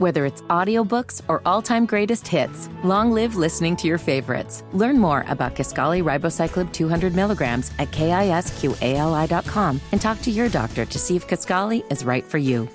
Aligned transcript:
Whether 0.00 0.24
it's 0.24 0.40
audiobooks 0.48 1.20
or 1.28 1.42
all-time 1.44 1.84
greatest 1.84 2.26
hits, 2.26 2.70
long 2.82 3.12
live 3.12 3.36
listening 3.36 3.76
to 3.76 3.86
your 3.86 3.98
favorites. 3.98 4.64
Learn 4.72 4.98
more 4.98 5.26
about 5.28 5.54
Kisqali 5.54 6.02
Ribociclib 6.02 6.72
200 6.72 7.14
milligrams 7.14 7.70
at 7.78 7.90
kisqali.com 7.90 9.80
and 9.92 10.00
talk 10.00 10.22
to 10.22 10.30
your 10.30 10.48
doctor 10.48 10.86
to 10.86 10.98
see 10.98 11.16
if 11.16 11.28
Kisqali 11.28 11.84
is 11.92 12.02
right 12.02 12.24
for 12.24 12.38
you. 12.38 12.66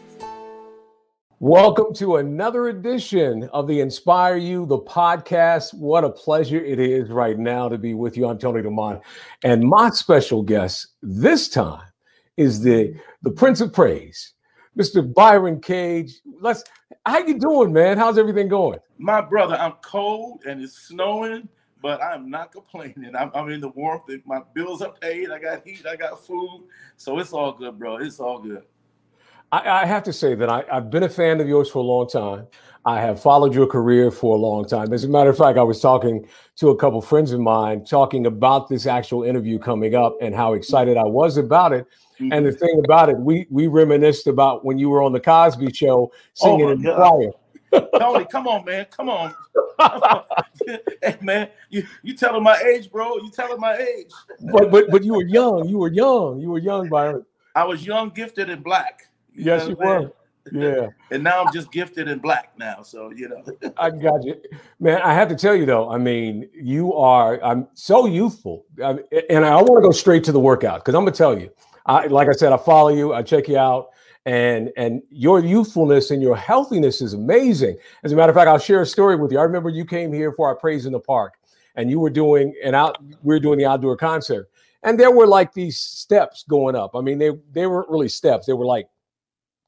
Welcome 1.39 1.95
to 1.95 2.17
another 2.17 2.67
edition 2.67 3.49
of 3.51 3.67
the 3.67 3.79
Inspire 3.79 4.37
You, 4.37 4.67
the 4.67 4.77
podcast. 4.77 5.73
What 5.73 6.03
a 6.03 6.11
pleasure 6.11 6.63
it 6.63 6.79
is 6.79 7.09
right 7.09 7.39
now 7.39 7.67
to 7.69 7.79
be 7.79 7.95
with 7.95 8.17
you. 8.17 8.27
I'm 8.27 8.37
Tony 8.37 8.61
DeMont. 8.61 9.01
And 9.43 9.63
my 9.63 9.89
special 9.89 10.43
guest 10.43 10.89
this 11.01 11.49
time 11.49 11.87
is 12.37 12.61
the, 12.61 12.95
the 13.23 13.31
Prince 13.31 13.61
of 13.61 13.73
Praise, 13.73 14.33
Mr. 14.77 15.11
Byron 15.11 15.59
Cage. 15.59 16.21
Let's 16.39 16.63
how 17.05 17.19
you 17.19 17.37
doing, 17.37 17.71
man? 17.71 17.97
How's 17.97 18.17
everything 18.17 18.47
going? 18.47 18.79
My 18.97 19.21
brother, 19.21 19.55
I'm 19.55 19.73
cold 19.83 20.43
and 20.45 20.61
it's 20.61 20.87
snowing, 20.87 21.47
but 21.81 22.01
I'm 22.01 22.29
not 22.29 22.51
complaining. 22.51 23.15
I'm, 23.17 23.31
I'm 23.35 23.49
in 23.49 23.61
the 23.61 23.69
warmth. 23.69 24.09
My 24.25 24.41
bills 24.53 24.81
are 24.81 24.93
paid. 24.93 25.29
I 25.31 25.39
got 25.39 25.65
heat. 25.65 25.85
I 25.85 25.95
got 25.95 26.25
food. 26.25 26.63
So 26.97 27.19
it's 27.19 27.33
all 27.33 27.51
good, 27.51 27.77
bro. 27.77 27.97
It's 27.97 28.19
all 28.19 28.39
good. 28.39 28.63
I, 29.51 29.83
I 29.83 29.85
have 29.85 30.03
to 30.03 30.13
say 30.13 30.33
that 30.35 30.49
I, 30.49 30.63
I've 30.71 30.89
been 30.89 31.03
a 31.03 31.09
fan 31.09 31.39
of 31.39 31.47
yours 31.47 31.69
for 31.69 31.79
a 31.79 31.83
long 31.83 32.09
time. 32.09 32.47
I 32.87 32.99
have 32.99 33.21
followed 33.21 33.53
your 33.53 33.65
career 33.67 34.11
for 34.11 34.35
a 34.35 34.39
long 34.39 34.67
time. 34.67 34.93
As 34.93 35.03
a 35.03 35.07
matter 35.07 35.29
of 35.29 35.37
fact, 35.37 35.57
I 35.57 35.63
was 35.63 35.79
talking 35.79 36.27
to 36.57 36.69
a 36.69 36.75
couple 36.75 37.01
friends 37.01 37.31
of 37.31 37.39
mine 37.39 37.83
talking 37.83 38.27
about 38.27 38.67
this 38.69 38.85
actual 38.85 39.23
interview 39.23 39.57
coming 39.57 39.95
up 39.95 40.17
and 40.21 40.35
how 40.35 40.53
excited 40.53 40.95
I 40.97 41.03
was 41.03 41.37
about 41.37 41.73
it. 41.73 41.87
And 42.19 42.45
the 42.45 42.51
thing 42.51 42.81
about 42.83 43.09
it, 43.09 43.17
we 43.17 43.47
we 43.49 43.67
reminisced 43.67 44.27
about 44.27 44.63
when 44.63 44.77
you 44.77 44.89
were 44.89 45.01
on 45.01 45.13
the 45.13 45.19
Cosby 45.19 45.73
Show 45.73 46.11
oh, 46.11 46.17
singing 46.33 46.65
oh 46.65 46.71
in 46.71 46.81
the 46.81 46.93
choir. 46.93 47.31
Tony, 47.99 48.25
come 48.31 48.47
on, 48.47 48.63
man, 48.63 48.85
come 48.89 49.09
on. 49.09 49.33
hey, 51.03 51.17
man, 51.21 51.49
you 51.69 51.85
you 52.03 52.15
telling 52.15 52.43
my 52.43 52.57
age, 52.61 52.91
bro? 52.91 53.17
You 53.17 53.29
telling 53.31 53.59
my 53.59 53.75
age? 53.75 54.11
but 54.53 54.71
but 54.71 54.89
but 54.89 55.03
you 55.03 55.13
were 55.13 55.25
young. 55.25 55.67
You 55.67 55.79
were 55.79 55.91
young. 55.91 56.39
You 56.39 56.51
were 56.51 56.59
young, 56.59 56.89
Byron. 56.89 57.25
I 57.55 57.63
was 57.65 57.85
young, 57.85 58.09
gifted, 58.09 58.49
and 58.49 58.63
black. 58.63 59.09
You 59.33 59.45
yes, 59.45 59.67
you 59.67 59.75
were. 59.75 60.11
Yeah. 60.51 60.89
and 61.11 61.23
now 61.23 61.43
I'm 61.43 61.53
just 61.53 61.71
gifted 61.71 62.07
in 62.07 62.19
black 62.19 62.57
now. 62.57 62.81
So, 62.83 63.11
you 63.11 63.29
know. 63.29 63.43
I 63.77 63.89
got 63.89 64.23
you. 64.23 64.39
Man, 64.79 65.01
I 65.01 65.13
have 65.13 65.29
to 65.29 65.35
tell 65.35 65.55
you 65.55 65.65
though, 65.65 65.89
I 65.89 65.97
mean, 65.97 66.49
you 66.53 66.93
are 66.93 67.43
I'm 67.43 67.67
so 67.73 68.05
youthful. 68.05 68.65
I, 68.83 68.97
and 69.29 69.45
I 69.45 69.55
want 69.55 69.77
to 69.77 69.81
go 69.81 69.91
straight 69.91 70.23
to 70.25 70.31
the 70.31 70.39
workout 70.39 70.83
because 70.83 70.95
I'm 70.95 71.01
gonna 71.01 71.15
tell 71.15 71.39
you, 71.39 71.49
I 71.85 72.07
like 72.07 72.27
I 72.27 72.31
said, 72.31 72.51
I 72.51 72.57
follow 72.57 72.89
you, 72.89 73.13
I 73.13 73.21
check 73.21 73.47
you 73.47 73.57
out, 73.57 73.89
and 74.25 74.71
and 74.77 75.01
your 75.09 75.39
youthfulness 75.39 76.11
and 76.11 76.21
your 76.21 76.35
healthiness 76.35 77.01
is 77.01 77.13
amazing. 77.13 77.77
As 78.03 78.11
a 78.11 78.15
matter 78.15 78.31
of 78.31 78.35
fact, 78.35 78.47
I'll 78.47 78.57
share 78.59 78.81
a 78.81 78.85
story 78.85 79.15
with 79.15 79.31
you. 79.31 79.39
I 79.39 79.43
remember 79.43 79.69
you 79.69 79.85
came 79.85 80.11
here 80.11 80.31
for 80.31 80.47
our 80.47 80.55
praise 80.55 80.85
in 80.85 80.93
the 80.93 80.99
park, 80.99 81.33
and 81.75 81.89
you 81.89 81.99
were 81.99 82.09
doing 82.09 82.53
an 82.63 82.75
out. 82.75 82.97
We 83.23 83.35
were 83.35 83.39
doing 83.39 83.59
the 83.59 83.65
outdoor 83.65 83.97
concert, 83.97 84.49
and 84.83 84.99
there 84.99 85.11
were 85.11 85.27
like 85.27 85.53
these 85.53 85.77
steps 85.77 86.43
going 86.47 86.75
up. 86.75 86.95
I 86.95 87.01
mean, 87.01 87.19
they 87.19 87.31
they 87.51 87.67
weren't 87.67 87.89
really 87.89 88.09
steps; 88.09 88.47
they 88.47 88.53
were 88.53 88.65
like 88.65 88.87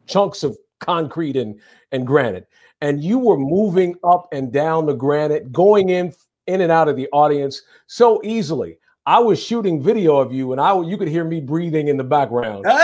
chunks 0.08 0.44
of 0.44 0.58
concrete 0.80 1.36
and 1.36 1.60
and 1.92 2.06
granite 2.06 2.48
and 2.82 3.04
you 3.04 3.18
were 3.18 3.38
moving 3.38 3.96
up 4.04 4.28
and 4.32 4.52
down 4.52 4.86
the 4.86 4.94
granite 4.94 5.52
going 5.52 5.90
in 5.90 6.14
in 6.48 6.62
and 6.62 6.72
out 6.72 6.88
of 6.88 6.96
the 6.96 7.08
audience 7.12 7.62
so 7.88 8.22
easily 8.24 8.78
i 9.08 9.18
was 9.18 9.42
shooting 9.42 9.82
video 9.82 10.18
of 10.18 10.32
you 10.32 10.52
and 10.52 10.62
i 10.62 10.80
you 10.82 10.98
could 10.98 11.08
hear 11.08 11.24
me 11.24 11.42
breathing 11.42 11.88
in 11.88 11.98
the 11.98 12.04
background. 12.04 12.66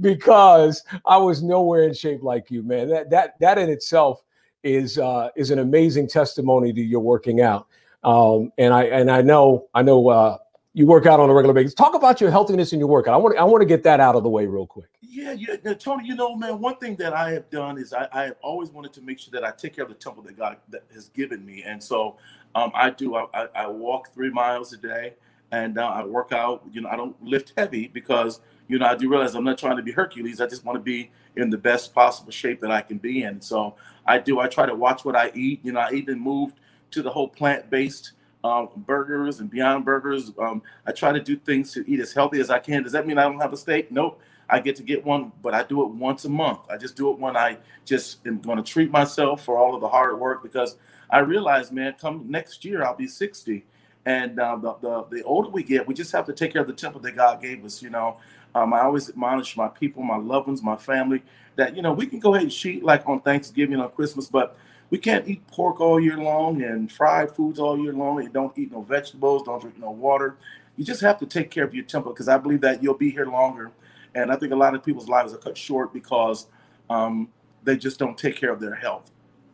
Because 0.00 0.82
i 1.06 1.16
was 1.16 1.42
nowhere 1.42 1.84
in 1.84 1.94
shape 1.94 2.22
like 2.22 2.50
you 2.50 2.62
man. 2.62 2.88
That 2.88 3.10
that 3.10 3.38
that 3.40 3.58
in 3.58 3.70
itself 3.70 4.22
is 4.62 4.98
uh 4.98 5.28
is 5.36 5.50
an 5.50 5.58
amazing 5.58 6.08
testimony 6.08 6.72
to 6.72 6.80
your 6.80 7.00
working 7.00 7.40
out. 7.40 7.66
Um 8.02 8.52
and 8.58 8.72
i 8.72 8.84
and 8.84 9.10
i 9.10 9.20
know 9.22 9.68
i 9.74 9.82
know 9.82 10.08
uh 10.08 10.38
you 10.74 10.86
work 10.86 11.06
out 11.06 11.20
on 11.20 11.30
a 11.30 11.32
regular 11.32 11.54
basis. 11.54 11.72
Talk 11.72 11.94
about 11.94 12.20
your 12.20 12.32
healthiness 12.32 12.72
in 12.72 12.80
your 12.80 12.88
workout. 12.88 13.14
I 13.14 13.16
want 13.16 13.38
I 13.38 13.44
want 13.44 13.62
to 13.62 13.66
get 13.66 13.84
that 13.84 14.00
out 14.00 14.16
of 14.16 14.24
the 14.24 14.28
way 14.28 14.46
real 14.46 14.66
quick. 14.66 14.88
Yeah, 15.00 15.32
yeah, 15.32 15.74
Tony. 15.74 16.06
You 16.06 16.16
know, 16.16 16.34
man, 16.34 16.58
one 16.60 16.76
thing 16.76 16.96
that 16.96 17.12
I 17.12 17.30
have 17.30 17.48
done 17.48 17.78
is 17.78 17.92
I, 17.92 18.08
I 18.12 18.24
have 18.24 18.36
always 18.42 18.70
wanted 18.70 18.92
to 18.94 19.00
make 19.00 19.20
sure 19.20 19.30
that 19.32 19.44
I 19.44 19.52
take 19.52 19.74
care 19.74 19.84
of 19.84 19.88
the 19.88 19.96
temple 19.96 20.24
that 20.24 20.36
God 20.36 20.56
that 20.70 20.82
has 20.92 21.08
given 21.10 21.46
me, 21.46 21.62
and 21.62 21.82
so 21.82 22.16
um, 22.56 22.72
I 22.74 22.90
do. 22.90 23.14
I, 23.14 23.26
I, 23.32 23.48
I, 23.54 23.66
walk 23.68 24.12
three 24.12 24.30
miles 24.30 24.72
a 24.72 24.76
day, 24.76 25.14
and 25.52 25.78
uh, 25.78 25.86
I 25.86 26.04
work 26.04 26.32
out. 26.32 26.64
You 26.72 26.80
know, 26.80 26.88
I 26.88 26.96
don't 26.96 27.20
lift 27.22 27.52
heavy 27.56 27.86
because 27.86 28.40
you 28.66 28.80
know 28.80 28.86
I 28.86 28.96
do 28.96 29.08
realize 29.08 29.36
I'm 29.36 29.44
not 29.44 29.58
trying 29.58 29.76
to 29.76 29.82
be 29.82 29.92
Hercules. 29.92 30.40
I 30.40 30.48
just 30.48 30.64
want 30.64 30.76
to 30.76 30.82
be 30.82 31.12
in 31.36 31.50
the 31.50 31.58
best 31.58 31.94
possible 31.94 32.32
shape 32.32 32.60
that 32.62 32.72
I 32.72 32.80
can 32.80 32.98
be 32.98 33.22
in. 33.22 33.40
So 33.40 33.76
I 34.06 34.18
do. 34.18 34.40
I 34.40 34.48
try 34.48 34.66
to 34.66 34.74
watch 34.74 35.04
what 35.04 35.14
I 35.14 35.30
eat. 35.36 35.60
You 35.62 35.70
know, 35.70 35.80
I 35.80 35.92
even 35.92 36.18
moved 36.18 36.58
to 36.90 37.02
the 37.02 37.10
whole 37.10 37.28
plant 37.28 37.70
based 37.70 38.12
um, 38.44 38.68
burgers 38.76 39.40
and 39.40 39.50
Beyond 39.50 39.84
Burgers. 39.84 40.30
Um, 40.38 40.62
I 40.86 40.92
try 40.92 41.12
to 41.12 41.20
do 41.20 41.36
things 41.36 41.72
to 41.72 41.90
eat 41.90 41.98
as 41.98 42.12
healthy 42.12 42.40
as 42.40 42.50
I 42.50 42.58
can. 42.58 42.82
Does 42.82 42.92
that 42.92 43.06
mean 43.06 43.18
I 43.18 43.22
don't 43.22 43.40
have 43.40 43.52
a 43.52 43.56
steak? 43.56 43.90
Nope. 43.90 44.20
I 44.48 44.60
get 44.60 44.76
to 44.76 44.82
get 44.82 45.02
one, 45.02 45.32
but 45.42 45.54
I 45.54 45.62
do 45.62 45.82
it 45.82 45.88
once 45.88 46.26
a 46.26 46.28
month. 46.28 46.60
I 46.70 46.76
just 46.76 46.96
do 46.96 47.10
it 47.10 47.18
when 47.18 47.34
I 47.34 47.56
just 47.86 48.24
am 48.26 48.40
going 48.40 48.58
to 48.58 48.62
treat 48.62 48.90
myself 48.90 49.42
for 49.42 49.56
all 49.56 49.74
of 49.74 49.80
the 49.80 49.88
hard 49.88 50.20
work 50.20 50.42
because 50.42 50.76
I 51.10 51.20
realize, 51.20 51.72
man, 51.72 51.94
come 51.98 52.26
next 52.28 52.62
year 52.62 52.84
I'll 52.84 52.94
be 52.94 53.06
60, 53.06 53.64
and 54.04 54.38
uh, 54.38 54.56
the, 54.56 54.74
the 54.82 55.06
the 55.10 55.22
older 55.22 55.48
we 55.48 55.62
get, 55.62 55.86
we 55.86 55.94
just 55.94 56.12
have 56.12 56.26
to 56.26 56.34
take 56.34 56.52
care 56.52 56.60
of 56.60 56.66
the 56.66 56.74
temple 56.74 57.00
that 57.02 57.12
God 57.16 57.40
gave 57.40 57.64
us. 57.64 57.82
You 57.82 57.88
know, 57.88 58.18
um, 58.54 58.74
I 58.74 58.80
always 58.80 59.08
admonish 59.08 59.56
my 59.56 59.68
people, 59.68 60.02
my 60.02 60.18
loved 60.18 60.48
ones, 60.48 60.62
my 60.62 60.76
family, 60.76 61.22
that 61.56 61.74
you 61.74 61.80
know 61.80 61.94
we 61.94 62.06
can 62.06 62.18
go 62.18 62.34
ahead 62.34 62.42
and 62.42 62.52
cheat 62.52 62.84
like 62.84 63.08
on 63.08 63.20
Thanksgiving 63.20 63.80
on 63.80 63.90
Christmas, 63.92 64.26
but 64.26 64.58
we 64.90 64.98
can't 64.98 65.26
eat 65.28 65.46
pork 65.46 65.80
all 65.80 65.98
year 65.98 66.16
long 66.16 66.62
and 66.62 66.90
fried 66.90 67.30
foods 67.30 67.58
all 67.58 67.78
year 67.78 67.92
long. 67.92 68.22
You 68.22 68.28
don't 68.28 68.56
eat 68.58 68.72
no 68.72 68.82
vegetables, 68.82 69.42
don't 69.42 69.60
drink 69.60 69.78
no 69.78 69.90
water. 69.90 70.36
You 70.76 70.84
just 70.84 71.00
have 71.00 71.18
to 71.18 71.26
take 71.26 71.50
care 71.50 71.64
of 71.64 71.74
your 71.74 71.84
temple 71.84 72.12
because 72.12 72.28
I 72.28 72.38
believe 72.38 72.60
that 72.62 72.82
you'll 72.82 72.94
be 72.94 73.10
here 73.10 73.26
longer. 73.26 73.72
And 74.14 74.30
I 74.30 74.36
think 74.36 74.52
a 74.52 74.56
lot 74.56 74.74
of 74.74 74.84
people's 74.84 75.08
lives 75.08 75.32
are 75.32 75.38
cut 75.38 75.56
short 75.56 75.92
because 75.92 76.46
um, 76.90 77.28
they 77.62 77.76
just 77.76 77.98
don't 77.98 78.16
take 78.16 78.36
care 78.36 78.52
of 78.52 78.60
their 78.60 78.74
health. 78.74 79.10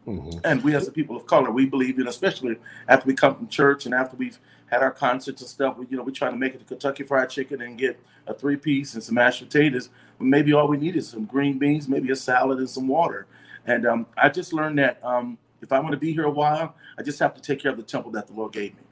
Mm-hmm. 0.07 0.39
And 0.45 0.63
we, 0.65 0.75
as 0.75 0.87
the 0.87 0.93
people 0.93 1.17
of 1.17 1.27
color, 1.27 1.51
we 1.51 1.67
believe 1.67 1.99
in, 1.99 2.09
especially 2.09 2.57
after 2.89 3.07
we 3.07 3.15
come 3.15 3.35
from 3.35 3.49
church 3.49 3.87
and 3.87 3.95
after 3.95 4.17
we've 4.17 4.39
had 4.67 4.83
our 4.83 4.91
concerts 4.91 5.43
and 5.43 5.51
stuff, 5.51 5.77
we, 5.77 5.87
you 5.91 5.97
know, 5.97 6.03
we 6.03 6.13
try 6.13 6.31
to 6.31 6.37
make 6.37 6.55
it 6.55 6.59
to 6.59 6.65
Kentucky 6.65 7.03
Fried 7.03 7.31
Chicken 7.31 7.61
and 7.61 7.79
get 7.79 8.01
a 8.27 8.35
three 8.35 8.57
piece 8.57 8.95
and 8.95 9.03
some 9.03 9.17
mashed 9.17 9.43
potatoes. 9.43 9.91
But 10.19 10.27
Maybe 10.27 10.53
all 10.53 10.69
we 10.69 10.79
need 10.79 10.97
is 10.97 11.09
some 11.09 11.25
green 11.25 11.59
beans, 11.59 11.89
maybe 11.89 12.11
a 12.11 12.17
salad 12.17 12.59
and 12.59 12.71
some 12.71 12.89
water. 12.89 13.27
And 13.71 13.87
um, 13.87 14.07
I 14.17 14.29
just 14.29 14.53
learned 14.53 14.79
that 14.81 15.03
um, 15.05 15.39
if 15.63 15.73
I 15.73 15.79
want 15.79 15.93
to 15.93 15.97
be 15.97 16.13
here 16.13 16.25
a 16.25 16.31
while, 16.31 16.75
I 16.99 17.03
just 17.03 17.21
have 17.21 17.35
to 17.35 17.41
take 17.41 17.61
care 17.61 17.71
of 17.71 17.77
the 17.77 17.85
temple 17.85 18.11
that 18.13 18.27
the 18.27 18.33
Lord 18.33 18.53
gave 18.53 18.75
me. 18.75 18.83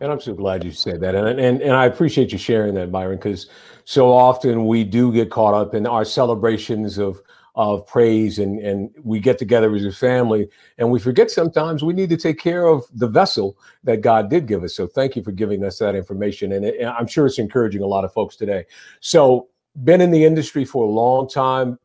And 0.00 0.10
I'm 0.10 0.20
so 0.20 0.34
glad 0.34 0.62
you 0.62 0.70
said 0.70 1.00
that. 1.00 1.14
And, 1.16 1.40
and, 1.40 1.60
and 1.60 1.72
I 1.72 1.86
appreciate 1.86 2.30
you 2.30 2.38
sharing 2.38 2.74
that, 2.74 2.92
Byron, 2.92 3.18
because 3.18 3.48
so 3.84 4.10
often 4.10 4.66
we 4.66 4.84
do 4.84 5.12
get 5.12 5.30
caught 5.30 5.52
up 5.52 5.74
in 5.74 5.84
our 5.84 6.04
celebrations 6.04 6.96
of, 6.96 7.20
of 7.56 7.84
praise 7.88 8.38
and, 8.38 8.60
and 8.60 8.90
we 9.02 9.18
get 9.18 9.36
together 9.36 9.74
as 9.74 9.84
a 9.84 9.92
family 9.92 10.48
and 10.78 10.90
we 10.90 11.00
forget 11.00 11.30
sometimes 11.30 11.82
we 11.82 11.92
need 11.92 12.08
to 12.10 12.16
take 12.16 12.38
care 12.38 12.66
of 12.66 12.84
the 12.94 13.08
vessel 13.08 13.58
that 13.82 14.00
God 14.00 14.30
did 14.30 14.46
give 14.46 14.62
us. 14.62 14.76
So 14.76 14.86
thank 14.86 15.16
you 15.16 15.24
for 15.24 15.32
giving 15.32 15.64
us 15.64 15.78
that 15.80 15.96
information. 15.96 16.52
And, 16.52 16.64
it, 16.64 16.78
and 16.78 16.88
I'm 16.88 17.08
sure 17.08 17.26
it's 17.26 17.40
encouraging 17.40 17.82
a 17.82 17.86
lot 17.86 18.04
of 18.04 18.12
folks 18.12 18.36
today. 18.36 18.64
So 19.00 19.48
been 19.82 20.00
in 20.00 20.12
the 20.12 20.24
industry 20.24 20.64
for 20.64 20.84
a 20.84 20.88
long 20.88 21.28
time 21.28 21.78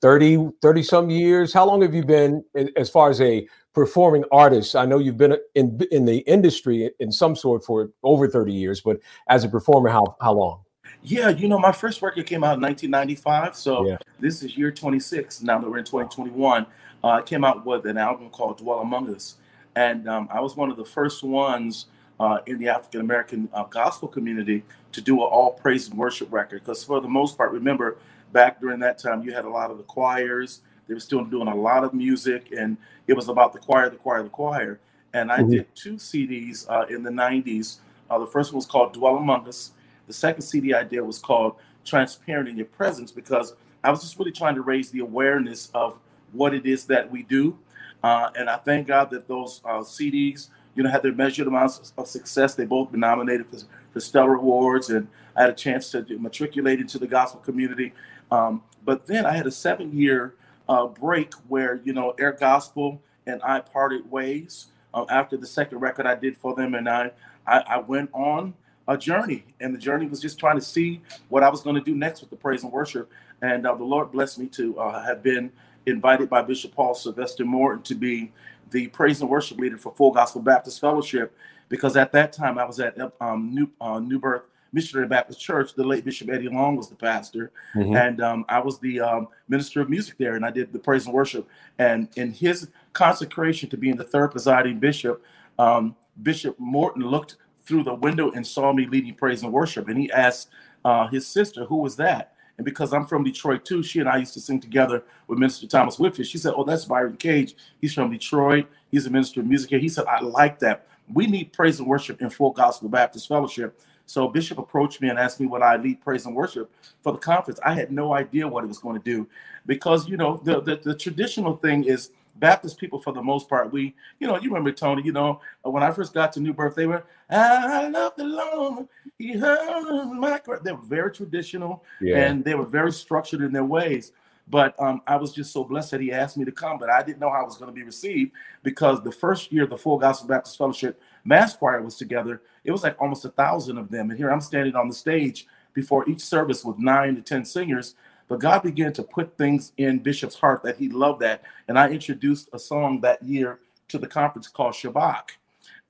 30 0.00 0.50
30 0.62 0.82
some 0.82 1.10
years 1.10 1.52
how 1.52 1.66
long 1.66 1.82
have 1.82 1.94
you 1.94 2.04
been 2.04 2.44
as 2.76 2.88
far 2.88 3.10
as 3.10 3.20
a 3.20 3.46
performing 3.74 4.24
artist 4.30 4.76
i 4.76 4.84
know 4.84 4.98
you've 4.98 5.16
been 5.16 5.36
in 5.54 5.80
in 5.90 6.04
the 6.04 6.18
industry 6.18 6.90
in 7.00 7.10
some 7.10 7.34
sort 7.34 7.64
for 7.64 7.90
over 8.02 8.28
30 8.28 8.52
years 8.52 8.80
but 8.80 8.98
as 9.28 9.44
a 9.44 9.48
performer 9.48 9.88
how 9.88 10.16
how 10.20 10.32
long 10.32 10.60
yeah 11.02 11.28
you 11.28 11.48
know 11.48 11.58
my 11.58 11.72
first 11.72 12.00
record 12.00 12.26
came 12.26 12.44
out 12.44 12.56
in 12.56 12.62
1995 12.62 13.56
so 13.56 13.86
yeah. 13.86 13.96
this 14.20 14.42
is 14.42 14.56
year 14.56 14.70
26 14.70 15.42
now 15.42 15.58
that 15.58 15.68
we're 15.68 15.78
in 15.78 15.84
2021 15.84 16.66
uh, 17.02 17.08
i 17.08 17.22
came 17.22 17.44
out 17.44 17.66
with 17.66 17.84
an 17.86 17.98
album 17.98 18.30
called 18.30 18.58
dwell 18.58 18.80
among 18.80 19.12
us 19.12 19.36
and 19.74 20.08
um, 20.08 20.28
i 20.30 20.40
was 20.40 20.56
one 20.56 20.70
of 20.70 20.76
the 20.76 20.84
first 20.84 21.24
ones 21.24 21.86
uh, 22.20 22.38
in 22.46 22.58
the 22.58 22.68
African 22.68 23.00
American 23.00 23.48
uh, 23.52 23.64
gospel 23.64 24.08
community 24.08 24.64
to 24.92 25.00
do 25.00 25.14
an 25.14 25.28
all 25.30 25.52
praise 25.52 25.88
and 25.88 25.96
worship 25.96 26.32
record. 26.32 26.60
Because 26.64 26.82
for 26.82 27.00
the 27.00 27.08
most 27.08 27.36
part, 27.36 27.52
remember, 27.52 27.98
back 28.32 28.60
during 28.60 28.80
that 28.80 28.98
time, 28.98 29.22
you 29.22 29.32
had 29.32 29.44
a 29.44 29.50
lot 29.50 29.70
of 29.70 29.78
the 29.78 29.84
choirs. 29.84 30.60
They 30.86 30.94
were 30.94 31.00
still 31.00 31.24
doing 31.24 31.48
a 31.48 31.54
lot 31.54 31.84
of 31.84 31.92
music, 31.94 32.52
and 32.56 32.76
it 33.06 33.14
was 33.14 33.28
about 33.28 33.52
the 33.52 33.58
choir, 33.58 33.90
the 33.90 33.96
choir, 33.96 34.22
the 34.22 34.28
choir. 34.28 34.80
And 35.12 35.30
I 35.30 35.38
mm-hmm. 35.38 35.50
did 35.50 35.74
two 35.74 35.94
CDs 35.94 36.68
uh, 36.68 36.86
in 36.88 37.02
the 37.02 37.10
90s. 37.10 37.78
Uh, 38.10 38.18
the 38.18 38.26
first 38.26 38.52
one 38.52 38.56
was 38.56 38.66
called 38.66 38.92
Dwell 38.94 39.16
Among 39.16 39.46
Us. 39.48 39.72
The 40.06 40.12
second 40.12 40.42
CD 40.42 40.72
I 40.74 40.84
did 40.84 41.00
was 41.00 41.18
called 41.18 41.56
Transparent 41.84 42.48
in 42.48 42.56
Your 42.56 42.66
Presence 42.66 43.12
because 43.12 43.54
I 43.84 43.90
was 43.90 44.00
just 44.00 44.18
really 44.18 44.32
trying 44.32 44.54
to 44.54 44.62
raise 44.62 44.90
the 44.90 45.00
awareness 45.00 45.70
of 45.74 45.98
what 46.32 46.54
it 46.54 46.66
is 46.66 46.86
that 46.86 47.10
we 47.10 47.22
do. 47.22 47.58
Uh, 48.02 48.30
and 48.36 48.48
I 48.48 48.56
thank 48.56 48.86
God 48.86 49.10
that 49.10 49.28
those 49.28 49.60
uh, 49.64 49.80
CDs, 49.80 50.48
you 50.74 50.82
know, 50.82 50.90
had 50.90 51.02
their 51.02 51.12
measured 51.12 51.46
amounts 51.46 51.92
of 51.96 52.06
success. 52.06 52.54
They 52.54 52.64
both 52.64 52.90
been 52.90 53.00
nominated 53.00 53.46
for, 53.46 53.58
for 53.92 54.00
Stellar 54.00 54.34
Awards, 54.34 54.90
and 54.90 55.08
I 55.36 55.42
had 55.42 55.50
a 55.50 55.54
chance 55.54 55.90
to 55.90 56.04
matriculate 56.18 56.80
into 56.80 56.98
the 56.98 57.06
gospel 57.06 57.40
community. 57.40 57.92
Um, 58.30 58.62
but 58.84 59.06
then 59.06 59.26
I 59.26 59.32
had 59.32 59.46
a 59.46 59.50
seven 59.50 59.96
year 59.96 60.34
uh, 60.68 60.86
break 60.86 61.32
where 61.48 61.80
you 61.84 61.92
know 61.92 62.14
Air 62.18 62.32
Gospel 62.32 63.00
and 63.26 63.42
I 63.42 63.60
parted 63.60 64.10
ways 64.10 64.66
um, 64.94 65.06
after 65.10 65.36
the 65.36 65.46
second 65.46 65.78
record 65.78 66.06
I 66.06 66.14
did 66.14 66.36
for 66.36 66.54
them, 66.54 66.74
and 66.74 66.88
I, 66.88 67.10
I 67.46 67.58
I 67.60 67.78
went 67.78 68.10
on 68.12 68.54
a 68.88 68.96
journey, 68.96 69.44
and 69.60 69.74
the 69.74 69.78
journey 69.78 70.06
was 70.06 70.20
just 70.20 70.38
trying 70.38 70.56
to 70.56 70.64
see 70.64 71.00
what 71.28 71.42
I 71.42 71.48
was 71.50 71.60
going 71.60 71.76
to 71.76 71.82
do 71.82 71.94
next 71.94 72.20
with 72.20 72.30
the 72.30 72.36
praise 72.36 72.62
and 72.64 72.72
worship. 72.72 73.10
And 73.42 73.66
uh, 73.66 73.74
the 73.74 73.84
Lord 73.84 74.10
blessed 74.10 74.38
me 74.38 74.46
to 74.48 74.78
uh, 74.80 75.04
have 75.04 75.22
been 75.22 75.52
invited 75.86 76.28
by 76.28 76.42
Bishop 76.42 76.74
Paul 76.74 76.94
Sylvester 76.94 77.44
Morton 77.44 77.82
to 77.84 77.94
be 77.94 78.32
the 78.70 78.88
praise 78.88 79.20
and 79.20 79.30
worship 79.30 79.58
leader 79.58 79.78
for 79.78 79.92
Full 79.94 80.10
Gospel 80.10 80.42
Baptist 80.42 80.80
Fellowship, 80.80 81.36
because 81.68 81.96
at 81.96 82.12
that 82.12 82.32
time 82.32 82.58
I 82.58 82.64
was 82.64 82.80
at 82.80 82.96
um, 83.20 83.54
New 83.54 83.70
uh, 83.80 83.98
New 83.98 84.18
Birth 84.18 84.42
Missionary 84.72 85.08
Baptist 85.08 85.40
Church. 85.40 85.74
The 85.74 85.84
late 85.84 86.04
Bishop 86.04 86.28
Eddie 86.30 86.48
Long 86.48 86.76
was 86.76 86.88
the 86.88 86.94
pastor, 86.94 87.50
mm-hmm. 87.74 87.96
and 87.96 88.20
um, 88.20 88.44
I 88.48 88.60
was 88.60 88.78
the 88.78 89.00
um, 89.00 89.28
minister 89.48 89.80
of 89.80 89.88
music 89.88 90.16
there, 90.18 90.34
and 90.36 90.44
I 90.44 90.50
did 90.50 90.72
the 90.72 90.78
praise 90.78 91.06
and 91.06 91.14
worship. 91.14 91.48
And 91.78 92.08
in 92.16 92.32
his 92.32 92.68
consecration 92.92 93.70
to 93.70 93.76
being 93.76 93.96
the 93.96 94.04
third 94.04 94.28
presiding 94.32 94.78
bishop, 94.78 95.22
um, 95.58 95.96
Bishop 96.22 96.58
Morton 96.58 97.02
looked 97.02 97.36
through 97.62 97.84
the 97.84 97.94
window 97.94 98.30
and 98.32 98.46
saw 98.46 98.72
me 98.72 98.86
leading 98.86 99.14
praise 99.14 99.42
and 99.42 99.52
worship, 99.52 99.88
and 99.88 99.98
he 99.98 100.10
asked 100.12 100.48
uh, 100.84 101.06
his 101.08 101.26
sister, 101.26 101.64
"Who 101.64 101.76
was 101.76 101.96
that?" 101.96 102.34
And 102.56 102.64
because 102.64 102.92
I'm 102.92 103.06
from 103.06 103.22
Detroit 103.22 103.64
too, 103.64 103.82
she 103.82 104.00
and 104.00 104.08
I 104.08 104.16
used 104.16 104.34
to 104.34 104.40
sing 104.40 104.58
together 104.58 105.04
with 105.28 105.38
Minister 105.38 105.66
Thomas 105.66 105.98
Whitfield. 105.98 106.26
She 106.26 106.38
said, 106.38 106.54
"Oh, 106.56 106.64
that's 106.64 106.84
Byron 106.84 107.16
Cage. 107.16 107.54
He's 107.80 107.94
from 107.94 108.10
Detroit. 108.10 108.66
He's 108.90 109.06
a 109.06 109.10
minister 109.10 109.40
of 109.40 109.46
music 109.46 109.70
here." 109.70 109.78
He 109.78 109.88
said, 109.88 110.06
"I 110.06 110.20
like 110.20 110.58
that. 110.60 110.86
We 111.12 111.26
need 111.26 111.52
praise 111.52 111.78
and 111.78 111.88
worship 111.88 112.20
in 112.20 112.30
Full 112.30 112.50
Gospel 112.50 112.88
Baptist 112.88 113.28
Fellowship." 113.28 113.80
So 114.08 114.26
Bishop 114.26 114.58
approached 114.58 115.02
me 115.02 115.10
and 115.10 115.18
asked 115.18 115.38
me 115.38 115.46
what 115.46 115.62
I 115.62 115.76
lead 115.76 116.00
praise 116.00 116.24
and 116.24 116.34
worship 116.34 116.72
for 117.02 117.12
the 117.12 117.18
conference. 117.18 117.60
I 117.64 117.74
had 117.74 117.92
no 117.92 118.14
idea 118.14 118.48
what 118.48 118.64
it 118.64 118.66
was 118.66 118.78
going 118.78 118.96
to 118.98 119.04
do 119.04 119.28
because 119.66 120.08
you 120.08 120.16
know 120.16 120.40
the, 120.42 120.62
the, 120.62 120.76
the 120.76 120.94
traditional 120.94 121.56
thing 121.56 121.84
is 121.84 122.10
Baptist 122.36 122.78
people 122.78 122.98
for 122.98 123.12
the 123.12 123.22
most 123.22 123.48
part. 123.48 123.70
We, 123.70 123.94
you 124.18 124.26
know, 124.26 124.36
you 124.36 124.48
remember 124.48 124.72
Tony, 124.72 125.02
you 125.02 125.12
know, 125.12 125.40
when 125.62 125.82
I 125.82 125.90
first 125.90 126.14
got 126.14 126.32
to 126.34 126.40
New 126.40 126.52
Birth, 126.52 126.74
they 126.74 126.86
were, 126.86 127.04
I 127.28 127.88
love 127.88 128.14
the 128.16 128.24
Lord. 128.24 128.88
He 129.18 129.32
heard 129.32 130.12
my 130.12 130.38
cry. 130.38 130.58
They 130.62 130.72
were 130.72 130.78
very 130.78 131.12
traditional 131.12 131.84
yeah. 132.00 132.18
and 132.18 132.44
they 132.44 132.54
were 132.54 132.66
very 132.66 132.92
structured 132.92 133.42
in 133.42 133.52
their 133.52 133.64
ways. 133.64 134.12
But 134.50 134.74
um, 134.80 135.02
I 135.06 135.16
was 135.16 135.32
just 135.32 135.52
so 135.52 135.64
blessed 135.64 135.90
that 135.90 136.00
he 136.00 136.12
asked 136.12 136.36
me 136.36 136.44
to 136.44 136.52
come, 136.52 136.78
but 136.78 136.88
I 136.88 137.02
didn't 137.02 137.18
know 137.18 137.30
how 137.30 137.42
I 137.42 137.44
was 137.44 137.56
going 137.56 137.70
to 137.70 137.74
be 137.74 137.82
received 137.82 138.32
because 138.62 139.02
the 139.02 139.12
first 139.12 139.52
year 139.52 139.66
the 139.66 139.76
Full 139.76 139.98
Gospel 139.98 140.28
Baptist 140.28 140.56
Fellowship 140.56 141.00
mass 141.24 141.54
choir 141.54 141.82
was 141.82 141.96
together, 141.96 142.42
it 142.64 142.72
was 142.72 142.82
like 142.82 142.96
almost 143.00 143.24
a 143.24 143.30
thousand 143.30 143.76
of 143.76 143.90
them. 143.90 144.10
And 144.10 144.18
here 144.18 144.30
I'm 144.30 144.40
standing 144.40 144.74
on 144.74 144.88
the 144.88 144.94
stage 144.94 145.46
before 145.74 146.08
each 146.08 146.20
service 146.20 146.64
with 146.64 146.78
nine 146.78 147.14
to 147.16 147.22
10 147.22 147.44
singers. 147.44 147.94
But 148.26 148.40
God 148.40 148.62
began 148.62 148.92
to 148.94 149.02
put 149.02 149.36
things 149.36 149.72
in 149.78 149.98
Bishop's 150.00 150.34
heart 150.34 150.62
that 150.62 150.76
he 150.76 150.88
loved 150.88 151.20
that. 151.20 151.42
And 151.66 151.78
I 151.78 151.88
introduced 151.88 152.48
a 152.52 152.58
song 152.58 153.00
that 153.00 153.22
year 153.22 153.60
to 153.88 153.98
the 153.98 154.06
conference 154.06 154.48
called 154.48 154.74
Shabach. 154.74 155.30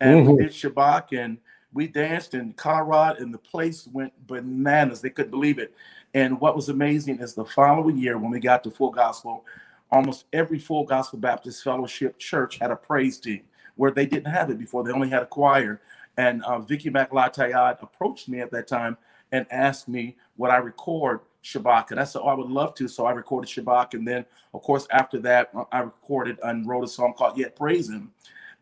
And 0.00 0.20
mm-hmm. 0.20 0.32
we 0.32 0.42
did 0.44 0.52
Shabach 0.52 1.16
and 1.18 1.38
we 1.72 1.88
danced 1.88 2.34
in 2.34 2.52
Colorado 2.52 3.20
and 3.20 3.34
the 3.34 3.38
place 3.38 3.88
went 3.92 4.12
bananas. 4.26 5.00
They 5.00 5.10
couldn't 5.10 5.30
believe 5.30 5.58
it. 5.58 5.74
And 6.14 6.40
what 6.40 6.56
was 6.56 6.68
amazing 6.68 7.20
is 7.20 7.34
the 7.34 7.44
following 7.44 7.98
year 7.98 8.18
when 8.18 8.30
we 8.30 8.40
got 8.40 8.64
to 8.64 8.70
Full 8.70 8.90
Gospel, 8.90 9.44
almost 9.90 10.24
every 10.32 10.58
Full 10.58 10.84
Gospel 10.84 11.18
Baptist 11.18 11.62
Fellowship 11.62 12.18
church 12.18 12.58
had 12.58 12.70
a 12.70 12.76
praise 12.76 13.18
team 13.18 13.42
where 13.76 13.90
they 13.90 14.06
didn't 14.06 14.32
have 14.32 14.50
it 14.50 14.58
before. 14.58 14.82
They 14.82 14.92
only 14.92 15.08
had 15.08 15.22
a 15.22 15.26
choir. 15.26 15.80
And 16.16 16.42
uh, 16.44 16.58
Vicky 16.58 16.90
McLeod 16.90 17.82
approached 17.82 18.28
me 18.28 18.40
at 18.40 18.50
that 18.50 18.66
time 18.66 18.96
and 19.30 19.46
asked 19.50 19.88
me 19.88 20.16
would 20.36 20.50
I 20.50 20.56
record 20.56 21.20
Shabach. 21.44 21.90
And 21.90 22.00
I 22.00 22.04
said, 22.04 22.22
oh, 22.22 22.28
I 22.28 22.34
would 22.34 22.50
love 22.50 22.74
to. 22.76 22.88
So 22.88 23.06
I 23.06 23.12
recorded 23.12 23.48
Shabach. 23.48 23.94
And 23.94 24.06
then, 24.06 24.24
of 24.52 24.62
course, 24.62 24.86
after 24.90 25.18
that, 25.20 25.50
uh, 25.54 25.64
I 25.70 25.80
recorded 25.80 26.38
and 26.42 26.66
wrote 26.66 26.84
a 26.84 26.88
song 26.88 27.14
called 27.16 27.38
Yet 27.38 27.56
Praise 27.56 27.88
Him. 27.88 28.10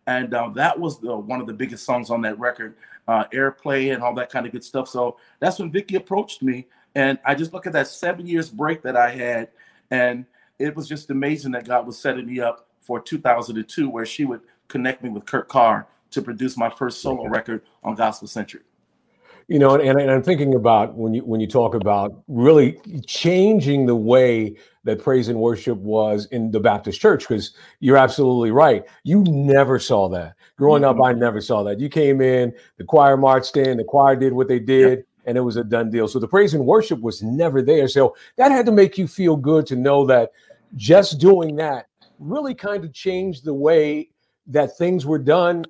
And 0.07 0.35
uh, 0.35 0.49
that 0.51 0.79
was 0.79 1.01
the, 1.01 1.17
one 1.17 1.41
of 1.41 1.47
the 1.47 1.53
biggest 1.53 1.85
songs 1.85 2.11
on 2.11 2.21
that 2.23 2.39
record, 2.39 2.77
uh, 3.09 3.25
airplay 3.33 3.93
and 3.93 4.03
all 4.03 4.15
that 4.15 4.31
kind 4.31 4.47
of 4.47 4.53
good 4.53 4.63
stuff. 4.63 4.89
So 4.89 5.17
that's 5.41 5.59
when 5.59 5.71
Vicky 5.71 5.97
approached 5.97 6.43
me. 6.43 6.67
And 6.97 7.19
I 7.27 7.35
just 7.35 7.53
look 7.53 7.67
at 7.67 7.75
that 7.75 7.89
seven 7.89 8.27
years 8.27 8.49
break 8.49 8.81
that 8.83 8.97
I 8.97 9.11
had. 9.11 9.51
And 9.91 10.25
it 10.59 10.75
was 10.75 10.89
just 10.89 11.11
amazing 11.11 11.53
that 11.53 11.67
God 11.67 11.87
was 11.87 11.99
setting 11.99 12.27
me 12.27 12.41
up 12.41 12.69
for 12.81 13.01
2002, 13.01 13.89
where 13.91 14.07
she 14.07 14.25
would 14.25 14.41
connect 14.69 15.03
me 15.03 15.11
with 15.11 15.27
Kurt 15.27 15.47
Carr 15.47 15.87
to 16.13 16.23
produce 16.23 16.57
my 16.57 16.71
first 16.71 17.03
solo 17.03 17.29
record 17.29 17.61
on 17.85 17.97
GospoCentric. 17.99 18.63
You 19.49 19.59
know, 19.59 19.75
and, 19.75 20.01
and 20.01 20.11
I'm 20.11 20.23
thinking 20.23 20.55
about 20.55 20.95
when 20.95 21.15
you 21.15 21.25
when 21.25 21.39
you 21.39 21.47
talk 21.47 21.75
about 21.75 22.21
really 22.27 22.81
changing 23.07 23.87
the 23.87 23.95
way 23.95 24.57
that 24.83 25.01
praise 25.01 25.29
and 25.29 25.39
worship 25.39 25.79
was 25.79 26.27
in 26.33 26.51
the 26.51 26.59
Baptist 26.59 27.01
church, 27.01 27.29
because 27.29 27.53
you're 27.79 27.97
absolutely 27.99 28.51
right. 28.51 28.85
You 29.05 29.23
never 29.29 29.79
saw 29.79 30.09
that. 30.09 30.35
Growing 30.57 30.83
mm-hmm. 30.83 31.01
up, 31.01 31.07
I 31.07 31.13
never 31.13 31.41
saw 31.41 31.63
that. 31.65 31.79
You 31.79 31.89
came 31.89 32.21
in, 32.21 32.55
the 32.79 32.85
choir 32.85 33.17
marched 33.17 33.57
in, 33.57 33.77
the 33.77 33.85
choir 33.85 34.17
did 34.17 34.33
what 34.33 34.49
they 34.49 34.59
did, 34.59 34.99
yep. 34.99 35.07
And 35.27 35.37
it 35.37 35.41
was 35.41 35.57
a 35.57 35.65
done 35.65 35.91
deal. 35.91 36.09
So 36.09 36.19
the 36.19 36.29
praise 36.29 36.55
and 36.55 36.65
worship 36.65 37.01
was 37.01 37.23
never 37.23 37.61
there. 37.61 37.89
So 37.89 38.17
that 38.37 38.51
had 38.51 38.65
to 38.67 38.73
make 38.73 38.97
you 38.97 39.07
feel 39.07 39.37
good 39.37 39.67
to 39.67 39.77
know 39.77 40.07
that 40.07 40.33
just 40.77 41.19
doing 41.19 41.57
that 41.57 41.89
really 42.19 42.55
kind 42.55 42.85
of 42.85 42.93
changed 42.93 43.45
the 43.45 43.55
way 43.55 44.09
that 44.47 44.77
things 44.79 45.05
were 45.05 45.19
done 45.19 45.65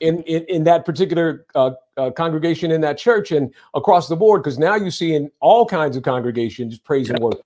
in 0.00 0.22
in, 0.24 0.44
in 0.44 0.64
that 0.64 0.84
particular 0.84 1.46
uh, 1.54 1.70
uh, 1.96 2.10
congregation 2.10 2.70
in 2.70 2.80
that 2.82 2.98
church 2.98 3.32
and 3.32 3.54
across 3.74 4.08
the 4.08 4.16
board. 4.16 4.42
Because 4.42 4.58
now 4.58 4.74
you 4.74 4.90
see 4.90 5.14
in 5.14 5.30
all 5.40 5.64
kinds 5.64 5.96
of 5.96 6.02
congregations 6.02 6.78
praise 6.78 7.08
and 7.08 7.18
worship. 7.18 7.44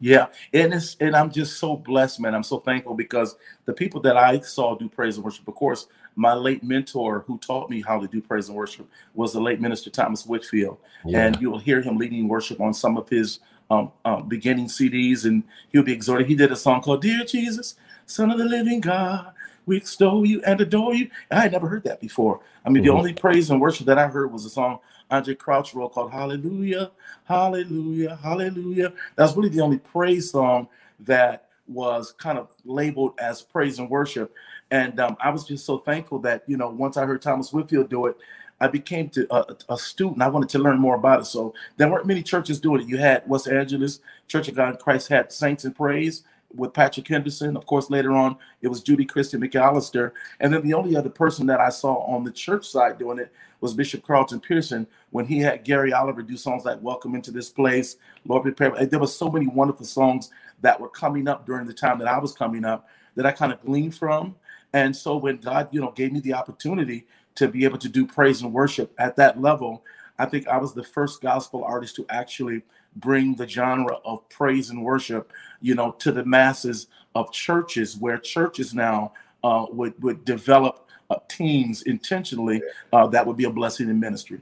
Yeah. 0.00 0.26
And 0.54 0.72
it's 0.74 0.96
and 1.00 1.16
i'm 1.16 1.30
just 1.30 1.58
so 1.58 1.76
blessed 1.76 2.20
man. 2.20 2.34
I'm 2.34 2.44
so 2.44 2.60
thankful 2.60 2.94
because 2.94 3.36
the 3.64 3.72
people 3.72 4.00
that 4.02 4.16
i 4.16 4.38
saw 4.40 4.76
do 4.76 4.88
praise 4.88 5.16
and 5.16 5.24
worship 5.24 5.48
of 5.48 5.54
course 5.54 5.88
my 6.18 6.34
late 6.34 6.62
mentor 6.64 7.24
who 7.26 7.38
taught 7.38 7.70
me 7.70 7.80
how 7.80 7.98
to 7.98 8.08
do 8.08 8.20
praise 8.20 8.48
and 8.48 8.56
worship 8.56 8.88
was 9.14 9.32
the 9.32 9.40
late 9.40 9.60
minister 9.60 9.88
thomas 9.88 10.26
whitfield 10.26 10.78
yeah. 11.06 11.26
and 11.26 11.40
you'll 11.40 11.58
hear 11.58 11.80
him 11.80 11.96
leading 11.96 12.28
worship 12.28 12.60
on 12.60 12.74
some 12.74 12.96
of 12.96 13.08
his 13.08 13.40
um, 13.70 13.92
um, 14.04 14.28
beginning 14.28 14.66
cds 14.66 15.24
and 15.24 15.44
he'll 15.70 15.82
be 15.82 15.92
exhorted 15.92 16.26
he 16.26 16.34
did 16.34 16.50
a 16.50 16.56
song 16.56 16.80
called 16.82 17.02
dear 17.02 17.24
jesus 17.24 17.76
son 18.06 18.30
of 18.30 18.38
the 18.38 18.44
living 18.44 18.80
god 18.80 19.32
we 19.68 19.76
extol 19.76 20.26
you 20.26 20.42
and 20.44 20.58
adore 20.62 20.94
you. 20.94 21.10
I 21.30 21.40
had 21.40 21.52
never 21.52 21.68
heard 21.68 21.84
that 21.84 22.00
before. 22.00 22.40
I 22.64 22.70
mean, 22.70 22.82
mm-hmm. 22.82 22.90
the 22.90 22.96
only 22.96 23.12
praise 23.12 23.50
and 23.50 23.60
worship 23.60 23.86
that 23.86 23.98
I 23.98 24.08
heard 24.08 24.32
was 24.32 24.46
a 24.46 24.50
song 24.50 24.78
Andraé 25.10 25.38
Crouch 25.38 25.74
wrote 25.74 25.92
called 25.92 26.10
Hallelujah, 26.10 26.90
Hallelujah, 27.24 28.18
Hallelujah. 28.22 28.94
That's 29.14 29.36
really 29.36 29.50
the 29.50 29.60
only 29.60 29.78
praise 29.78 30.30
song 30.30 30.68
that 31.00 31.48
was 31.66 32.12
kind 32.12 32.38
of 32.38 32.50
labeled 32.64 33.12
as 33.18 33.42
praise 33.42 33.78
and 33.78 33.90
worship. 33.90 34.34
And 34.70 35.00
um, 35.00 35.16
I 35.20 35.30
was 35.30 35.44
just 35.44 35.64
so 35.64 35.78
thankful 35.78 36.18
that, 36.20 36.42
you 36.46 36.56
know, 36.56 36.68
once 36.68 36.96
I 36.96 37.06
heard 37.06 37.22
Thomas 37.22 37.52
Whitfield 37.52 37.88
do 37.88 38.06
it, 38.06 38.16
I 38.60 38.66
became 38.66 39.08
to, 39.10 39.32
uh, 39.32 39.54
a 39.68 39.78
student. 39.78 40.20
I 40.20 40.28
wanted 40.28 40.48
to 40.50 40.58
learn 40.58 40.78
more 40.78 40.96
about 40.96 41.20
it. 41.20 41.26
So 41.26 41.54
there 41.76 41.88
weren't 41.88 42.06
many 42.06 42.22
churches 42.22 42.60
doing 42.60 42.82
it. 42.82 42.88
You 42.88 42.98
had 42.98 43.26
West 43.28 43.48
Angeles 43.48 44.00
Church 44.26 44.48
of 44.48 44.56
God 44.56 44.70
in 44.70 44.76
Christ 44.76 45.08
had 45.08 45.32
Saints 45.32 45.64
and 45.64 45.74
Praise, 45.74 46.24
with 46.54 46.72
Patrick 46.72 47.06
Henderson. 47.06 47.56
Of 47.56 47.66
course, 47.66 47.90
later 47.90 48.12
on, 48.12 48.36
it 48.62 48.68
was 48.68 48.82
Judy 48.82 49.04
Christie 49.04 49.36
McAllister. 49.36 50.12
And 50.40 50.52
then 50.52 50.62
the 50.62 50.74
only 50.74 50.96
other 50.96 51.10
person 51.10 51.46
that 51.46 51.60
I 51.60 51.68
saw 51.68 51.96
on 51.96 52.24
the 52.24 52.30
church 52.30 52.66
side 52.66 52.98
doing 52.98 53.18
it 53.18 53.32
was 53.60 53.74
Bishop 53.74 54.06
Carlton 54.06 54.40
Pearson 54.40 54.86
when 55.10 55.26
he 55.26 55.38
had 55.38 55.64
Gary 55.64 55.92
Oliver 55.92 56.22
do 56.22 56.36
songs 56.36 56.64
like 56.64 56.80
Welcome 56.80 57.14
into 57.14 57.30
This 57.30 57.50
Place, 57.50 57.96
Lord 58.24 58.44
Prepare. 58.44 58.86
There 58.86 59.00
were 59.00 59.06
so 59.06 59.30
many 59.30 59.46
wonderful 59.46 59.86
songs 59.86 60.30
that 60.60 60.80
were 60.80 60.88
coming 60.88 61.28
up 61.28 61.44
during 61.44 61.66
the 61.66 61.74
time 61.74 61.98
that 61.98 62.08
I 62.08 62.18
was 62.18 62.32
coming 62.32 62.64
up 62.64 62.88
that 63.14 63.26
I 63.26 63.32
kind 63.32 63.52
of 63.52 63.62
gleaned 63.64 63.94
from. 63.94 64.34
And 64.72 64.94
so 64.94 65.16
when 65.16 65.38
God, 65.38 65.68
you 65.70 65.80
know, 65.80 65.92
gave 65.92 66.12
me 66.12 66.20
the 66.20 66.34
opportunity 66.34 67.06
to 67.36 67.48
be 67.48 67.64
able 67.64 67.78
to 67.78 67.88
do 67.88 68.06
praise 68.06 68.42
and 68.42 68.52
worship 68.52 68.92
at 68.98 69.16
that 69.16 69.40
level, 69.40 69.84
I 70.18 70.26
think 70.26 70.48
I 70.48 70.58
was 70.58 70.74
the 70.74 70.82
first 70.82 71.20
gospel 71.20 71.64
artist 71.64 71.96
to 71.96 72.06
actually 72.10 72.62
bring 72.96 73.34
the 73.34 73.46
genre 73.46 73.96
of 74.04 74.28
praise 74.28 74.70
and 74.70 74.82
worship, 74.82 75.32
you 75.60 75.74
know, 75.74 75.92
to 75.92 76.12
the 76.12 76.24
masses 76.24 76.88
of 77.14 77.32
churches, 77.32 77.96
where 77.96 78.18
churches 78.18 78.74
now 78.74 79.12
uh, 79.44 79.66
would 79.70 80.00
would 80.02 80.24
develop 80.24 80.88
uh, 81.10 81.16
teams 81.28 81.82
intentionally 81.82 82.62
uh, 82.92 83.06
that 83.06 83.26
would 83.26 83.36
be 83.36 83.44
a 83.44 83.50
blessing 83.50 83.88
in 83.88 83.98
ministry. 83.98 84.40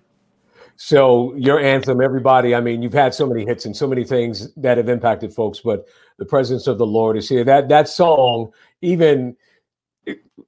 So 0.76 1.34
your 1.36 1.58
anthem, 1.58 2.00
everybody. 2.02 2.54
I 2.54 2.60
mean, 2.60 2.82
you've 2.82 2.92
had 2.92 3.14
so 3.14 3.26
many 3.26 3.46
hits 3.46 3.64
and 3.64 3.74
so 3.74 3.86
many 3.86 4.04
things 4.04 4.52
that 4.54 4.76
have 4.76 4.88
impacted 4.88 5.32
folks, 5.32 5.60
but 5.60 5.86
the 6.18 6.24
presence 6.24 6.66
of 6.66 6.78
the 6.78 6.86
Lord 6.86 7.16
is 7.16 7.28
here. 7.28 7.44
That 7.44 7.68
that 7.68 7.88
song, 7.88 8.52
even 8.82 9.36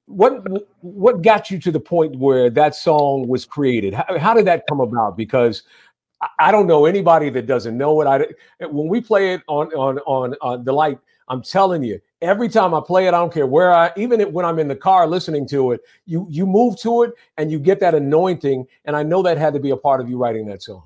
what 0.05 0.45
what 0.81 1.21
got 1.21 1.49
you 1.49 1.59
to 1.59 1.71
the 1.71 1.79
point 1.79 2.17
where 2.17 2.49
that 2.49 2.75
song 2.75 3.27
was 3.27 3.45
created? 3.45 3.93
How, 3.93 4.17
how 4.17 4.33
did 4.33 4.45
that 4.45 4.63
come 4.67 4.79
about? 4.79 5.17
Because 5.17 5.63
I 6.37 6.51
don't 6.51 6.67
know 6.67 6.85
anybody 6.85 7.29
that 7.29 7.45
doesn't 7.45 7.77
know 7.77 8.01
it. 8.01 8.05
I 8.07 8.67
when 8.67 8.87
we 8.87 9.01
play 9.01 9.33
it 9.33 9.41
on 9.47 9.67
on 9.73 9.99
on, 9.99 10.35
on 10.41 10.63
the 10.63 10.73
light, 10.73 10.99
I'm 11.27 11.41
telling 11.41 11.83
you, 11.83 11.99
every 12.21 12.49
time 12.49 12.73
I 12.73 12.81
play 12.85 13.05
it, 13.05 13.09
I 13.09 13.19
don't 13.19 13.33
care 13.33 13.47
where 13.47 13.71
I 13.73 13.91
even 13.97 14.21
when 14.33 14.45
I'm 14.45 14.59
in 14.59 14.67
the 14.67 14.75
car 14.75 15.07
listening 15.07 15.47
to 15.49 15.71
it, 15.71 15.81
you 16.05 16.27
you 16.29 16.45
move 16.45 16.79
to 16.81 17.03
it 17.03 17.13
and 17.37 17.51
you 17.51 17.59
get 17.59 17.79
that 17.79 17.95
anointing. 17.95 18.67
And 18.85 18.95
I 18.95 19.03
know 19.03 19.21
that 19.23 19.37
had 19.37 19.53
to 19.53 19.59
be 19.59 19.71
a 19.71 19.77
part 19.77 20.01
of 20.01 20.09
you 20.09 20.17
writing 20.17 20.45
that 20.47 20.61
song. 20.61 20.83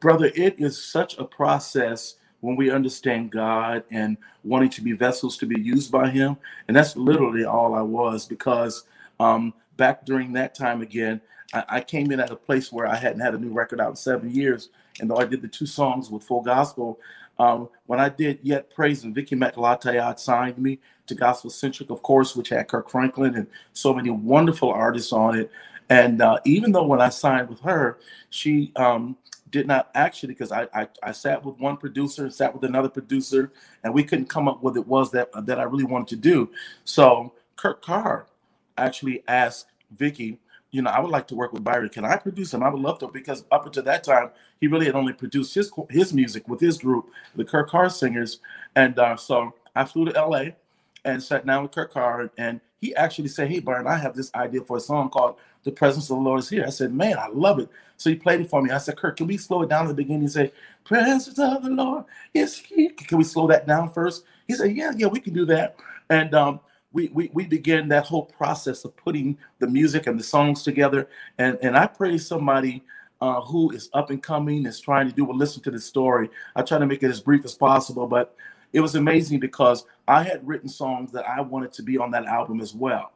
Brother, 0.00 0.30
it 0.34 0.60
is 0.60 0.82
such 0.82 1.18
a 1.18 1.24
process 1.24 2.16
when 2.46 2.54
we 2.54 2.70
understand 2.70 3.32
God 3.32 3.82
and 3.90 4.16
wanting 4.44 4.70
to 4.70 4.80
be 4.80 4.92
vessels 4.92 5.36
to 5.38 5.46
be 5.46 5.60
used 5.60 5.90
by 5.90 6.08
Him. 6.08 6.36
And 6.68 6.76
that's 6.76 6.96
literally 6.96 7.44
all 7.44 7.74
I 7.74 7.82
was 7.82 8.24
because 8.24 8.84
um, 9.18 9.52
back 9.76 10.06
during 10.06 10.32
that 10.34 10.54
time 10.54 10.80
again, 10.80 11.20
I, 11.52 11.64
I, 11.68 11.80
came 11.80 12.12
in 12.12 12.20
at 12.20 12.30
a 12.30 12.36
place 12.36 12.70
where 12.70 12.86
I 12.86 12.94
hadn't 12.94 13.18
had 13.18 13.34
a 13.34 13.38
new 13.38 13.50
record 13.50 13.80
out 13.80 13.90
in 13.90 13.96
seven 13.96 14.32
years. 14.32 14.68
And 15.00 15.10
though 15.10 15.16
I 15.16 15.24
did 15.24 15.42
the 15.42 15.48
two 15.48 15.66
songs 15.66 16.08
with 16.08 16.22
full 16.22 16.40
gospel, 16.40 17.00
um, 17.40 17.68
when 17.86 17.98
I 17.98 18.10
did 18.10 18.38
Yet 18.44 18.72
Praise 18.72 19.02
and 19.02 19.12
Vicky 19.12 19.34
Mack 19.34 19.56
Lataillade 19.56 20.20
signed 20.20 20.58
me 20.58 20.78
to 21.08 21.16
GospoCentric, 21.16 21.90
of 21.90 22.00
course, 22.04 22.36
which 22.36 22.50
had 22.50 22.68
Kirk 22.68 22.88
Franklin 22.88 23.34
and 23.34 23.48
so 23.72 23.92
many 23.92 24.10
wonderful 24.10 24.70
artists 24.70 25.12
on 25.12 25.36
it. 25.36 25.50
And 25.88 26.22
uh, 26.22 26.38
even 26.44 26.70
though 26.70 26.86
when 26.86 27.00
I 27.00 27.08
signed 27.08 27.48
with 27.48 27.60
her, 27.60 27.98
she 28.30 28.70
um, 28.76 29.16
did 29.50 29.66
not 29.66 29.90
actually, 29.94 30.28
because 30.28 30.52
I, 30.52 30.66
I, 30.74 30.88
I 31.02 31.12
sat 31.12 31.44
with 31.44 31.58
one 31.58 31.76
producer, 31.76 32.24
and 32.24 32.34
sat 32.34 32.52
with 32.52 32.64
another 32.64 32.88
producer, 32.88 33.52
and 33.84 33.94
we 33.94 34.02
couldn't 34.02 34.28
come 34.28 34.48
up 34.48 34.62
with 34.62 34.76
it 34.76 34.86
was 34.86 35.10
that 35.12 35.30
that 35.46 35.58
I 35.58 35.64
really 35.64 35.84
wanted 35.84 36.08
to 36.08 36.16
do. 36.16 36.50
So 36.84 37.32
Kurt 37.56 37.82
Carr 37.82 38.26
actually 38.76 39.22
asked 39.28 39.66
Vicky, 39.92 40.38
you 40.70 40.82
know, 40.82 40.90
I 40.90 41.00
would 41.00 41.10
like 41.10 41.28
to 41.28 41.34
work 41.34 41.52
with 41.52 41.64
Byron. 41.64 41.88
Can 41.88 42.04
I 42.04 42.16
produce 42.16 42.52
him? 42.52 42.62
I 42.62 42.68
would 42.68 42.82
love 42.82 42.98
to 42.98 43.08
because 43.08 43.44
up 43.50 43.66
until 43.66 43.84
that 43.84 44.04
time, 44.04 44.30
he 44.60 44.66
really 44.66 44.86
had 44.86 44.94
only 44.94 45.12
produced 45.12 45.54
his 45.54 45.70
his 45.90 46.12
music 46.12 46.48
with 46.48 46.60
his 46.60 46.78
group, 46.78 47.08
the 47.34 47.44
Kurt 47.44 47.70
Carr 47.70 47.88
Singers. 47.88 48.40
And 48.74 48.98
uh, 48.98 49.16
so 49.16 49.54
I 49.74 49.84
flew 49.84 50.06
to 50.06 50.20
LA 50.20 50.44
and 51.04 51.22
sat 51.22 51.46
down 51.46 51.62
with 51.62 51.72
Kurt 51.72 51.92
Carr, 51.92 52.30
and 52.36 52.60
he 52.80 52.94
actually 52.96 53.28
said, 53.28 53.48
"Hey, 53.48 53.60
Byron, 53.60 53.86
I 53.86 53.96
have 53.96 54.14
this 54.14 54.34
idea 54.34 54.60
for 54.60 54.76
a 54.76 54.80
song 54.80 55.08
called 55.08 55.36
"The 55.66 55.72
Presence 55.72 56.10
of 56.10 56.16
the 56.16 56.22
Lord 56.22 56.40
Is 56.40 56.48
Here." 56.48 56.64
I 56.66 56.70
said, 56.70 56.94
"Man, 56.94 57.18
I 57.18 57.28
love 57.28 57.58
it." 57.58 57.68
So 57.98 58.10
he 58.10 58.16
played 58.16 58.40
it 58.40 58.50
for 58.50 58.62
me. 58.62 58.70
I 58.70 58.78
said, 58.78 58.96
Kirk, 58.96 59.16
can 59.16 59.26
we 59.26 59.36
slow 59.36 59.62
it 59.62 59.68
down 59.68 59.84
at 59.84 59.88
the 59.88 59.94
beginning?" 59.94 60.22
He 60.22 60.28
said, 60.28 60.52
"Presence 60.84 61.28
of 61.38 61.62
the 61.62 61.70
Lord 61.70 62.04
is 62.32 62.56
here." 62.56 62.90
Can 62.96 63.18
we 63.18 63.24
slow 63.24 63.46
that 63.48 63.66
down 63.66 63.92
first? 63.92 64.24
He 64.48 64.54
said, 64.54 64.74
"Yeah, 64.74 64.92
yeah, 64.96 65.06
we 65.08 65.20
can 65.20 65.34
do 65.34 65.44
that." 65.46 65.76
And 66.08 66.34
um, 66.34 66.60
we, 66.92 67.08
we 67.08 67.30
we 67.34 67.46
began 67.46 67.88
that 67.88 68.06
whole 68.06 68.24
process 68.24 68.84
of 68.84 68.96
putting 68.96 69.36
the 69.58 69.66
music 69.66 70.06
and 70.06 70.18
the 70.18 70.24
songs 70.24 70.62
together. 70.62 71.08
And 71.38 71.58
and 71.62 71.76
I 71.76 71.86
pray 71.86 72.16
somebody 72.18 72.82
uh, 73.20 73.40
who 73.40 73.70
is 73.70 73.88
up 73.92 74.10
and 74.10 74.22
coming 74.22 74.66
is 74.66 74.80
trying 74.80 75.08
to 75.08 75.14
do 75.14 75.24
will 75.24 75.36
listen 75.36 75.62
to 75.64 75.70
this 75.70 75.84
story. 75.84 76.28
I 76.54 76.62
try 76.62 76.78
to 76.78 76.86
make 76.86 77.02
it 77.02 77.10
as 77.10 77.20
brief 77.20 77.44
as 77.44 77.54
possible, 77.54 78.06
but 78.06 78.34
it 78.72 78.80
was 78.80 78.94
amazing 78.94 79.40
because 79.40 79.86
I 80.06 80.22
had 80.22 80.46
written 80.46 80.68
songs 80.68 81.12
that 81.12 81.28
I 81.28 81.40
wanted 81.40 81.72
to 81.74 81.82
be 81.82 81.98
on 81.98 82.10
that 82.12 82.26
album 82.26 82.60
as 82.60 82.74
well. 82.74 83.12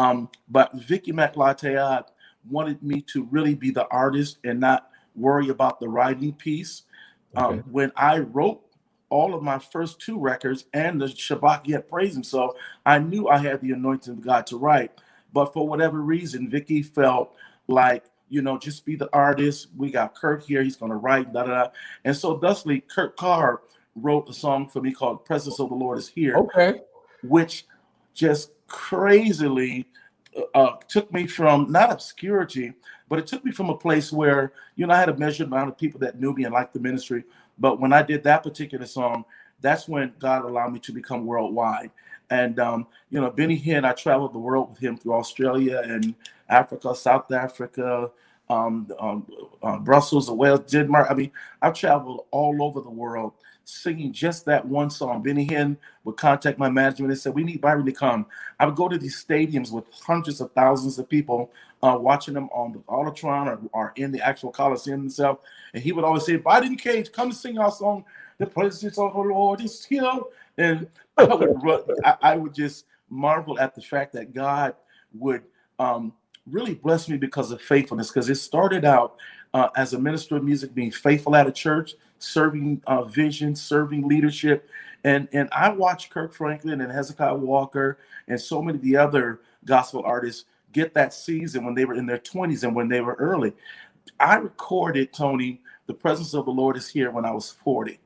Um, 0.00 0.30
but 0.48 0.72
Vicky 0.74 1.12
Mack 1.12 1.34
Lataillade 1.34 2.06
wanted 2.48 2.82
me 2.82 3.02
to 3.02 3.24
really 3.24 3.54
be 3.54 3.70
the 3.70 3.86
artist 3.88 4.38
and 4.44 4.58
not 4.58 4.90
worry 5.14 5.50
about 5.50 5.78
the 5.78 5.88
writing 5.88 6.32
piece. 6.32 6.84
Um, 7.36 7.44
okay. 7.44 7.58
Um, 7.58 7.64
when 7.70 7.92
I 7.96 8.20
wrote 8.20 8.62
all 9.10 9.34
of 9.34 9.42
my 9.42 9.58
first 9.58 10.00
two 10.00 10.18
records 10.18 10.64
and 10.72 10.98
the 10.98 11.06
Shabach 11.06 11.66
Yet 11.66 11.86
Praise 11.90 12.16
Him, 12.16 12.24
so 12.24 12.56
I 12.86 12.98
knew 12.98 13.28
I 13.28 13.36
had 13.36 13.60
the 13.60 13.72
anointing 13.72 14.14
of 14.14 14.20
God 14.22 14.46
to 14.46 14.56
write. 14.56 14.92
But 15.34 15.52
for 15.52 15.68
whatever 15.68 16.00
reason, 16.00 16.48
Vicky 16.48 16.82
felt 16.82 17.34
like 17.68 18.04
you 18.30 18.40
know, 18.40 18.56
just 18.56 18.86
be 18.86 18.94
the 18.96 19.10
artist. 19.12 19.68
We 19.76 19.90
got 19.90 20.14
Kirk 20.14 20.46
here; 20.46 20.62
he's 20.62 20.76
going 20.76 20.92
to 20.92 20.96
write, 20.96 21.32
da 21.32 21.42
da 21.42 21.64
da. 21.64 21.70
And 22.04 22.16
so, 22.16 22.36
thusly, 22.36 22.80
Kurt 22.80 23.16
Carr 23.16 23.60
wrote 23.96 24.30
a 24.30 24.32
song 24.32 24.68
for 24.68 24.80
me 24.80 24.92
called 24.92 25.26
"Presence 25.26 25.60
of 25.60 25.68
the 25.68 25.74
Lord 25.74 25.98
is 25.98 26.08
Here." 26.08 26.36
Okay, 26.36 26.80
which 27.22 27.66
just 28.14 28.52
crazily 28.70 29.86
uh, 30.54 30.76
took 30.88 31.12
me 31.12 31.26
from 31.26 31.70
not 31.70 31.90
obscurity, 31.90 32.72
but 33.08 33.18
it 33.18 33.26
took 33.26 33.44
me 33.44 33.50
from 33.50 33.70
a 33.70 33.76
place 33.76 34.12
where 34.12 34.52
you 34.76 34.86
know 34.86 34.94
I 34.94 34.98
had 34.98 35.08
a 35.08 35.16
measured 35.16 35.48
amount 35.48 35.68
of 35.68 35.78
people 35.78 36.00
that 36.00 36.20
knew 36.20 36.32
me 36.32 36.44
and 36.44 36.54
liked 36.54 36.72
the 36.72 36.80
ministry. 36.80 37.24
But 37.58 37.80
when 37.80 37.92
I 37.92 38.02
did 38.02 38.22
that 38.24 38.42
particular 38.42 38.86
song, 38.86 39.24
that's 39.60 39.88
when 39.88 40.12
God 40.18 40.44
allowed 40.44 40.72
me 40.72 40.78
to 40.80 40.92
become 40.92 41.26
worldwide. 41.26 41.90
And 42.30 42.58
um, 42.60 42.86
you 43.10 43.20
know, 43.20 43.30
Benny 43.30 43.60
Hinn, 43.60 43.84
I 43.84 43.92
traveled 43.92 44.32
the 44.32 44.38
world 44.38 44.70
with 44.70 44.78
him 44.78 44.96
through 44.96 45.14
Australia 45.14 45.82
and 45.84 46.14
Africa, 46.48 46.94
South 46.94 47.30
Africa, 47.32 48.10
um, 48.48 48.88
um, 48.98 49.26
uh, 49.62 49.78
Brussels, 49.78 50.26
the 50.26 50.34
Wales, 50.34 50.60
Denmark. 50.70 51.08
I 51.10 51.14
mean, 51.14 51.32
I've 51.62 51.74
traveled 51.74 52.26
all 52.30 52.62
over 52.62 52.80
the 52.80 52.90
world 52.90 53.32
singing 53.70 54.12
just 54.12 54.44
that 54.46 54.66
one 54.66 54.90
song. 54.90 55.22
Benny 55.22 55.46
Hinn 55.46 55.76
would 56.04 56.16
contact 56.16 56.58
my 56.58 56.68
management 56.68 57.12
and 57.12 57.20
said, 57.20 57.34
"We 57.34 57.44
need 57.44 57.60
Byron 57.60 57.86
to 57.86 57.92
come." 57.92 58.26
I 58.58 58.66
would 58.66 58.76
go 58.76 58.88
to 58.88 58.98
these 58.98 59.22
stadiums 59.24 59.70
with 59.70 59.84
hundreds 59.92 60.40
of 60.40 60.52
thousands 60.52 60.98
of 60.98 61.08
people 61.08 61.52
uh, 61.82 61.96
watching 62.00 62.34
them 62.34 62.48
on 62.52 62.72
the 62.72 62.78
Auditron 62.80 63.46
or, 63.46 63.60
or 63.72 63.92
in 63.96 64.12
the 64.12 64.20
actual 64.26 64.50
Coliseum 64.50 65.06
itself, 65.06 65.38
and 65.74 65.82
he 65.82 65.92
would 65.92 66.04
always 66.04 66.26
say, 66.26 66.36
"Byron 66.36 66.76
Cage, 66.76 67.12
come 67.12 67.32
sing 67.32 67.58
our 67.58 67.72
song. 67.72 68.04
The 68.38 68.46
presence 68.46 68.98
of 68.98 69.12
the 69.12 69.20
Lord 69.20 69.60
is 69.60 69.84
here." 69.84 70.12
And 70.58 70.88
I 71.16 71.24
would, 71.24 71.82
I, 72.04 72.16
I 72.22 72.36
would 72.36 72.54
just 72.54 72.86
marvel 73.08 73.58
at 73.58 73.74
the 73.74 73.82
fact 73.82 74.12
that 74.12 74.32
God 74.32 74.74
would 75.12 75.42
um, 75.78 76.12
really 76.46 76.74
bless 76.74 77.08
me 77.08 77.16
because 77.16 77.50
of 77.50 77.60
faithfulness. 77.60 78.08
Because 78.08 78.28
it 78.28 78.36
started 78.36 78.84
out 78.84 79.16
uh, 79.54 79.68
as 79.76 79.92
a 79.92 79.98
minister 79.98 80.36
of 80.36 80.44
music, 80.44 80.74
being 80.74 80.90
faithful 80.90 81.34
at 81.36 81.46
a 81.46 81.52
church, 81.52 81.94
serving 82.20 82.82
uh, 82.86 83.04
vision, 83.04 83.56
serving 83.56 84.06
leadership. 84.06 84.68
And, 85.04 85.28
and 85.32 85.48
I 85.52 85.70
watched 85.70 86.10
Kirk 86.10 86.32
Franklin 86.32 86.80
and 86.80 86.92
Hezekiah 86.92 87.34
Walker 87.34 87.98
and 88.28 88.40
so 88.40 88.62
many 88.62 88.76
of 88.76 88.82
the 88.82 88.96
other 88.96 89.40
gospel 89.64 90.02
artists 90.04 90.44
get 90.72 90.94
that 90.94 91.12
season 91.12 91.64
when 91.64 91.74
they 91.74 91.84
were 91.84 91.94
in 91.94 92.06
their 92.06 92.18
20s 92.18 92.62
and 92.62 92.74
when 92.74 92.88
they 92.88 93.00
were 93.00 93.14
early. 93.14 93.52
I 94.18 94.36
recorded, 94.36 95.12
Tony, 95.12 95.60
The 95.86 95.94
Presence 95.94 96.34
of 96.34 96.44
the 96.44 96.50
Lord 96.50 96.76
is 96.76 96.88
Here 96.88 97.10
when 97.10 97.24
I 97.24 97.32
was 97.32 97.50
40. 97.50 97.98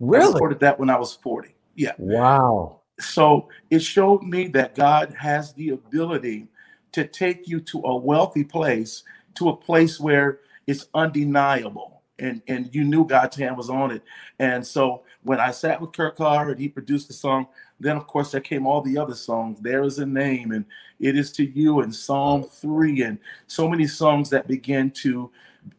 Really? 0.00 0.24
I 0.24 0.32
recorded 0.32 0.60
that 0.60 0.78
when 0.78 0.90
I 0.90 0.98
was 0.98 1.14
40. 1.14 1.54
Yeah. 1.74 1.92
Wow. 1.98 2.80
So 3.00 3.48
it 3.70 3.80
showed 3.80 4.22
me 4.22 4.48
that 4.48 4.74
God 4.74 5.14
has 5.18 5.52
the 5.54 5.70
ability 5.70 6.48
to 6.92 7.06
take 7.06 7.48
you 7.48 7.60
to 7.60 7.80
a 7.84 7.96
wealthy 7.96 8.44
place, 8.44 9.04
to 9.36 9.48
a 9.48 9.56
place 9.56 10.00
where 10.00 10.40
it's 10.66 10.86
undeniable. 10.94 11.97
And, 12.18 12.42
and 12.48 12.74
you 12.74 12.84
knew 12.84 13.06
God's 13.06 13.36
hand 13.36 13.56
was 13.56 13.70
on 13.70 13.92
it. 13.92 14.02
And 14.38 14.66
so 14.66 15.02
when 15.22 15.38
I 15.38 15.50
sat 15.50 15.80
with 15.80 15.92
Kirk 15.92 16.18
and 16.18 16.58
he 16.58 16.68
produced 16.68 17.06
the 17.08 17.14
song, 17.14 17.46
then 17.78 17.96
of 17.96 18.06
course 18.06 18.32
there 18.32 18.40
came 18.40 18.66
all 18.66 18.82
the 18.82 18.98
other 18.98 19.14
songs. 19.14 19.60
There 19.60 19.84
is 19.84 19.98
a 19.98 20.06
name 20.06 20.52
and 20.52 20.64
it 20.98 21.16
is 21.16 21.30
to 21.32 21.44
you 21.44 21.80
and 21.80 21.94
Psalm 21.94 22.42
3 22.42 23.02
and 23.02 23.18
so 23.46 23.68
many 23.68 23.86
songs 23.86 24.30
that 24.30 24.48
began 24.48 24.90
to 24.92 25.30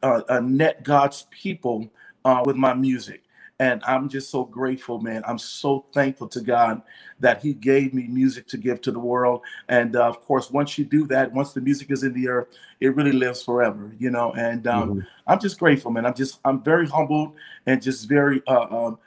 uh, 0.01 0.21
uh, 0.29 0.39
net 0.39 0.83
God's 0.83 1.27
people 1.29 1.89
uh, 2.25 2.41
with 2.45 2.55
my 2.55 2.73
music. 2.73 3.23
And 3.59 3.83
I'm 3.83 4.07
just 4.07 4.29
so 4.29 4.45
grateful, 4.45 5.01
man. 5.01 5.21
I'm 5.27 5.37
so 5.37 5.85
thankful 5.93 6.29
to 6.29 6.39
God 6.39 6.81
that 7.19 7.41
He 7.41 7.53
gave 7.53 7.93
me 7.93 8.07
music 8.07 8.47
to 8.47 8.57
give 8.57 8.79
to 8.81 8.91
the 8.91 8.99
world. 8.99 9.41
And 9.67 9.97
uh, 9.97 10.07
of 10.07 10.21
course, 10.21 10.49
once 10.49 10.77
you 10.77 10.85
do 10.85 11.05
that, 11.07 11.33
once 11.33 11.51
the 11.51 11.59
music 11.59 11.91
is 11.91 12.03
in 12.03 12.13
the 12.13 12.29
earth, 12.29 12.47
it 12.79 12.95
really 12.95 13.11
lives 13.11 13.43
forever, 13.43 13.93
you 13.99 14.11
know. 14.11 14.31
And 14.33 14.65
um, 14.65 14.89
mm-hmm. 14.89 14.99
I'm 15.27 15.39
just 15.39 15.59
grateful, 15.59 15.91
man. 15.91 16.05
I'm 16.05 16.13
just, 16.13 16.39
I'm 16.45 16.63
very 16.63 16.87
humbled 16.87 17.33
and 17.65 17.81
just 17.81 18.07
very, 18.07 18.41
uh, 18.47 18.67
um, 18.69 18.97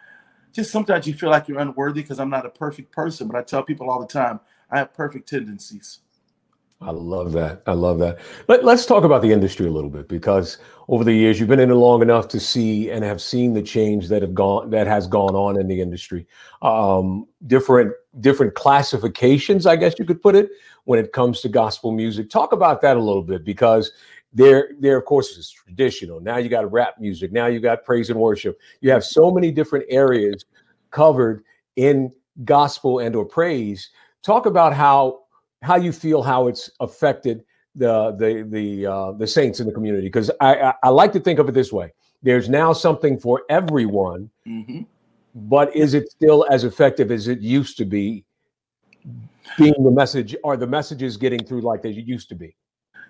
just 0.53 0.71
sometimes 0.71 1.07
you 1.07 1.15
feel 1.15 1.31
like 1.31 1.49
you're 1.49 1.59
unworthy 1.59 2.03
because 2.03 2.21
I'm 2.21 2.31
not 2.31 2.45
a 2.45 2.51
perfect 2.51 2.93
person. 2.93 3.29
But 3.29 3.39
I 3.39 3.43
tell 3.43 3.63
people 3.63 3.89
all 3.89 4.01
the 4.01 4.07
time, 4.07 4.39
I 4.71 4.79
have 4.79 4.93
perfect 4.93 5.31
tendencies. 5.31 6.01
I 6.85 6.91
love 6.91 7.33
that. 7.33 7.63
I 7.67 7.73
love 7.73 7.99
that. 8.01 8.19
Let, 8.49 8.65
us 8.65 8.87
talk 8.87 9.05
about 9.05 9.23
the 9.23 9.33
industry 9.33 9.67
a 9.67 9.71
little 9.71 9.91
bit 9.91 10.09
because 10.09 10.59
over 10.89 11.05
the 11.05 11.13
years 11.13 11.39
you've 11.39 11.49
been 11.49 11.61
in 11.61 11.71
it 11.71 11.75
long 11.75 12.03
enough 12.03 12.27
to 12.29 12.41
see 12.41 12.91
and 12.91 13.05
have 13.05 13.23
seen 13.23 13.55
the 13.55 13.63
change 13.63 14.09
that 14.09 14.21
have 14.21 14.35
gone 14.35 14.71
that 14.71 14.87
has 14.87 15.07
gone 15.07 15.35
on 15.35 15.59
in 15.61 15.69
the 15.69 15.81
industry. 15.81 16.27
Um, 16.61 17.27
different 17.47 17.93
different 18.21 18.55
classifications, 18.55 19.65
I 19.65 19.77
guess 19.77 19.95
you 19.99 20.05
could 20.05 20.21
put 20.21 20.35
it, 20.35 20.51
when 20.85 20.99
it 20.99 21.13
comes 21.13 21.41
to 21.43 21.49
gospel 21.49 21.93
music. 21.93 22.31
Talk 22.31 22.53
about 22.53 22.81
that 22.83 22.97
a 22.97 23.01
little 23.01 23.23
bit 23.23 23.45
because 23.45 23.93
there 24.33 24.71
there 24.81 24.97
of 24.97 25.05
course 25.05 25.37
is 25.37 25.51
traditional. 25.51 26.21
Now 26.21 26.39
you 26.39 26.49
got 26.49 26.71
rap 26.73 26.97
music. 26.99 27.33
Now 27.33 27.47
you 27.47 27.61
got 27.61 27.85
praise 27.85 28.11
and 28.11 28.19
worship. 28.19 28.59
You 28.81 28.91
have 28.91 29.05
so 29.05 29.31
many 29.31 29.53
different 29.53 29.85
areas 29.89 30.45
covered 30.91 31.45
in 31.77 32.13
gospel 32.45 32.99
and 32.99 33.15
or 33.15 33.25
praise. 33.25 33.91
Talk 34.23 34.47
about 34.47 34.73
how 34.73 35.22
how 35.63 35.77
you 35.77 35.93
feel 35.93 36.23
how 36.23 36.49
it's 36.49 36.71
affected 36.81 37.45
the 37.75 38.13
the 38.19 38.47
the 38.51 38.87
uh, 38.87 39.13
the 39.13 39.27
saints 39.27 39.61
in 39.61 39.67
the 39.67 39.73
community 39.73 40.07
because 40.07 40.31
I, 40.41 40.55
I, 40.57 40.75
I 40.83 40.89
like 40.91 41.13
to 41.13 41.21
think 41.21 41.39
of 41.39 41.49
it 41.49 41.53
this 41.53 41.73
way. 41.73 41.93
There's 42.23 42.49
now 42.49 42.73
something 42.73 43.19
for 43.19 43.43
everyone 43.49 44.31
mm-hmm. 44.47 44.83
but 45.35 45.75
is 45.75 45.95
it 45.95 46.11
still 46.11 46.47
as 46.51 46.65
effective 46.65 47.11
as 47.11 47.29
it 47.29 47.41
used 47.41 47.77
to 47.79 47.85
be 47.85 48.25
being 49.59 49.75
the 49.83 49.91
message 49.91 50.37
are 50.45 50.57
the 50.57 50.67
messages 50.67 51.17
getting 51.17 51.45
through 51.45 51.63
like 51.63 51.83
they 51.83 51.91
used 51.91 52.29
to 52.29 52.35
be? 52.35 52.55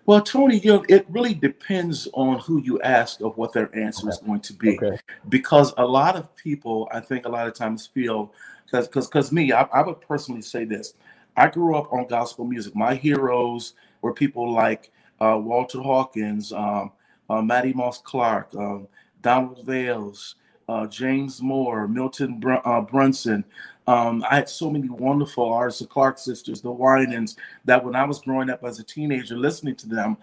Well 0.07 0.21
tony 0.21 0.59
you 0.59 0.73
know, 0.75 0.85
it 0.89 1.07
really 1.09 1.35
depends 1.35 2.07
on 2.15 2.39
who 2.39 2.63
you 2.63 2.81
ask 2.83 3.21
of 3.21 3.37
what 3.37 3.53
their 3.53 3.75
answer 3.77 4.09
is 4.09 4.19
going 4.19 4.41
to 4.41 4.53
be. 4.53 4.79
Okay. 4.79 4.97
because 5.29 5.75
a 5.79 5.85
lot 5.85 6.17
of 6.17 6.35
people 6.37 6.89
i 6.93 7.01
think 7.01 7.27
a 7.27 7.29
lot 7.29 7.47
of 7.47 7.55
times 7.55 7.87
feel 7.87 8.33
because 8.65 8.89
because 8.89 9.33
me 9.33 9.53
I, 9.53 9.63
I 9.63 9.83
would 9.83 10.01
personally 10.01 10.43
say 10.43 10.65
this 10.65 10.95
I 11.37 11.49
grew 11.49 11.77
up 11.77 11.93
on 11.93 12.07
gospel 12.07 12.45
music. 12.45 12.75
My 12.77 12.95
heroes 12.95 13.75
were 14.03 14.13
people 14.13 14.53
like 14.53 14.91
uh, 15.21 15.39
Walter 15.43 15.81
Hawkins, 15.81 16.53
um, 16.53 16.93
uh, 17.31 17.43
Moss 17.43 17.99
Clark, 18.03 18.55
um, 18.57 18.89
Donald 19.23 19.65
Vails, 19.65 20.35
uh, 20.69 20.87
James 20.87 21.41
Moore, 21.41 21.89
Milton 21.89 22.39
Br- 22.41 22.65
uh, 22.65 22.81
Brunson. 22.81 23.45
Um, 23.87 24.25
I 24.31 24.37
had 24.37 24.49
so 24.49 24.71
many 24.71 24.89
wonderful 24.89 25.53
artists, 25.53 25.81
the 25.81 25.87
Clark 25.87 26.19
sisters, 26.19 26.61
the 26.61 26.71
Winans, 26.71 27.37
that 27.65 27.85
when 27.85 27.97
I 27.97 28.05
was 28.05 28.21
growing 28.21 28.51
up 28.51 28.65
as 28.65 28.79
a 28.79 28.85
teenager 28.85 29.37
listening 29.37 29.77
to 29.77 29.89
them, 29.89 30.17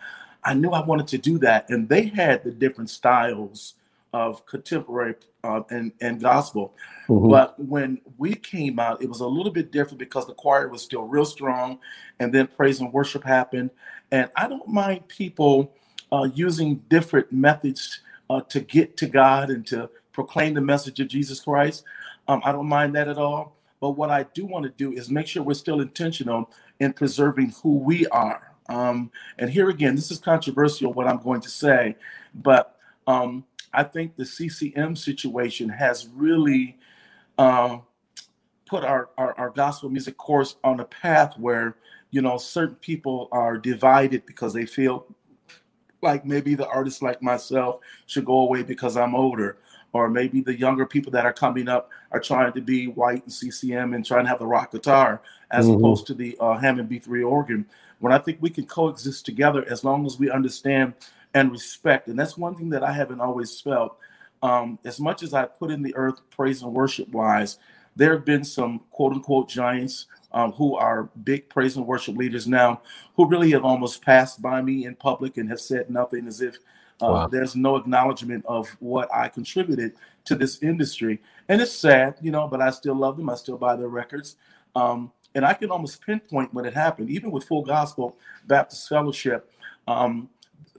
I 0.43 0.53
knew 0.53 0.69
I 0.71 0.85
wanted 0.85 1.07
to 1.07 1.17
do 1.17 1.37
that. 1.39 1.69
And 1.69 1.89
they 1.89 2.03
had 2.03 2.43
the 2.43 2.51
different 2.51 2.89
styles 2.89 3.75
of 4.13 4.45
contemporary 4.45 5.15
uh, 5.43 5.61
and, 5.69 5.91
and 6.01 6.21
gospel. 6.21 6.73
Mm-hmm. 7.07 7.29
But 7.29 7.59
when 7.59 8.01
we 8.17 8.33
came 8.35 8.79
out, 8.79 9.01
it 9.01 9.09
was 9.09 9.21
a 9.21 9.27
little 9.27 9.51
bit 9.51 9.71
different 9.71 9.99
because 9.99 10.25
the 10.25 10.33
choir 10.33 10.67
was 10.67 10.81
still 10.81 11.03
real 11.03 11.25
strong. 11.25 11.79
And 12.19 12.33
then 12.33 12.47
praise 12.47 12.79
and 12.79 12.91
worship 12.91 13.23
happened. 13.23 13.69
And 14.11 14.29
I 14.35 14.47
don't 14.47 14.67
mind 14.67 15.07
people 15.07 15.73
uh, 16.11 16.29
using 16.33 16.77
different 16.89 17.31
methods 17.31 18.01
uh, 18.29 18.41
to 18.41 18.59
get 18.59 18.97
to 18.97 19.07
God 19.07 19.49
and 19.49 19.65
to 19.67 19.89
proclaim 20.11 20.53
the 20.53 20.61
message 20.61 20.99
of 20.99 21.07
Jesus 21.07 21.39
Christ. 21.39 21.83
Um, 22.27 22.41
I 22.43 22.51
don't 22.51 22.67
mind 22.67 22.95
that 22.95 23.07
at 23.07 23.17
all. 23.17 23.55
But 23.79 23.91
what 23.91 24.09
I 24.09 24.23
do 24.33 24.45
want 24.45 24.63
to 24.65 24.71
do 24.71 24.91
is 24.91 25.09
make 25.09 25.27
sure 25.27 25.41
we're 25.41 25.53
still 25.53 25.81
intentional 25.81 26.51
in 26.79 26.93
preserving 26.93 27.53
who 27.63 27.77
we 27.77 28.05
are. 28.07 28.53
Um, 28.67 29.11
and 29.37 29.49
here 29.49 29.69
again, 29.69 29.95
this 29.95 30.11
is 30.11 30.19
controversial 30.19 30.93
what 30.93 31.07
I'm 31.07 31.21
going 31.21 31.41
to 31.41 31.49
say, 31.49 31.95
but 32.35 32.77
um, 33.07 33.43
I 33.73 33.83
think 33.83 34.15
the 34.15 34.25
CCM 34.25 34.95
situation 34.95 35.69
has 35.69 36.07
really 36.15 36.77
uh, 37.37 37.79
put 38.65 38.83
our, 38.83 39.09
our, 39.17 39.33
our 39.37 39.49
gospel 39.49 39.89
music 39.89 40.17
course 40.17 40.55
on 40.63 40.79
a 40.79 40.85
path 40.85 41.37
where 41.37 41.75
you 42.11 42.21
know 42.21 42.37
certain 42.37 42.75
people 42.75 43.27
are 43.31 43.57
divided 43.57 44.25
because 44.25 44.53
they 44.53 44.65
feel 44.65 45.05
like 46.01 46.25
maybe 46.25 46.55
the 46.55 46.67
artists 46.67 47.01
like 47.01 47.21
myself 47.21 47.79
should 48.05 48.25
go 48.25 48.39
away 48.39 48.63
because 48.63 48.95
I'm 48.97 49.15
older, 49.15 49.57
or 49.93 50.09
maybe 50.09 50.41
the 50.41 50.57
younger 50.57 50.85
people 50.85 51.11
that 51.11 51.25
are 51.25 51.33
coming 51.33 51.67
up 51.67 51.89
are 52.11 52.19
trying 52.19 52.53
to 52.53 52.61
be 52.61 52.87
white 52.87 53.23
and 53.23 53.33
CCM 53.33 53.93
and 53.93 54.05
trying 54.05 54.23
to 54.23 54.29
have 54.29 54.39
the 54.39 54.47
rock 54.47 54.71
guitar 54.71 55.21
as 55.51 55.65
mm-hmm. 55.65 55.77
opposed 55.77 56.07
to 56.07 56.13
the 56.13 56.37
uh, 56.39 56.57
Hammond 56.57 56.89
B3 56.89 57.27
organ. 57.29 57.65
When 57.99 58.13
I 58.13 58.17
think 58.17 58.37
we 58.39 58.49
can 58.49 58.65
coexist 58.65 59.25
together 59.25 59.65
as 59.69 59.83
long 59.83 60.05
as 60.05 60.17
we 60.17 60.31
understand 60.31 60.93
and 61.33 61.51
respect, 61.51 62.07
and 62.07 62.17
that's 62.17 62.37
one 62.37 62.55
thing 62.55 62.69
that 62.69 62.83
I 62.83 62.91
haven't 62.91 63.21
always 63.21 63.59
felt. 63.61 63.97
Um, 64.41 64.79
as 64.85 64.99
much 64.99 65.21
as 65.21 65.33
I 65.33 65.45
put 65.45 65.69
in 65.69 65.83
the 65.83 65.95
earth 65.95 66.21
praise 66.29 66.61
and 66.61 66.73
worship 66.73 67.09
wise, 67.09 67.57
there 67.95 68.13
have 68.13 68.25
been 68.25 68.43
some 68.43 68.81
quote 68.91 69.13
unquote 69.13 69.49
giants 69.49 70.07
um, 70.31 70.51
who 70.53 70.75
are 70.75 71.09
big 71.23 71.49
praise 71.49 71.75
and 71.75 71.85
worship 71.85 72.15
leaders 72.15 72.47
now, 72.47 72.81
who 73.15 73.27
really 73.27 73.51
have 73.51 73.65
almost 73.65 74.03
passed 74.03 74.41
by 74.41 74.61
me 74.61 74.85
in 74.85 74.95
public 74.95 75.37
and 75.37 75.49
have 75.49 75.59
said 75.59 75.89
nothing 75.89 76.27
as 76.27 76.41
if 76.41 76.55
uh, 77.01 77.07
wow. 77.07 77.27
there's 77.27 77.55
no 77.55 77.75
acknowledgement 77.75 78.45
of 78.45 78.67
what 78.79 79.13
I 79.13 79.27
contributed 79.27 79.93
to 80.25 80.35
this 80.35 80.61
industry. 80.61 81.21
And 81.47 81.61
it's 81.61 81.71
sad, 81.71 82.15
you 82.21 82.31
know, 82.31 82.47
but 82.47 82.61
I 82.61 82.69
still 82.69 82.95
love 82.95 83.17
them. 83.17 83.29
I 83.29 83.35
still 83.35 83.57
buy 83.57 83.75
their 83.75 83.87
records. 83.87 84.35
Um, 84.75 85.11
and 85.35 85.45
I 85.45 85.53
can 85.53 85.71
almost 85.71 86.01
pinpoint 86.05 86.53
when 86.53 86.65
it 86.65 86.73
happened, 86.73 87.09
even 87.09 87.31
with 87.31 87.45
Full 87.45 87.63
Gospel 87.63 88.17
Baptist 88.47 88.87
Fellowship. 88.89 89.51
Um, 89.87 90.29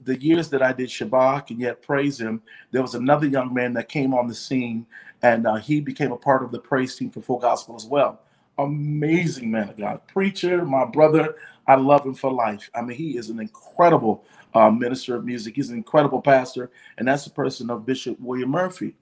the 0.03 0.21
years 0.21 0.49
that 0.49 0.61
I 0.61 0.73
did 0.73 0.89
Shabach 0.89 1.49
and 1.49 1.59
yet 1.59 1.81
praise 1.81 2.19
him, 2.19 2.41
there 2.71 2.81
was 2.81 2.95
another 2.95 3.27
young 3.27 3.53
man 3.53 3.73
that 3.73 3.89
came 3.89 4.13
on 4.13 4.27
the 4.27 4.35
scene 4.35 4.85
and 5.21 5.45
uh, 5.45 5.55
he 5.55 5.81
became 5.81 6.11
a 6.11 6.17
part 6.17 6.43
of 6.43 6.51
the 6.51 6.59
praise 6.59 6.95
team 6.95 7.09
for 7.09 7.21
Full 7.21 7.39
Gospel 7.39 7.75
as 7.75 7.85
well 7.85 8.21
amazing 8.57 9.51
man 9.51 9.69
of 9.69 9.77
God, 9.77 10.01
preacher, 10.07 10.65
my 10.65 10.85
brother. 10.85 11.35
I 11.67 11.75
love 11.75 12.05
him 12.05 12.13
for 12.13 12.31
life. 12.31 12.69
I 12.75 12.81
mean, 12.81 12.97
he 12.97 13.17
is 13.17 13.29
an 13.29 13.39
incredible 13.39 14.25
uh, 14.53 14.69
minister 14.69 15.15
of 15.15 15.25
music. 15.25 15.55
He's 15.55 15.69
an 15.69 15.77
incredible 15.77 16.21
pastor, 16.21 16.71
and 16.97 17.07
that's 17.07 17.23
the 17.23 17.31
person 17.31 17.69
of 17.69 17.85
Bishop 17.85 18.19
William 18.19 18.49
Murphy. 18.49 18.95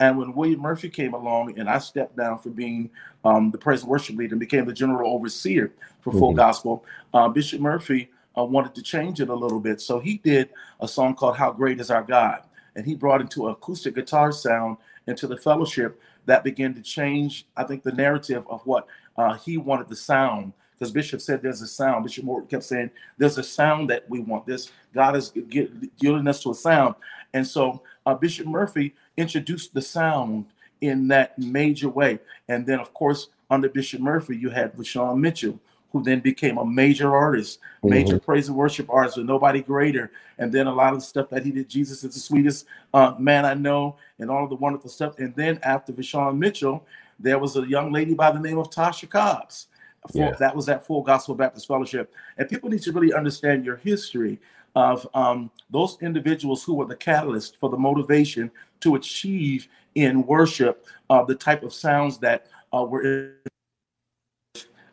And 0.00 0.18
when 0.18 0.34
William 0.34 0.60
Murphy 0.60 0.88
came 0.88 1.14
along, 1.14 1.58
and 1.58 1.68
I 1.68 1.78
stepped 1.78 2.16
down 2.16 2.38
for 2.38 2.50
being 2.50 2.90
um, 3.24 3.50
the 3.50 3.58
praise 3.58 3.82
and 3.82 3.90
worship 3.90 4.16
leader 4.16 4.34
and 4.34 4.40
became 4.40 4.64
the 4.64 4.72
general 4.72 5.12
overseer 5.14 5.72
for 6.00 6.12
Full 6.12 6.30
mm-hmm. 6.30 6.38
Gospel, 6.38 6.84
uh, 7.12 7.28
Bishop 7.28 7.60
Murphy 7.60 8.10
uh, 8.36 8.44
wanted 8.44 8.74
to 8.74 8.82
change 8.82 9.20
it 9.20 9.28
a 9.28 9.34
little 9.34 9.60
bit. 9.60 9.80
So 9.80 9.98
he 10.00 10.18
did 10.18 10.50
a 10.80 10.88
song 10.88 11.14
called 11.14 11.36
"How 11.36 11.52
Great 11.52 11.80
Is 11.80 11.90
Our 11.90 12.02
God," 12.02 12.42
and 12.76 12.86
he 12.86 12.94
brought 12.94 13.20
into 13.20 13.48
acoustic 13.48 13.94
guitar 13.94 14.32
sound 14.32 14.76
into 15.06 15.26
the 15.26 15.36
fellowship 15.36 16.00
that 16.26 16.44
began 16.44 16.74
to 16.74 16.82
change. 16.82 17.46
I 17.56 17.64
think 17.64 17.82
the 17.82 17.92
narrative 17.92 18.46
of 18.48 18.64
what 18.66 18.86
uh, 19.16 19.34
he 19.34 19.58
wanted 19.58 19.88
the 19.88 19.96
sound 19.96 20.52
because 20.78 20.90
Bishop 20.90 21.20
said 21.20 21.40
there's 21.40 21.62
a 21.62 21.66
sound. 21.66 22.04
Bishop 22.04 22.24
Morton 22.24 22.48
kept 22.48 22.64
saying 22.64 22.90
there's 23.16 23.38
a 23.38 23.42
sound 23.42 23.88
that 23.90 24.08
we 24.10 24.20
want. 24.20 24.46
This 24.46 24.72
God 24.92 25.16
is 25.16 25.32
giving 25.48 26.28
us 26.28 26.42
to 26.42 26.50
a 26.50 26.54
sound, 26.54 26.94
and 27.32 27.46
so 27.46 27.82
uh, 28.06 28.14
Bishop 28.14 28.46
Murphy 28.46 28.94
introduced 29.16 29.74
the 29.74 29.82
sound 29.82 30.46
in 30.80 31.08
that 31.08 31.38
major 31.38 31.88
way. 31.88 32.18
And 32.48 32.66
then, 32.66 32.80
of 32.80 32.92
course, 32.92 33.28
under 33.50 33.68
Bishop 33.68 34.00
Murphy, 34.00 34.36
you 34.36 34.50
had 34.50 34.74
Vashawn 34.74 35.18
Mitchell, 35.18 35.58
who 35.94 36.02
then 36.02 36.18
became 36.18 36.58
a 36.58 36.66
major 36.66 37.14
artist, 37.14 37.60
major 37.84 38.16
mm-hmm. 38.16 38.24
praise 38.24 38.48
and 38.48 38.56
worship 38.56 38.90
artist 38.90 39.16
with 39.16 39.26
nobody 39.26 39.62
greater. 39.62 40.10
And 40.38 40.50
then 40.50 40.66
a 40.66 40.74
lot 40.74 40.92
of 40.92 40.98
the 40.98 41.04
stuff 41.04 41.30
that 41.30 41.44
he 41.44 41.52
did, 41.52 41.68
Jesus 41.70 42.02
is 42.02 42.14
the 42.14 42.20
sweetest 42.20 42.66
uh, 42.92 43.14
man 43.16 43.44
I 43.46 43.54
know, 43.54 43.94
and 44.18 44.28
all 44.28 44.42
of 44.42 44.50
the 44.50 44.56
wonderful 44.56 44.90
stuff. 44.90 45.16
And 45.20 45.32
then 45.36 45.60
after 45.62 45.92
Vashawn 45.92 46.36
Mitchell, 46.36 46.84
there 47.20 47.38
was 47.38 47.56
a 47.56 47.64
young 47.68 47.92
lady 47.92 48.12
by 48.12 48.32
the 48.32 48.40
name 48.40 48.58
of 48.58 48.70
Tasha 48.70 49.08
Cobbs. 49.08 49.68
yeah. 50.12 50.32
That 50.32 50.56
was 50.56 50.68
at 50.68 50.84
Full 50.84 51.02
Gospel 51.02 51.36
Baptist 51.36 51.68
Fellowship. 51.68 52.12
And 52.38 52.48
people 52.48 52.68
need 52.68 52.82
to 52.82 52.90
really 52.90 53.14
understand 53.14 53.64
your 53.64 53.76
history 53.76 54.40
of 54.74 55.06
um, 55.14 55.48
those 55.70 55.96
individuals 56.02 56.64
who 56.64 56.74
were 56.74 56.86
the 56.86 56.96
catalyst 56.96 57.56
for 57.60 57.70
the 57.70 57.78
motivation 57.78 58.50
to 58.80 58.96
achieve 58.96 59.68
in 59.94 60.26
worship 60.26 60.88
uh, 61.08 61.22
the 61.22 61.36
type 61.36 61.62
of 61.62 61.72
sounds 61.72 62.18
that 62.18 62.48
uh, 62.72 62.82
were 62.82 63.02
in, 63.04 63.32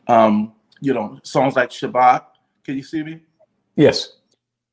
um, 0.08 0.54
you 0.82 0.94
know, 0.94 1.20
songs 1.24 1.56
like 1.56 1.70
Shabach. 1.70 2.26
Can 2.64 2.76
you 2.76 2.84
see 2.84 3.04
me? 3.04 3.22
Yes. 3.76 4.18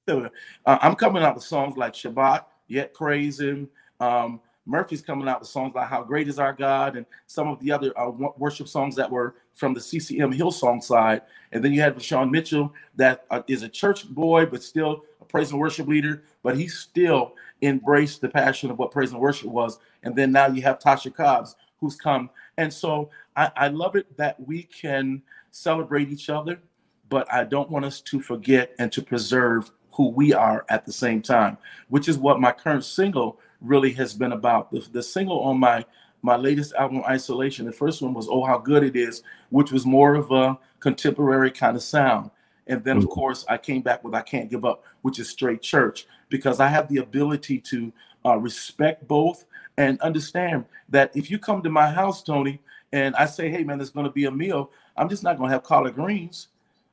Uh, 0.08 0.28
I'm 0.64 0.94
coming 0.94 1.22
out 1.22 1.34
with 1.34 1.44
songs 1.44 1.76
like 1.76 1.92
Shabach, 1.92 2.44
Yet 2.66 2.94
Praise 2.94 3.40
Him, 3.40 3.68
um, 4.00 4.40
Murphy's 4.68 5.00
coming 5.00 5.26
out 5.28 5.40
with 5.40 5.48
songs 5.48 5.74
like 5.74 5.88
"How 5.88 6.02
Great 6.02 6.28
Is 6.28 6.38
Our 6.38 6.52
God" 6.52 6.96
and 6.96 7.06
some 7.26 7.48
of 7.48 7.58
the 7.60 7.72
other 7.72 7.98
uh, 7.98 8.10
worship 8.36 8.68
songs 8.68 8.94
that 8.96 9.10
were 9.10 9.36
from 9.54 9.72
the 9.72 9.80
CCM 9.80 10.30
Hillsong 10.30 10.82
side. 10.82 11.22
And 11.52 11.64
then 11.64 11.72
you 11.72 11.80
had 11.80 12.00
Sean 12.02 12.30
Mitchell, 12.30 12.74
that 12.96 13.24
uh, 13.30 13.42
is 13.48 13.62
a 13.62 13.68
church 13.68 14.06
boy 14.10 14.44
but 14.44 14.62
still 14.62 15.04
a 15.22 15.24
praise 15.24 15.52
and 15.52 15.58
worship 15.58 15.88
leader, 15.88 16.22
but 16.42 16.56
he 16.56 16.68
still 16.68 17.32
embraced 17.62 18.20
the 18.20 18.28
passion 18.28 18.70
of 18.70 18.78
what 18.78 18.90
praise 18.90 19.10
and 19.10 19.20
worship 19.20 19.48
was. 19.48 19.78
And 20.02 20.14
then 20.14 20.32
now 20.32 20.48
you 20.48 20.60
have 20.62 20.78
Tasha 20.78 21.14
Cobbs, 21.14 21.56
who's 21.80 21.96
come. 21.96 22.28
And 22.58 22.70
so 22.72 23.08
I, 23.36 23.50
I 23.56 23.68
love 23.68 23.96
it 23.96 24.14
that 24.18 24.38
we 24.46 24.64
can 24.64 25.22
celebrate 25.50 26.10
each 26.10 26.30
other, 26.30 26.60
but 27.08 27.32
I 27.32 27.44
don't 27.44 27.70
want 27.70 27.84
us 27.84 28.00
to 28.02 28.20
forget 28.20 28.74
and 28.78 28.92
to 28.92 29.02
preserve 29.02 29.70
who 29.92 30.08
we 30.10 30.32
are 30.32 30.64
at 30.68 30.86
the 30.86 30.92
same 30.92 31.22
time, 31.22 31.58
which 31.88 32.08
is 32.08 32.18
what 32.18 32.40
my 32.40 32.52
current 32.52 32.84
single 32.84 33.40
really 33.60 33.92
has 33.92 34.14
been 34.14 34.32
about. 34.32 34.70
The, 34.70 34.86
the 34.92 35.02
single 35.02 35.40
on 35.40 35.58
my 35.58 35.84
my 36.20 36.36
latest 36.36 36.74
album, 36.74 37.02
Isolation, 37.04 37.64
the 37.64 37.72
first 37.72 38.02
one 38.02 38.12
was 38.12 38.28
Oh 38.28 38.44
How 38.44 38.58
Good 38.58 38.82
It 38.82 38.96
Is, 38.96 39.22
which 39.50 39.70
was 39.70 39.86
more 39.86 40.16
of 40.16 40.32
a 40.32 40.58
contemporary 40.80 41.50
kind 41.50 41.76
of 41.76 41.82
sound. 41.82 42.30
And 42.66 42.82
then, 42.82 42.96
of 42.96 43.04
mm-hmm. 43.04 43.12
course, 43.12 43.44
I 43.48 43.56
came 43.56 43.82
back 43.82 44.02
with 44.02 44.14
I 44.14 44.22
Can't 44.22 44.50
Give 44.50 44.64
Up, 44.64 44.82
which 45.02 45.20
is 45.20 45.28
straight 45.28 45.62
church, 45.62 46.06
because 46.28 46.58
I 46.58 46.66
have 46.68 46.88
the 46.88 46.98
ability 46.98 47.60
to 47.60 47.92
uh, 48.26 48.36
respect 48.36 49.06
both 49.06 49.44
and 49.76 50.00
understand 50.00 50.64
that 50.88 51.16
if 51.16 51.30
you 51.30 51.38
come 51.38 51.62
to 51.62 51.70
my 51.70 51.88
house, 51.88 52.22
Tony, 52.22 52.60
and 52.92 53.14
I 53.16 53.26
say, 53.26 53.50
hey, 53.50 53.64
man, 53.64 53.78
there's 53.78 53.90
going 53.90 54.06
to 54.06 54.12
be 54.12 54.24
a 54.26 54.30
meal, 54.30 54.70
I'm 54.96 55.08
just 55.08 55.22
not 55.22 55.36
going 55.36 55.48
to 55.48 55.52
have 55.54 55.62
collard 55.62 55.94
greens. 55.94 56.48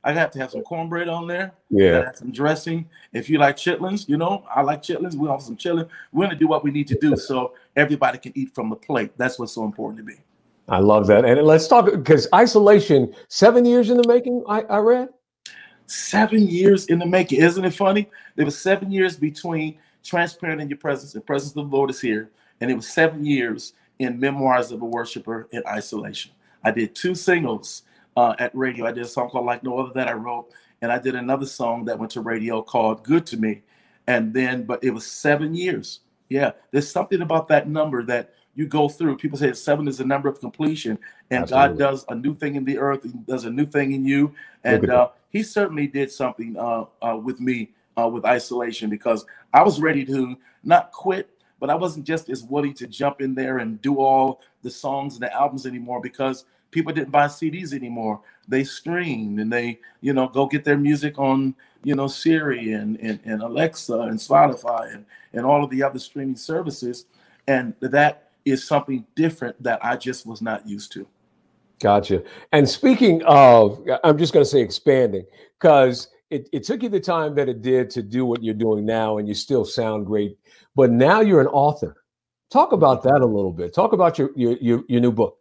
I 0.06 0.12
have 0.12 0.30
to 0.32 0.38
have 0.38 0.52
some 0.52 0.62
cornbread 0.62 1.08
on 1.08 1.26
there. 1.26 1.52
Yeah. 1.68 2.12
Some 2.12 2.30
dressing. 2.30 2.88
If 3.12 3.28
you 3.28 3.38
like 3.38 3.56
chitlins, 3.56 4.08
you 4.08 4.16
know, 4.16 4.44
I 4.48 4.62
like 4.62 4.80
chitlins. 4.80 5.16
We 5.16 5.28
have 5.28 5.42
some 5.42 5.56
chili. 5.56 5.84
We're 6.12 6.26
gonna 6.26 6.38
do 6.38 6.46
what 6.46 6.62
we 6.62 6.70
need 6.70 6.86
to 6.88 6.94
do 6.96 7.16
so 7.16 7.54
everybody 7.74 8.18
can 8.18 8.30
eat 8.36 8.54
from 8.54 8.70
the 8.70 8.76
plate. 8.76 9.10
That's 9.16 9.36
what's 9.36 9.52
so 9.52 9.64
important 9.64 9.98
to 9.98 10.04
me. 10.04 10.20
I 10.68 10.78
love 10.78 11.08
that. 11.08 11.24
And 11.24 11.42
let's 11.42 11.66
talk 11.66 11.86
because 11.86 12.28
isolation, 12.32 13.12
seven 13.26 13.64
years 13.64 13.90
in 13.90 13.96
the 13.96 14.06
making, 14.06 14.44
I, 14.48 14.62
I 14.62 14.78
read. 14.78 15.08
Seven 15.86 16.46
years 16.46 16.86
in 16.86 17.00
the 17.00 17.06
making. 17.06 17.40
Isn't 17.40 17.64
it 17.64 17.74
funny? 17.74 18.08
There 18.36 18.44
was 18.44 18.56
seven 18.56 18.92
years 18.92 19.16
between 19.16 19.76
transparent 20.04 20.60
in 20.60 20.68
your 20.68 20.78
presence, 20.78 21.16
and 21.16 21.26
presence 21.26 21.50
of 21.56 21.68
the 21.68 21.76
Lord 21.76 21.90
is 21.90 22.00
here. 22.00 22.30
And 22.60 22.70
it 22.70 22.74
was 22.74 22.88
seven 22.88 23.26
years 23.26 23.72
in 23.98 24.18
Memoirs 24.18 24.72
of 24.72 24.82
a 24.82 24.84
Worshiper 24.84 25.48
in 25.52 25.62
Isolation. 25.66 26.32
I 26.62 26.70
did 26.70 26.94
two 26.94 27.14
singles 27.14 27.82
uh, 28.16 28.34
at 28.38 28.54
radio. 28.54 28.86
I 28.86 28.92
did 28.92 29.04
a 29.04 29.08
song 29.08 29.30
called 29.30 29.46
Like 29.46 29.62
No 29.62 29.78
Other 29.78 29.92
that 29.94 30.08
I 30.08 30.12
wrote, 30.12 30.50
and 30.82 30.90
I 30.92 30.98
did 30.98 31.14
another 31.14 31.46
song 31.46 31.84
that 31.86 31.98
went 31.98 32.12
to 32.12 32.20
radio 32.20 32.62
called 32.62 33.04
Good 33.04 33.26
to 33.26 33.36
Me. 33.36 33.62
And 34.06 34.32
then, 34.32 34.64
but 34.64 34.82
it 34.84 34.90
was 34.90 35.06
seven 35.06 35.54
years. 35.54 36.00
Yeah, 36.28 36.52
there's 36.70 36.90
something 36.90 37.22
about 37.22 37.48
that 37.48 37.68
number 37.68 38.02
that 38.04 38.34
you 38.54 38.66
go 38.66 38.88
through. 38.88 39.16
People 39.18 39.38
say 39.38 39.52
seven 39.52 39.86
is 39.86 39.98
the 39.98 40.04
number 40.04 40.28
of 40.28 40.40
completion, 40.40 40.98
and 41.30 41.42
Absolutely. 41.42 41.68
God 41.68 41.78
does 41.78 42.04
a 42.08 42.14
new 42.14 42.34
thing 42.34 42.56
in 42.56 42.64
the 42.64 42.78
earth. 42.78 43.04
He 43.04 43.12
does 43.26 43.44
a 43.44 43.50
new 43.50 43.66
thing 43.66 43.92
in 43.92 44.04
you, 44.04 44.34
and 44.64 44.90
uh, 44.90 45.10
He 45.30 45.42
certainly 45.42 45.86
did 45.86 46.10
something 46.10 46.56
uh, 46.58 46.84
uh, 47.02 47.16
with 47.16 47.40
me 47.40 47.70
uh, 47.96 48.08
with 48.08 48.24
isolation 48.24 48.90
because 48.90 49.24
I 49.52 49.62
was 49.62 49.80
ready 49.80 50.04
to 50.06 50.36
not 50.64 50.92
quit, 50.92 51.30
but 51.58 51.70
I 51.70 51.74
wasn't 51.74 52.06
just 52.06 52.28
as 52.28 52.42
willing 52.42 52.74
to 52.74 52.86
jump 52.86 53.20
in 53.20 53.34
there 53.34 53.58
and 53.58 53.80
do 53.80 54.00
all 54.00 54.40
the 54.62 54.70
songs 54.70 55.14
and 55.14 55.22
the 55.22 55.32
albums 55.34 55.66
anymore 55.66 56.00
because 56.00 56.44
people 56.70 56.92
didn't 56.92 57.10
buy 57.10 57.26
CDs 57.26 57.72
anymore. 57.72 58.20
They 58.48 58.64
streamed 58.64 59.40
and 59.40 59.52
they, 59.52 59.80
you 60.00 60.12
know, 60.12 60.28
go 60.28 60.46
get 60.46 60.64
their 60.64 60.76
music 60.76 61.18
on, 61.18 61.54
you 61.82 61.94
know, 61.94 62.06
Siri 62.06 62.72
and, 62.72 62.98
and, 63.00 63.20
and 63.24 63.42
Alexa 63.42 63.98
and 63.98 64.18
Spotify 64.18 64.94
and, 64.94 65.06
and 65.32 65.46
all 65.46 65.64
of 65.64 65.70
the 65.70 65.82
other 65.82 65.98
streaming 65.98 66.36
services. 66.36 67.06
And 67.48 67.74
that 67.80 68.30
is 68.44 68.66
something 68.66 69.06
different 69.14 69.60
that 69.62 69.84
I 69.84 69.96
just 69.96 70.26
was 70.26 70.42
not 70.42 70.68
used 70.68 70.92
to. 70.92 71.06
Gotcha. 71.80 72.22
And 72.52 72.68
speaking 72.68 73.22
of, 73.24 73.86
I'm 74.02 74.16
just 74.16 74.32
going 74.32 74.44
to 74.44 74.50
say 74.50 74.60
expanding 74.60 75.26
because 75.60 76.08
it, 76.30 76.48
it 76.52 76.64
took 76.64 76.82
you 76.82 76.88
the 76.88 77.00
time 77.00 77.34
that 77.36 77.48
it 77.48 77.62
did 77.62 77.90
to 77.90 78.02
do 78.02 78.24
what 78.24 78.42
you're 78.42 78.54
doing 78.54 78.84
now, 78.84 79.18
and 79.18 79.28
you 79.28 79.34
still 79.34 79.64
sound 79.64 80.06
great. 80.06 80.38
But 80.74 80.90
now 80.90 81.20
you're 81.20 81.40
an 81.40 81.46
author. 81.48 82.02
Talk 82.50 82.72
about 82.72 83.02
that 83.04 83.20
a 83.20 83.26
little 83.26 83.52
bit. 83.52 83.74
Talk 83.74 83.92
about 83.92 84.18
your 84.18 84.30
your 84.36 84.56
your, 84.60 84.84
your 84.88 85.00
new 85.00 85.12
book. 85.12 85.38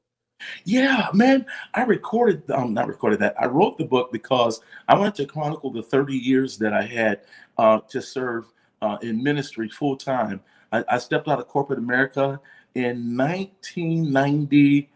Yeah, 0.63 1.09
man. 1.13 1.45
I 1.73 1.83
recorded, 1.83 2.49
um, 2.51 2.73
not 2.73 2.87
recorded 2.87 3.19
that. 3.19 3.35
I 3.39 3.45
wrote 3.45 3.77
the 3.77 3.85
book 3.85 4.11
because 4.11 4.61
I 4.87 4.97
wanted 4.97 5.15
to 5.15 5.25
chronicle 5.25 5.71
the 5.71 5.81
30 5.81 6.13
years 6.13 6.57
that 6.57 6.73
I 6.73 6.83
had 6.83 7.21
uh, 7.57 7.79
to 7.89 8.01
serve 8.01 8.51
uh, 8.81 8.97
in 9.01 9.23
ministry 9.23 9.69
full 9.69 9.95
time. 9.95 10.41
I, 10.71 10.83
I, 10.89 10.97
stepped 10.97 11.29
out 11.29 11.39
of 11.39 11.47
corporate 11.47 11.79
America 11.79 12.39
in 12.73 13.15
1990, 13.15 14.89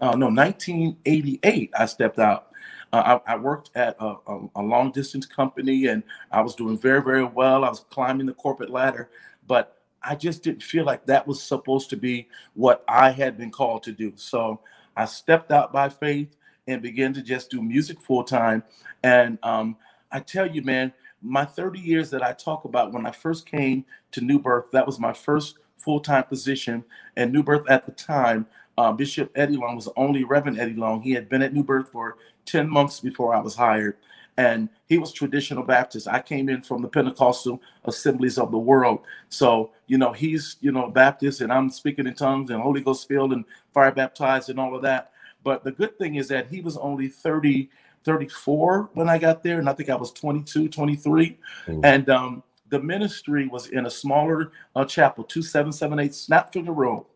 uh, 0.00 0.16
no, 0.16 0.28
1988. 0.28 1.70
I 1.78 1.86
stepped 1.86 2.18
out. 2.18 2.48
Uh, 2.94 3.18
I, 3.26 3.32
I, 3.32 3.36
worked 3.36 3.70
at 3.74 3.96
a, 3.98 4.14
a, 4.28 4.48
a 4.54 4.62
long 4.62 4.92
distance 4.92 5.26
company 5.26 5.88
and 5.88 6.04
I 6.30 6.42
was 6.42 6.54
doing 6.54 6.78
very, 6.78 7.02
very 7.02 7.24
well. 7.24 7.64
I 7.64 7.68
was 7.68 7.80
climbing 7.90 8.26
the 8.26 8.34
corporate 8.34 8.70
ladder, 8.70 9.10
but 9.48 9.78
I 10.00 10.14
just 10.14 10.44
didn't 10.44 10.62
feel 10.62 10.84
like 10.84 11.04
that 11.06 11.26
was 11.26 11.42
supposed 11.42 11.90
to 11.90 11.96
be 11.96 12.28
what 12.54 12.84
I 12.86 13.10
had 13.10 13.36
been 13.36 13.50
called 13.50 13.82
to 13.82 13.92
do. 13.92 14.12
So 14.14 14.60
I 14.96 15.06
stepped 15.06 15.50
out 15.50 15.72
by 15.72 15.88
faith 15.88 16.36
and 16.68 16.80
began 16.80 17.12
to 17.14 17.22
just 17.22 17.50
do 17.50 17.60
music 17.60 18.00
full 18.00 18.22
time. 18.22 18.62
And 19.02 19.40
um, 19.42 19.76
I 20.12 20.20
tell 20.20 20.48
you, 20.48 20.62
man, 20.62 20.92
my 21.20 21.44
30 21.44 21.80
years 21.80 22.10
that 22.10 22.22
I 22.22 22.32
talk 22.32 22.64
about 22.64 22.92
when 22.92 23.06
I 23.06 23.10
first 23.10 23.44
came 23.44 23.84
to 24.12 24.20
New 24.20 24.38
Birth, 24.38 24.70
that 24.70 24.86
was 24.86 25.00
my 25.00 25.12
first 25.12 25.58
full 25.78 25.98
time 25.98 26.24
position. 26.24 26.84
And 27.16 27.32
New 27.32 27.42
Birth 27.42 27.68
at 27.68 27.86
the 27.86 27.92
time, 27.92 28.46
uh, 28.78 28.92
Bishop 28.92 29.32
Eddie 29.34 29.56
Long 29.56 29.76
was 29.76 29.86
the 29.86 29.92
only 29.96 30.22
Reverend 30.24 30.60
Eddie 30.60 30.74
Long. 30.74 31.02
He 31.02 31.12
had 31.12 31.28
been 31.28 31.42
at 31.42 31.52
New 31.52 31.64
Birth 31.64 31.90
for 31.90 32.16
10 32.46 32.68
months 32.68 33.00
before 33.00 33.34
I 33.34 33.40
was 33.40 33.54
hired 33.54 33.96
and 34.36 34.68
he 34.86 34.98
was 34.98 35.12
traditional 35.12 35.62
Baptist. 35.62 36.08
I 36.08 36.20
came 36.20 36.48
in 36.48 36.62
from 36.62 36.82
the 36.82 36.88
Pentecostal 36.88 37.60
assemblies 37.84 38.38
of 38.38 38.50
the 38.50 38.58
world. 38.58 39.00
So, 39.28 39.70
you 39.86 39.98
know, 39.98 40.12
he's, 40.12 40.56
you 40.60 40.72
know, 40.72 40.88
Baptist 40.88 41.40
and 41.40 41.52
I'm 41.52 41.70
speaking 41.70 42.06
in 42.06 42.14
tongues 42.14 42.50
and 42.50 42.60
Holy 42.60 42.80
Ghost 42.80 43.06
filled 43.06 43.32
and 43.32 43.44
fire 43.72 43.92
baptized 43.92 44.50
and 44.50 44.58
all 44.58 44.74
of 44.74 44.82
that. 44.82 45.12
But 45.44 45.62
the 45.62 45.72
good 45.72 45.96
thing 45.98 46.16
is 46.16 46.28
that 46.28 46.48
he 46.48 46.60
was 46.60 46.76
only 46.76 47.08
30, 47.08 47.70
34 48.04 48.90
when 48.94 49.08
I 49.08 49.18
got 49.18 49.42
there. 49.42 49.58
And 49.58 49.68
I 49.68 49.72
think 49.72 49.90
I 49.90 49.94
was 49.94 50.10
22, 50.12 50.68
23. 50.68 51.38
Mm. 51.66 51.84
And 51.84 52.10
um, 52.10 52.42
the 52.70 52.80
ministry 52.80 53.46
was 53.46 53.68
in 53.68 53.86
a 53.86 53.90
smaller 53.90 54.52
uh, 54.74 54.84
chapel, 54.84 55.22
2778 55.24 56.10
Snapfinger 56.10 56.74
Road. 56.74 57.06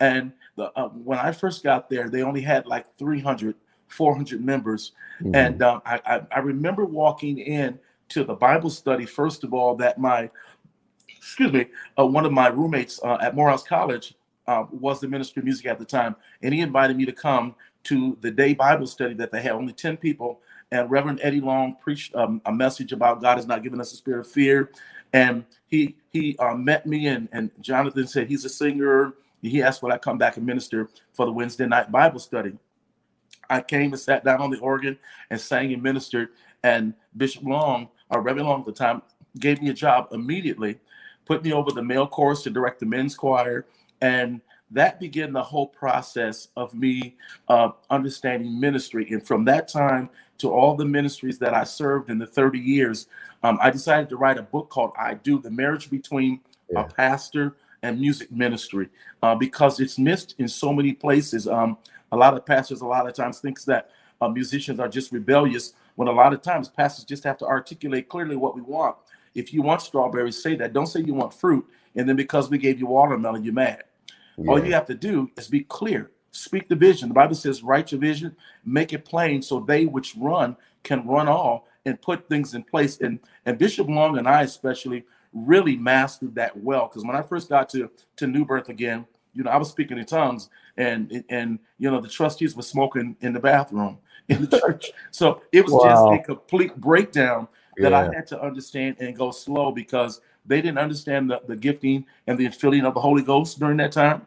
And 0.00 0.32
the, 0.56 0.72
uh, 0.76 0.88
when 0.88 1.18
I 1.18 1.32
first 1.32 1.62
got 1.62 1.90
there, 1.90 2.08
they 2.08 2.22
only 2.22 2.40
had 2.40 2.66
like 2.66 2.96
300 2.96 3.54
400 3.94 4.44
members. 4.44 4.92
Mm-hmm. 5.20 5.34
And 5.34 5.62
um, 5.62 5.82
I, 5.86 6.00
I, 6.04 6.20
I, 6.32 6.38
remember 6.40 6.84
walking 6.84 7.38
in 7.38 7.78
to 8.10 8.24
the 8.24 8.34
Bible 8.34 8.70
study, 8.70 9.06
first 9.06 9.44
of 9.44 9.54
all, 9.54 9.76
that 9.76 9.98
my, 9.98 10.30
excuse 11.08 11.52
me, 11.52 11.66
uh, 11.98 12.04
one 12.04 12.26
of 12.26 12.32
my 12.32 12.48
roommates 12.48 13.00
uh, 13.02 13.18
at 13.20 13.34
Morehouse 13.34 13.62
College 13.62 14.14
uh, 14.46 14.64
was 14.70 15.00
the 15.00 15.08
ministry 15.08 15.40
of 15.40 15.44
music 15.44 15.66
at 15.66 15.78
the 15.78 15.84
time. 15.84 16.16
And 16.42 16.52
he 16.52 16.60
invited 16.60 16.96
me 16.96 17.06
to 17.06 17.12
come 17.12 17.54
to 17.84 18.16
the 18.20 18.30
day 18.30 18.54
Bible 18.54 18.86
study 18.86 19.14
that 19.14 19.30
they 19.30 19.40
had, 19.40 19.52
only 19.52 19.72
10 19.72 19.96
people. 19.98 20.40
And 20.72 20.90
Reverend 20.90 21.20
Eddie 21.22 21.40
Long 21.40 21.76
preached 21.76 22.14
um, 22.14 22.40
a 22.46 22.52
message 22.52 22.92
about 22.92 23.22
God 23.22 23.36
has 23.36 23.46
not 23.46 23.62
given 23.62 23.80
us 23.80 23.92
a 23.92 23.96
spirit 23.96 24.20
of 24.20 24.26
fear. 24.26 24.70
And 25.12 25.44
he 25.68 25.96
he 26.10 26.36
uh, 26.38 26.54
met 26.54 26.86
me, 26.86 27.06
and, 27.06 27.28
and 27.30 27.50
Jonathan 27.60 28.06
said 28.08 28.26
he's 28.26 28.44
a 28.44 28.48
singer. 28.48 29.14
He 29.42 29.62
asked 29.62 29.82
would 29.82 29.92
I 29.92 29.98
come 29.98 30.18
back 30.18 30.36
and 30.38 30.44
minister 30.44 30.88
for 31.12 31.24
the 31.24 31.32
Wednesday 31.32 31.66
night 31.66 31.92
Bible 31.92 32.18
study. 32.18 32.56
I 33.50 33.60
came 33.60 33.92
and 33.92 34.00
sat 34.00 34.24
down 34.24 34.40
on 34.40 34.50
the 34.50 34.58
organ 34.58 34.98
and 35.30 35.40
sang 35.40 35.72
and 35.72 35.82
ministered. 35.82 36.30
And 36.62 36.94
Bishop 37.16 37.44
Long, 37.44 37.88
or 38.10 38.20
Reverend 38.20 38.48
Long 38.48 38.60
at 38.60 38.66
the 38.66 38.72
time, 38.72 39.02
gave 39.38 39.60
me 39.60 39.70
a 39.70 39.74
job 39.74 40.08
immediately, 40.12 40.78
put 41.24 41.42
me 41.42 41.52
over 41.52 41.70
the 41.70 41.82
male 41.82 42.06
chorus 42.06 42.42
to 42.42 42.50
direct 42.50 42.80
the 42.80 42.86
men's 42.86 43.14
choir. 43.14 43.66
And 44.00 44.40
that 44.70 44.98
began 44.98 45.32
the 45.32 45.42
whole 45.42 45.66
process 45.66 46.48
of 46.56 46.74
me 46.74 47.16
uh, 47.48 47.70
understanding 47.90 48.58
ministry. 48.58 49.06
And 49.10 49.24
from 49.24 49.44
that 49.46 49.68
time 49.68 50.10
to 50.38 50.50
all 50.50 50.74
the 50.74 50.84
ministries 50.84 51.38
that 51.38 51.54
I 51.54 51.64
served 51.64 52.10
in 52.10 52.18
the 52.18 52.26
30 52.26 52.58
years, 52.58 53.06
um, 53.42 53.58
I 53.60 53.70
decided 53.70 54.08
to 54.08 54.16
write 54.16 54.38
a 54.38 54.42
book 54.42 54.70
called 54.70 54.92
I 54.98 55.14
Do 55.14 55.38
The 55.38 55.50
Marriage 55.50 55.90
Between 55.90 56.40
yeah. 56.70 56.80
a 56.80 56.84
Pastor 56.84 57.56
and 57.82 58.00
Music 58.00 58.32
Ministry 58.32 58.88
uh, 59.22 59.34
because 59.34 59.78
it's 59.78 59.98
missed 59.98 60.34
in 60.38 60.48
so 60.48 60.72
many 60.72 60.92
places. 60.92 61.46
Um, 61.46 61.76
a 62.14 62.16
lot 62.16 62.34
of 62.34 62.46
pastors, 62.46 62.80
a 62.80 62.86
lot 62.86 63.06
of 63.08 63.14
times, 63.14 63.40
thinks 63.40 63.64
that 63.64 63.90
uh, 64.20 64.28
musicians 64.28 64.80
are 64.80 64.88
just 64.88 65.12
rebellious. 65.12 65.74
When 65.96 66.08
a 66.08 66.12
lot 66.12 66.32
of 66.32 66.42
times 66.42 66.68
pastors 66.68 67.04
just 67.04 67.24
have 67.24 67.38
to 67.38 67.46
articulate 67.46 68.08
clearly 68.08 68.36
what 68.36 68.54
we 68.54 68.62
want. 68.62 68.96
If 69.34 69.52
you 69.52 69.62
want 69.62 69.82
strawberries, 69.82 70.42
say 70.42 70.54
that. 70.56 70.72
Don't 70.72 70.86
say 70.86 71.00
you 71.00 71.14
want 71.14 71.34
fruit, 71.34 71.66
and 71.96 72.08
then 72.08 72.16
because 72.16 72.50
we 72.50 72.58
gave 72.58 72.78
you 72.78 72.86
watermelon, 72.86 73.44
you're 73.44 73.52
mad. 73.52 73.84
Yeah. 74.36 74.50
All 74.50 74.64
you 74.64 74.72
have 74.72 74.86
to 74.86 74.94
do 74.94 75.30
is 75.36 75.48
be 75.48 75.60
clear. 75.60 76.10
Speak 76.30 76.68
the 76.68 76.74
vision. 76.74 77.08
The 77.08 77.14
Bible 77.14 77.34
says, 77.34 77.62
"Write 77.62 77.92
your 77.92 78.00
vision, 78.00 78.34
make 78.64 78.92
it 78.92 79.04
plain, 79.04 79.42
so 79.42 79.60
they 79.60 79.86
which 79.86 80.14
run 80.16 80.56
can 80.82 81.06
run 81.06 81.28
all 81.28 81.68
and 81.84 82.00
put 82.00 82.28
things 82.28 82.54
in 82.54 82.62
place." 82.64 83.00
And 83.00 83.20
and 83.46 83.58
Bishop 83.58 83.88
Long 83.88 84.18
and 84.18 84.28
I 84.28 84.42
especially 84.42 85.04
really 85.32 85.76
mastered 85.76 86.34
that 86.36 86.56
well 86.56 86.86
because 86.86 87.04
when 87.04 87.16
I 87.16 87.22
first 87.22 87.48
got 87.48 87.68
to 87.70 87.90
to 88.16 88.26
New 88.26 88.44
Birth 88.44 88.68
again, 88.68 89.06
you 89.34 89.42
know, 89.42 89.50
I 89.50 89.56
was 89.56 89.68
speaking 89.68 89.98
in 89.98 90.06
tongues, 90.06 90.48
and 90.76 91.24
and 91.28 91.58
you 91.78 91.90
know, 91.90 92.00
the 92.00 92.08
trustees 92.08 92.56
were 92.56 92.62
smoking 92.62 93.16
in 93.20 93.32
the 93.32 93.40
bathroom 93.40 93.98
in 94.28 94.46
the 94.46 94.58
church. 94.58 94.92
So 95.10 95.42
it 95.52 95.64
was 95.64 95.72
wow. 95.72 96.10
just 96.10 96.22
a 96.22 96.24
complete 96.24 96.76
breakdown 96.76 97.48
that 97.76 97.92
yeah. 97.92 98.00
I 98.00 98.14
had 98.14 98.26
to 98.28 98.40
understand 98.40 98.96
and 99.00 99.16
go 99.16 99.30
slow 99.30 99.72
because 99.72 100.20
they 100.46 100.60
didn't 100.60 100.78
understand 100.78 101.30
the, 101.30 101.40
the 101.46 101.56
gifting 101.56 102.06
and 102.26 102.38
the 102.38 102.46
infilling 102.46 102.84
of 102.84 102.94
the 102.94 103.00
Holy 103.00 103.22
Ghost 103.22 103.58
during 103.58 103.76
that 103.78 103.92
time. 103.92 104.26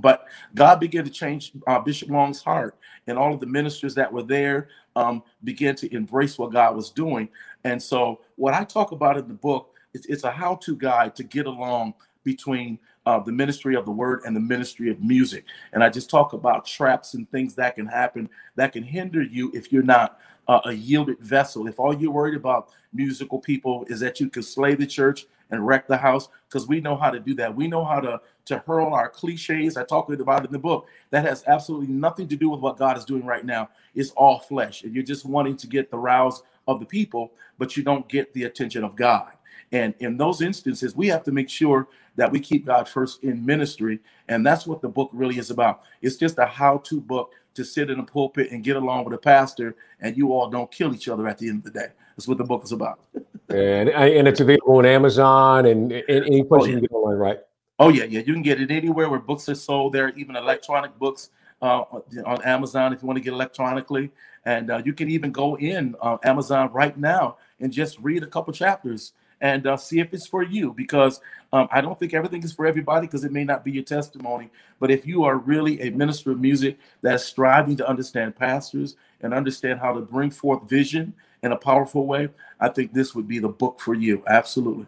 But 0.00 0.26
God 0.54 0.78
began 0.78 1.04
to 1.04 1.10
change 1.10 1.52
uh, 1.66 1.80
Bishop 1.80 2.10
Long's 2.10 2.40
heart, 2.40 2.76
and 3.08 3.18
all 3.18 3.34
of 3.34 3.40
the 3.40 3.46
ministers 3.46 3.94
that 3.96 4.12
were 4.12 4.22
there 4.22 4.68
um, 4.94 5.22
began 5.42 5.74
to 5.76 5.92
embrace 5.92 6.38
what 6.38 6.52
God 6.52 6.76
was 6.76 6.90
doing. 6.90 7.28
And 7.64 7.82
so, 7.82 8.20
what 8.36 8.54
I 8.54 8.62
talk 8.62 8.92
about 8.92 9.18
in 9.18 9.26
the 9.26 9.34
book 9.34 9.74
is 9.92 10.06
it's 10.06 10.22
a 10.22 10.30
how-to 10.30 10.76
guide 10.76 11.16
to 11.16 11.24
get 11.24 11.46
along 11.46 11.94
between 12.22 12.78
uh, 13.06 13.18
the 13.20 13.32
ministry 13.32 13.74
of 13.74 13.84
the 13.84 13.90
word 13.90 14.20
and 14.24 14.34
the 14.34 14.40
ministry 14.40 14.90
of 14.90 15.02
music. 15.02 15.44
And 15.72 15.82
I 15.82 15.88
just 15.88 16.10
talk 16.10 16.32
about 16.32 16.66
traps 16.66 17.14
and 17.14 17.30
things 17.30 17.54
that 17.54 17.76
can 17.76 17.86
happen 17.86 18.28
that 18.56 18.72
can 18.72 18.82
hinder 18.82 19.22
you 19.22 19.50
if 19.54 19.72
you're 19.72 19.82
not 19.82 20.18
uh, 20.48 20.60
a 20.64 20.72
yielded 20.72 21.18
vessel. 21.20 21.66
If 21.66 21.78
all 21.80 21.94
you're 21.94 22.10
worried 22.10 22.34
about 22.34 22.70
musical 22.92 23.38
people 23.38 23.84
is 23.88 24.00
that 24.00 24.20
you 24.20 24.28
can 24.28 24.42
slay 24.42 24.74
the 24.74 24.86
church 24.86 25.26
and 25.52 25.66
wreck 25.66 25.88
the 25.88 25.96
house, 25.96 26.28
because 26.48 26.68
we 26.68 26.80
know 26.80 26.96
how 26.96 27.10
to 27.10 27.18
do 27.18 27.34
that. 27.34 27.54
We 27.54 27.66
know 27.66 27.84
how 27.84 28.00
to 28.00 28.20
to 28.46 28.58
hurl 28.66 28.94
our 28.94 29.08
cliches. 29.08 29.76
I 29.76 29.84
talk 29.84 30.08
about 30.10 30.44
it 30.44 30.46
in 30.46 30.52
the 30.52 30.58
book. 30.58 30.86
That 31.10 31.24
has 31.24 31.44
absolutely 31.46 31.88
nothing 31.88 32.28
to 32.28 32.36
do 32.36 32.48
with 32.50 32.60
what 32.60 32.78
God 32.78 32.96
is 32.96 33.04
doing 33.04 33.24
right 33.24 33.44
now. 33.44 33.68
It's 33.94 34.10
all 34.10 34.40
flesh. 34.40 34.82
And 34.82 34.94
you're 34.94 35.04
just 35.04 35.24
wanting 35.24 35.56
to 35.58 35.66
get 35.66 35.90
the 35.90 35.98
rouse 35.98 36.42
of 36.66 36.80
the 36.80 36.86
people, 36.86 37.32
but 37.58 37.76
you 37.76 37.82
don't 37.82 38.08
get 38.08 38.32
the 38.32 38.44
attention 38.44 38.84
of 38.84 38.96
God. 38.96 39.32
And 39.72 39.94
in 40.00 40.16
those 40.16 40.40
instances, 40.40 40.96
we 40.96 41.06
have 41.08 41.22
to 41.24 41.32
make 41.32 41.48
sure 41.48 41.88
that 42.20 42.30
we 42.30 42.38
keep 42.38 42.66
God 42.66 42.86
first 42.86 43.24
in 43.24 43.44
ministry. 43.46 43.98
And 44.28 44.44
that's 44.44 44.66
what 44.66 44.82
the 44.82 44.88
book 44.88 45.08
really 45.14 45.38
is 45.38 45.50
about. 45.50 45.84
It's 46.02 46.16
just 46.16 46.38
a 46.38 46.44
how 46.44 46.78
to 46.84 47.00
book 47.00 47.32
to 47.54 47.64
sit 47.64 47.88
in 47.88 47.98
a 47.98 48.02
pulpit 48.02 48.50
and 48.50 48.62
get 48.62 48.76
along 48.76 49.06
with 49.06 49.14
a 49.14 49.18
pastor, 49.18 49.74
and 50.00 50.14
you 50.18 50.32
all 50.32 50.50
don't 50.50 50.70
kill 50.70 50.94
each 50.94 51.08
other 51.08 51.26
at 51.26 51.38
the 51.38 51.48
end 51.48 51.64
of 51.66 51.72
the 51.72 51.80
day. 51.80 51.88
That's 52.14 52.28
what 52.28 52.36
the 52.36 52.44
book 52.44 52.62
is 52.62 52.72
about. 52.72 53.00
and 53.48 53.88
and 53.88 54.28
it's 54.28 54.40
available 54.40 54.76
on 54.76 54.84
Amazon 54.84 55.64
and, 55.64 55.92
and 55.92 56.26
any 56.26 56.44
place 56.44 56.62
oh, 56.62 56.64
yeah. 56.66 56.72
you 56.72 56.76
can 56.76 56.80
get 56.82 56.92
online, 56.92 57.16
right? 57.16 57.38
Oh 57.78 57.88
yeah, 57.88 58.04
yeah. 58.04 58.20
You 58.20 58.34
can 58.34 58.42
get 58.42 58.60
it 58.60 58.70
anywhere 58.70 59.08
where 59.08 59.18
books 59.18 59.48
are 59.48 59.54
sold. 59.54 59.94
There 59.94 60.04
are 60.04 60.10
even 60.10 60.36
electronic 60.36 60.96
books 60.98 61.30
uh, 61.62 61.84
on 62.26 62.42
Amazon 62.42 62.92
if 62.92 63.00
you 63.00 63.06
want 63.06 63.16
to 63.16 63.24
get 63.24 63.32
electronically, 63.32 64.10
and 64.44 64.70
uh, 64.70 64.82
you 64.84 64.92
can 64.92 65.08
even 65.08 65.32
go 65.32 65.56
in 65.56 65.96
uh, 66.02 66.18
Amazon 66.22 66.70
right 66.72 66.98
now 66.98 67.38
and 67.60 67.72
just 67.72 67.98
read 68.00 68.22
a 68.22 68.26
couple 68.26 68.52
chapters 68.52 69.14
and 69.40 69.66
uh, 69.66 69.76
see 69.76 70.00
if 70.00 70.12
it's 70.12 70.26
for 70.26 70.42
you 70.42 70.72
because 70.76 71.20
um, 71.52 71.68
I 71.72 71.80
don't 71.80 71.98
think 71.98 72.14
everything 72.14 72.42
is 72.42 72.52
for 72.52 72.66
everybody 72.66 73.06
because 73.06 73.24
it 73.24 73.32
may 73.32 73.44
not 73.44 73.64
be 73.64 73.72
your 73.72 73.82
testimony. 73.82 74.50
But 74.78 74.90
if 74.90 75.06
you 75.06 75.24
are 75.24 75.38
really 75.38 75.80
a 75.80 75.90
minister 75.90 76.32
of 76.32 76.40
music 76.40 76.78
that's 77.00 77.24
striving 77.24 77.76
to 77.76 77.88
understand 77.88 78.36
pastors 78.36 78.96
and 79.22 79.34
understand 79.34 79.80
how 79.80 79.92
to 79.92 80.00
bring 80.00 80.30
forth 80.30 80.68
vision 80.68 81.12
in 81.42 81.52
a 81.52 81.56
powerful 81.56 82.06
way, 82.06 82.28
I 82.60 82.68
think 82.68 82.92
this 82.92 83.14
would 83.14 83.26
be 83.26 83.38
the 83.38 83.48
book 83.48 83.80
for 83.80 83.94
you. 83.94 84.22
Absolutely. 84.26 84.86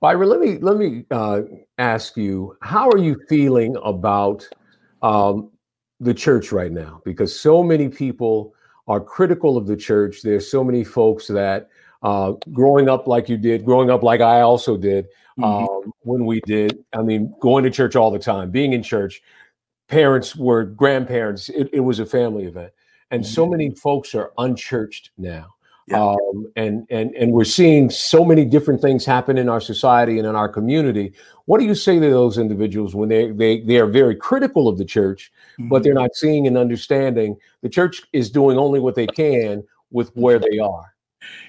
Byron, 0.00 0.28
let 0.28 0.40
me 0.40 0.58
let 0.58 0.76
me 0.76 1.04
uh, 1.10 1.42
ask 1.78 2.16
you: 2.16 2.56
How 2.60 2.90
are 2.90 2.98
you 2.98 3.18
feeling 3.28 3.76
about 3.82 4.46
um, 5.02 5.50
the 6.00 6.12
church 6.12 6.52
right 6.52 6.72
now? 6.72 7.00
Because 7.06 7.38
so 7.38 7.62
many 7.62 7.88
people 7.88 8.54
are 8.86 9.00
critical 9.00 9.56
of 9.56 9.66
the 9.66 9.76
church. 9.76 10.20
There's 10.22 10.50
so 10.50 10.62
many 10.62 10.84
folks 10.84 11.26
that 11.28 11.70
uh, 12.04 12.32
growing 12.52 12.88
up 12.88 13.08
like 13.08 13.28
you 13.28 13.38
did, 13.38 13.64
growing 13.64 13.90
up 13.90 14.02
like 14.02 14.20
I 14.20 14.42
also 14.42 14.76
did 14.76 15.06
mm-hmm. 15.38 15.44
um, 15.44 15.92
when 16.00 16.26
we 16.26 16.40
did. 16.42 16.84
I 16.92 17.02
mean, 17.02 17.34
going 17.40 17.64
to 17.64 17.70
church 17.70 17.96
all 17.96 18.10
the 18.10 18.18
time, 18.18 18.50
being 18.50 18.74
in 18.74 18.82
church. 18.82 19.22
Parents 19.88 20.36
were 20.36 20.64
grandparents. 20.64 21.48
It, 21.48 21.70
it 21.72 21.80
was 21.80 21.98
a 21.98 22.06
family 22.06 22.44
event, 22.44 22.72
and 23.10 23.22
mm-hmm. 23.22 23.32
so 23.32 23.46
many 23.46 23.70
folks 23.70 24.14
are 24.14 24.32
unchurched 24.38 25.10
now. 25.18 25.54
Yeah. 25.86 26.02
Um, 26.02 26.46
and 26.56 26.86
and 26.90 27.14
and 27.14 27.32
we're 27.32 27.44
seeing 27.44 27.90
so 27.90 28.24
many 28.24 28.46
different 28.46 28.80
things 28.80 29.04
happen 29.04 29.36
in 29.36 29.50
our 29.50 29.60
society 29.60 30.18
and 30.18 30.26
in 30.26 30.34
our 30.34 30.48
community. 30.48 31.12
What 31.44 31.60
do 31.60 31.66
you 31.66 31.74
say 31.74 32.00
to 32.00 32.10
those 32.10 32.38
individuals 32.38 32.94
when 32.94 33.10
they 33.10 33.30
they 33.30 33.60
they 33.60 33.78
are 33.78 33.86
very 33.86 34.16
critical 34.16 34.66
of 34.66 34.78
the 34.78 34.84
church, 34.86 35.30
mm-hmm. 35.58 35.68
but 35.68 35.82
they're 35.82 35.92
not 35.92 36.14
seeing 36.14 36.46
and 36.46 36.56
understanding 36.56 37.36
the 37.60 37.68
church 37.68 38.02
is 38.14 38.30
doing 38.30 38.58
only 38.58 38.80
what 38.80 38.94
they 38.94 39.06
can 39.06 39.62
with 39.90 40.10
where 40.16 40.38
they 40.38 40.58
are? 40.58 40.93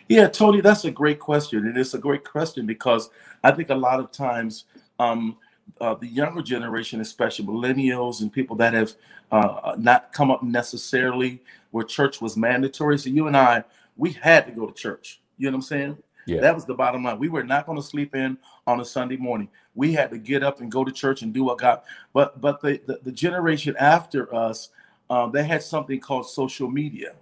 Yeah, 0.08 0.28
Tony, 0.28 0.62
that's 0.62 0.86
a 0.86 0.92
great 0.92 1.20
question, 1.20 1.66
and 1.66 1.78
it's 1.78 1.94
a 1.94 2.00
great 2.00 2.24
question 2.24 2.66
because 2.66 3.10
I 3.44 3.52
think 3.52 3.70
a 3.70 3.76
lot 3.76 4.00
of 4.00 4.12
times 4.12 4.66
um, 5.00 5.38
uh, 5.82 5.96
the 5.96 6.08
younger 6.08 6.42
generation, 6.42 7.02
especially 7.02 7.46
millennials 7.46 8.22
and 8.22 8.32
people 8.32 8.56
that 8.58 8.74
have 8.74 8.94
uh, 9.32 9.76
not 9.78 10.14
come 10.14 10.32
up 10.32 10.44
necessarily 10.44 11.42
where 11.72 11.84
church 11.84 12.22
was 12.22 12.38
mandatory. 12.38 12.98
So 12.98 13.10
you 13.10 13.28
and 13.28 13.36
I 13.36 13.64
we 13.98 14.12
had 14.12 14.46
to 14.46 14.52
go 14.52 14.68
to 14.68 14.74
church. 14.74 15.22
You 15.38 15.46
know 15.46 15.58
what 15.58 15.58
I'm 15.58 15.62
saying? 15.64 15.98
Yeah. 16.26 16.42
That 16.42 16.56
was 16.56 16.66
the 16.66 16.74
bottom 16.74 17.04
line. 17.04 17.20
We 17.20 17.30
were 17.30 17.44
not 17.44 17.66
going 17.66 17.78
to 17.78 17.84
sleep 17.84 18.16
in 18.16 18.38
on 18.66 18.80
a 18.80 18.86
Sunday 18.86 19.18
morning. 19.18 19.48
We 19.76 19.94
had 19.94 20.10
to 20.10 20.18
get 20.18 20.44
up 20.44 20.60
and 20.60 20.72
go 20.72 20.84
to 20.84 20.92
church 20.92 21.22
and 21.22 21.34
do 21.34 21.44
what 21.44 21.60
God. 21.60 21.82
But 22.14 22.42
but 22.42 22.62
the 22.62 22.82
the, 22.86 23.00
the 23.04 23.12
generation 23.12 23.76
after 23.80 24.34
us, 24.34 24.70
uh, 25.10 25.28
they 25.28 25.44
had 25.44 25.62
something 25.62 26.00
called 26.00 26.28
social 26.28 26.70
media, 26.70 27.14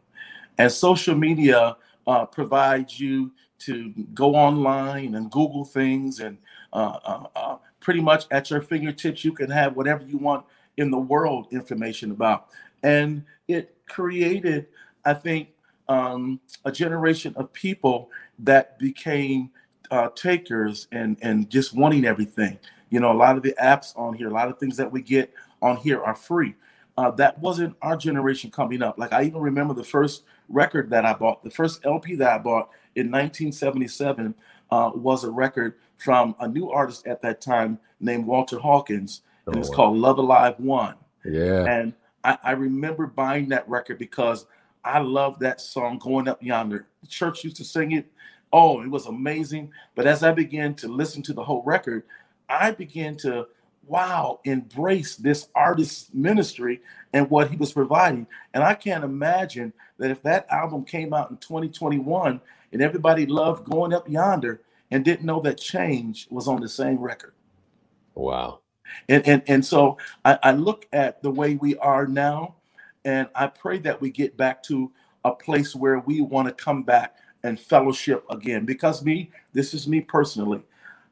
and 0.57 0.71
social 0.71 1.15
media 1.15 1.75
uh, 2.07 2.25
provides 2.25 2.99
you 2.99 3.31
to 3.59 3.93
go 4.13 4.35
online 4.35 5.15
and 5.15 5.31
Google 5.31 5.65
things, 5.65 6.19
and 6.19 6.37
uh, 6.73 6.99
uh, 7.05 7.23
uh, 7.35 7.57
pretty 7.79 8.01
much 8.01 8.25
at 8.31 8.49
your 8.49 8.61
fingertips, 8.61 9.23
you 9.23 9.31
can 9.31 9.49
have 9.49 9.75
whatever 9.75 10.03
you 10.03 10.17
want 10.17 10.45
in 10.77 10.91
the 10.91 10.97
world 10.97 11.47
information 11.51 12.11
about. 12.11 12.47
And 12.81 13.23
it 13.47 13.75
created, 13.87 14.67
I 15.05 15.13
think, 15.13 15.49
um, 15.87 16.39
a 16.65 16.71
generation 16.71 17.33
of 17.37 17.51
people 17.53 18.09
that 18.39 18.79
became 18.79 19.51
uh, 19.91 20.09
takers 20.15 20.87
and 20.91 21.17
and 21.21 21.49
just 21.49 21.75
wanting 21.75 22.05
everything. 22.05 22.57
You 22.89 22.99
know, 22.99 23.11
a 23.11 23.13
lot 23.13 23.37
of 23.37 23.43
the 23.43 23.55
apps 23.61 23.97
on 23.97 24.13
here, 24.13 24.27
a 24.27 24.33
lot 24.33 24.47
of 24.47 24.57
things 24.59 24.77
that 24.77 24.91
we 24.91 25.01
get 25.01 25.33
on 25.61 25.77
here 25.77 26.01
are 26.01 26.15
free. 26.15 26.55
Uh, 26.97 27.09
that 27.11 27.39
wasn't 27.39 27.75
our 27.81 27.97
generation 27.97 28.51
coming 28.51 28.83
up. 28.83 28.97
Like 28.99 29.13
I 29.13 29.23
even 29.23 29.41
remember 29.41 29.73
the 29.73 29.83
first 29.83 30.23
record 30.49 30.89
that 30.91 31.05
I 31.05 31.13
bought, 31.13 31.43
the 31.43 31.49
first 31.49 31.83
LP 31.85 32.15
that 32.15 32.31
I 32.31 32.37
bought 32.37 32.69
in 32.95 33.09
1977 33.09 34.35
uh, 34.69 34.91
was 34.93 35.23
a 35.23 35.31
record 35.31 35.75
from 35.97 36.35
a 36.39 36.47
new 36.47 36.69
artist 36.69 37.07
at 37.07 37.21
that 37.21 37.41
time 37.41 37.79
named 37.99 38.25
Walter 38.25 38.59
Hawkins, 38.59 39.21
and 39.45 39.55
oh, 39.55 39.59
it's 39.59 39.69
wow. 39.69 39.75
called 39.75 39.97
Love 39.97 40.17
Alive 40.17 40.55
One. 40.59 40.95
Yeah. 41.25 41.65
And 41.65 41.93
I, 42.23 42.37
I 42.43 42.51
remember 42.51 43.07
buying 43.07 43.49
that 43.49 43.67
record 43.67 43.97
because 43.97 44.45
I 44.83 44.99
love 44.99 45.39
that 45.39 45.61
song, 45.61 45.97
Going 45.99 46.27
Up 46.27 46.43
Yonder. 46.43 46.87
The 47.01 47.07
church 47.07 47.43
used 47.43 47.55
to 47.57 47.63
sing 47.63 47.93
it. 47.93 48.11
Oh, 48.51 48.81
it 48.81 48.89
was 48.89 49.07
amazing. 49.07 49.71
But 49.95 50.05
as 50.05 50.23
I 50.23 50.31
began 50.31 50.75
to 50.75 50.87
listen 50.87 51.23
to 51.23 51.33
the 51.33 51.43
whole 51.43 51.63
record, 51.63 52.03
I 52.49 52.71
began 52.71 53.15
to, 53.17 53.47
wow, 53.87 54.39
embrace 54.45 55.15
this 55.15 55.49
artist's 55.55 56.09
ministry 56.13 56.81
and 57.13 57.29
what 57.29 57.49
he 57.49 57.57
was 57.57 57.73
providing. 57.73 58.27
And 58.53 58.63
I 58.63 58.73
can't 58.73 59.03
imagine 59.03 59.73
that 59.97 60.11
if 60.11 60.21
that 60.23 60.47
album 60.49 60.83
came 60.83 61.13
out 61.13 61.31
in 61.31 61.37
2021 61.37 62.41
and 62.71 62.81
everybody 62.81 63.25
loved 63.25 63.65
Going 63.69 63.93
Up 63.93 64.09
Yonder 64.09 64.61
and 64.91 65.03
didn't 65.03 65.25
know 65.25 65.39
that 65.41 65.59
Change 65.59 66.27
was 66.29 66.47
on 66.47 66.61
the 66.61 66.69
same 66.69 66.97
record. 66.97 67.33
Wow. 68.15 68.59
And, 69.09 69.25
and, 69.27 69.43
and 69.47 69.65
so 69.65 69.97
I, 70.23 70.37
I 70.43 70.51
look 70.51 70.87
at 70.93 71.21
the 71.23 71.31
way 71.31 71.55
we 71.55 71.75
are 71.77 72.05
now 72.05 72.55
and 73.05 73.27
I 73.35 73.47
pray 73.47 73.79
that 73.79 73.99
we 73.99 74.11
get 74.11 74.37
back 74.37 74.63
to 74.63 74.91
a 75.25 75.31
place 75.31 75.75
where 75.75 75.99
we 75.99 76.21
want 76.21 76.47
to 76.47 76.53
come 76.53 76.83
back 76.83 77.17
and 77.43 77.59
fellowship 77.59 78.23
again. 78.29 78.65
Because 78.65 79.03
me, 79.03 79.31
this 79.51 79.73
is 79.73 79.87
me 79.87 80.01
personally. 80.01 80.61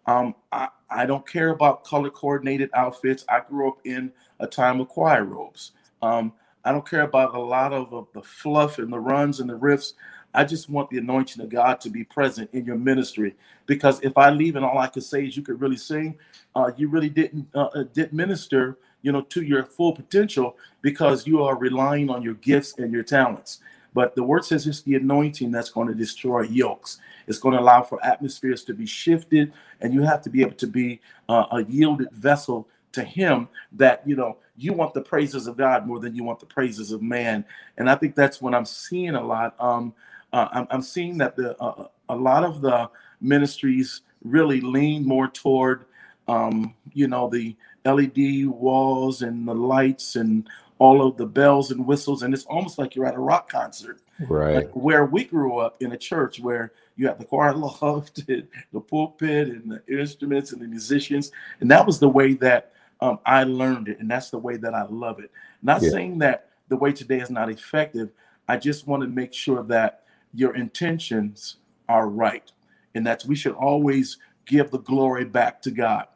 Um, 0.05 0.35
I, 0.51 0.69
I 0.91 1.05
don't 1.05 1.27
care 1.27 1.49
about 1.49 1.83
color 1.83 2.09
coordinated 2.09 2.69
outfits. 2.73 3.25
I 3.29 3.41
grew 3.41 3.69
up 3.69 3.79
in 3.85 4.11
a 4.39 4.47
time 4.47 4.79
of 4.81 4.89
choir 4.89 5.23
robes. 5.23 5.71
Um, 6.01 6.33
I 6.63 6.71
don't 6.71 6.87
care 6.87 7.01
about 7.01 7.33
a 7.33 7.39
lot 7.39 7.73
of, 7.73 7.93
of 7.93 8.07
the 8.13 8.21
fluff 8.21 8.77
and 8.77 8.91
the 8.91 8.99
runs 8.99 9.39
and 9.39 9.49
the 9.49 9.57
riffs. 9.57 9.93
I 10.33 10.43
just 10.43 10.69
want 10.69 10.89
the 10.89 10.97
anointing 10.97 11.43
of 11.43 11.49
God 11.49 11.81
to 11.81 11.89
be 11.89 12.03
present 12.03 12.49
in 12.53 12.65
your 12.65 12.77
ministry. 12.77 13.35
Because 13.65 13.99
if 14.01 14.17
I 14.17 14.29
leave 14.29 14.55
and 14.55 14.63
all 14.63 14.77
I 14.77 14.87
could 14.87 15.03
say 15.03 15.25
is 15.25 15.35
you 15.35 15.43
could 15.43 15.59
really 15.59 15.77
sing, 15.77 16.17
uh, 16.55 16.71
you 16.77 16.87
really 16.89 17.09
didn't 17.09 17.47
uh, 17.55 17.69
uh 17.73 17.83
didn't 17.93 18.13
minister 18.13 18.77
you 19.01 19.11
know, 19.11 19.21
to 19.21 19.41
your 19.41 19.63
full 19.63 19.93
potential 19.93 20.57
because 20.81 21.25
you 21.25 21.43
are 21.43 21.57
relying 21.57 22.09
on 22.09 22.21
your 22.21 22.35
gifts 22.35 22.77
and 22.77 22.91
your 22.91 23.03
talents. 23.03 23.59
But 23.93 24.15
the 24.15 24.23
word 24.23 24.45
says 24.45 24.67
it's 24.67 24.81
the 24.81 24.95
anointing 24.95 25.51
that's 25.51 25.69
going 25.69 25.87
to 25.87 25.93
destroy 25.93 26.41
yokes. 26.43 26.99
It's 27.27 27.39
going 27.39 27.55
to 27.55 27.61
allow 27.61 27.81
for 27.81 28.03
atmospheres 28.05 28.63
to 28.65 28.73
be 28.73 28.85
shifted, 28.85 29.53
and 29.81 29.93
you 29.93 30.01
have 30.03 30.21
to 30.23 30.29
be 30.29 30.41
able 30.41 30.55
to 30.55 30.67
be 30.67 31.01
uh, 31.29 31.45
a 31.51 31.63
yielded 31.63 32.11
vessel 32.11 32.67
to 32.93 33.03
Him. 33.03 33.47
That 33.73 34.01
you 34.05 34.15
know 34.15 34.37
you 34.57 34.73
want 34.73 34.93
the 34.93 35.01
praises 35.01 35.47
of 35.47 35.57
God 35.57 35.87
more 35.87 35.99
than 35.99 36.15
you 36.15 36.23
want 36.23 36.39
the 36.39 36.45
praises 36.45 36.91
of 36.91 37.01
man. 37.01 37.45
And 37.77 37.89
I 37.89 37.95
think 37.95 38.15
that's 38.15 38.41
what 38.41 38.53
I'm 38.53 38.65
seeing 38.65 39.15
a 39.15 39.23
lot. 39.23 39.55
Um, 39.59 39.93
uh, 40.33 40.47
I'm, 40.51 40.67
I'm, 40.69 40.81
seeing 40.81 41.17
that 41.17 41.35
the 41.35 41.61
uh, 41.61 41.87
a 42.07 42.15
lot 42.15 42.43
of 42.43 42.61
the 42.61 42.89
ministries 43.19 44.01
really 44.23 44.61
lean 44.61 45.05
more 45.05 45.27
toward 45.27 45.85
um, 46.27 46.73
you 46.93 47.07
know 47.07 47.29
the 47.29 47.55
LED 47.85 48.47
walls 48.47 49.21
and 49.21 49.47
the 49.47 49.53
lights 49.53 50.15
and 50.15 50.47
all 50.81 51.07
of 51.07 51.15
the 51.15 51.27
bells 51.27 51.69
and 51.69 51.85
whistles, 51.85 52.23
and 52.23 52.33
it's 52.33 52.45
almost 52.45 52.79
like 52.79 52.95
you're 52.95 53.05
at 53.05 53.13
a 53.13 53.19
rock 53.19 53.47
concert. 53.47 54.01
Right. 54.27 54.55
Like 54.55 54.71
where 54.71 55.05
we 55.05 55.25
grew 55.25 55.59
up 55.59 55.79
in 55.79 55.91
a 55.91 55.97
church 55.97 56.39
where 56.39 56.73
you 56.95 57.05
had 57.05 57.19
the 57.19 57.25
choir 57.25 57.53
loft, 57.55 58.25
the 58.25 58.47
pulpit, 58.89 59.47
and 59.49 59.71
the 59.71 59.83
instruments 59.87 60.53
and 60.53 60.59
the 60.59 60.67
musicians, 60.67 61.31
and 61.59 61.69
that 61.69 61.85
was 61.85 61.99
the 61.99 62.09
way 62.09 62.33
that 62.33 62.73
um, 62.99 63.19
I 63.27 63.43
learned 63.43 63.89
it, 63.89 63.99
and 63.99 64.09
that's 64.09 64.31
the 64.31 64.39
way 64.39 64.57
that 64.57 64.73
I 64.73 64.87
love 64.89 65.19
it. 65.19 65.29
Not 65.61 65.83
yeah. 65.83 65.91
saying 65.91 66.17
that 66.19 66.49
the 66.67 66.77
way 66.77 66.91
today 66.91 67.19
is 67.19 67.29
not 67.29 67.51
effective. 67.51 68.09
I 68.47 68.57
just 68.57 68.87
want 68.87 69.03
to 69.03 69.07
make 69.07 69.35
sure 69.35 69.61
that 69.65 70.05
your 70.33 70.55
intentions 70.55 71.57
are 71.87 72.09
right, 72.09 72.51
and 72.95 73.05
that 73.05 73.23
we 73.27 73.35
should 73.35 73.53
always 73.53 74.17
give 74.47 74.71
the 74.71 74.79
glory 74.79 75.25
back 75.25 75.61
to 75.61 75.69
God 75.69 76.07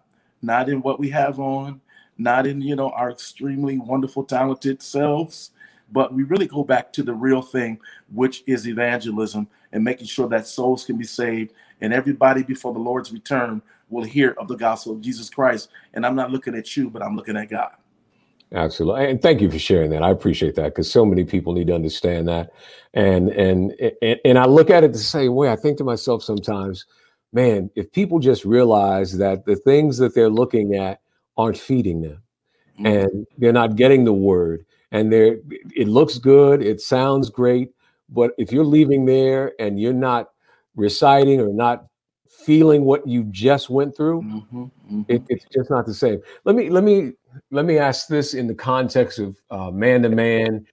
not 0.45 0.69
in 0.69 0.81
what 0.81 0.99
we 0.99 1.09
have 1.09 1.39
on, 1.39 1.81
not 2.17 2.47
in 2.47 2.61
you 2.61 2.75
know 2.75 2.89
our 2.91 3.11
extremely 3.11 3.77
wonderful, 3.77 4.23
talented 4.23 4.81
selves, 4.81 5.51
but 5.91 6.13
we 6.13 6.23
really 6.23 6.47
go 6.47 6.63
back 6.63 6.91
to 6.93 7.03
the 7.03 7.13
real 7.13 7.41
thing, 7.41 7.79
which 8.13 8.43
is 8.47 8.67
evangelism 8.67 9.47
and 9.71 9.83
making 9.83 10.07
sure 10.07 10.27
that 10.29 10.47
souls 10.47 10.85
can 10.85 10.97
be 10.97 11.05
saved 11.05 11.53
and 11.81 11.93
everybody 11.93 12.43
before 12.43 12.73
the 12.73 12.79
Lord's 12.79 13.11
return 13.11 13.61
will 13.89 14.03
hear 14.03 14.31
of 14.39 14.47
the 14.47 14.55
gospel 14.55 14.93
of 14.93 15.01
Jesus 15.01 15.29
Christ. 15.29 15.69
And 15.93 16.05
I'm 16.05 16.15
not 16.15 16.31
looking 16.31 16.55
at 16.55 16.75
you, 16.75 16.89
but 16.89 17.03
I'm 17.03 17.15
looking 17.15 17.37
at 17.37 17.49
God. 17.49 17.71
Absolutely, 18.53 19.09
and 19.09 19.21
thank 19.21 19.41
you 19.41 19.49
for 19.49 19.59
sharing 19.59 19.89
that. 19.89 20.03
I 20.03 20.11
appreciate 20.11 20.55
that 20.55 20.69
because 20.75 20.89
so 20.89 21.03
many 21.03 21.23
people 21.25 21.51
need 21.53 21.67
to 21.67 21.75
understand 21.75 22.27
that, 22.27 22.51
and 22.93 23.29
and 23.29 23.73
and 24.01 24.19
and 24.23 24.39
I 24.39 24.45
look 24.45 24.69
at 24.69 24.83
it 24.83 24.93
the 24.93 24.99
same 24.99 25.33
way. 25.33 25.49
I 25.49 25.55
think 25.55 25.77
to 25.79 25.83
myself 25.83 26.23
sometimes 26.23 26.85
man, 27.35 27.69
if 27.75 27.91
people 27.91 28.17
just 28.17 28.45
realize 28.45 29.17
that 29.17 29.45
the 29.45 29.57
things 29.57 29.97
that 29.97 30.15
they're 30.15 30.29
looking 30.29 30.75
at 30.75 31.01
aren't 31.37 31.57
feeding 31.57 32.01
them 32.01 32.21
mm-hmm. 32.79 32.85
and 32.85 33.27
they're 33.37 33.53
not 33.53 33.75
getting 33.75 34.03
the 34.03 34.13
word 34.13 34.65
and 34.91 35.11
they're 35.11 35.37
it 35.75 35.87
looks 35.87 36.17
good, 36.17 36.61
it 36.61 36.79
sounds 36.81 37.29
great, 37.29 37.71
but 38.09 38.31
if 38.37 38.51
you're 38.51 38.65
leaving 38.65 39.05
there 39.05 39.53
and 39.59 39.79
you're 39.79 39.93
not 39.93 40.29
reciting 40.75 41.41
or 41.41 41.53
not 41.53 41.87
feeling 42.29 42.83
what 42.83 43.05
you 43.07 43.23
just 43.25 43.69
went 43.69 43.95
through, 43.95 44.21
mm-hmm, 44.21 44.63
mm-hmm. 44.63 45.01
It, 45.07 45.23
it's 45.29 45.45
just 45.51 45.69
not 45.69 45.85
the 45.85 45.93
same. 45.93 46.21
Let 46.43 46.55
me 46.55 46.69
let 46.69 46.83
me 46.83 47.13
let 47.51 47.65
me 47.65 47.77
ask 47.77 48.07
this 48.07 48.33
in 48.33 48.47
the 48.47 48.55
context 48.55 49.19
of 49.19 49.35
uh, 49.49 49.71
man 49.71 50.03
to 50.03 50.09
man, 50.09 50.65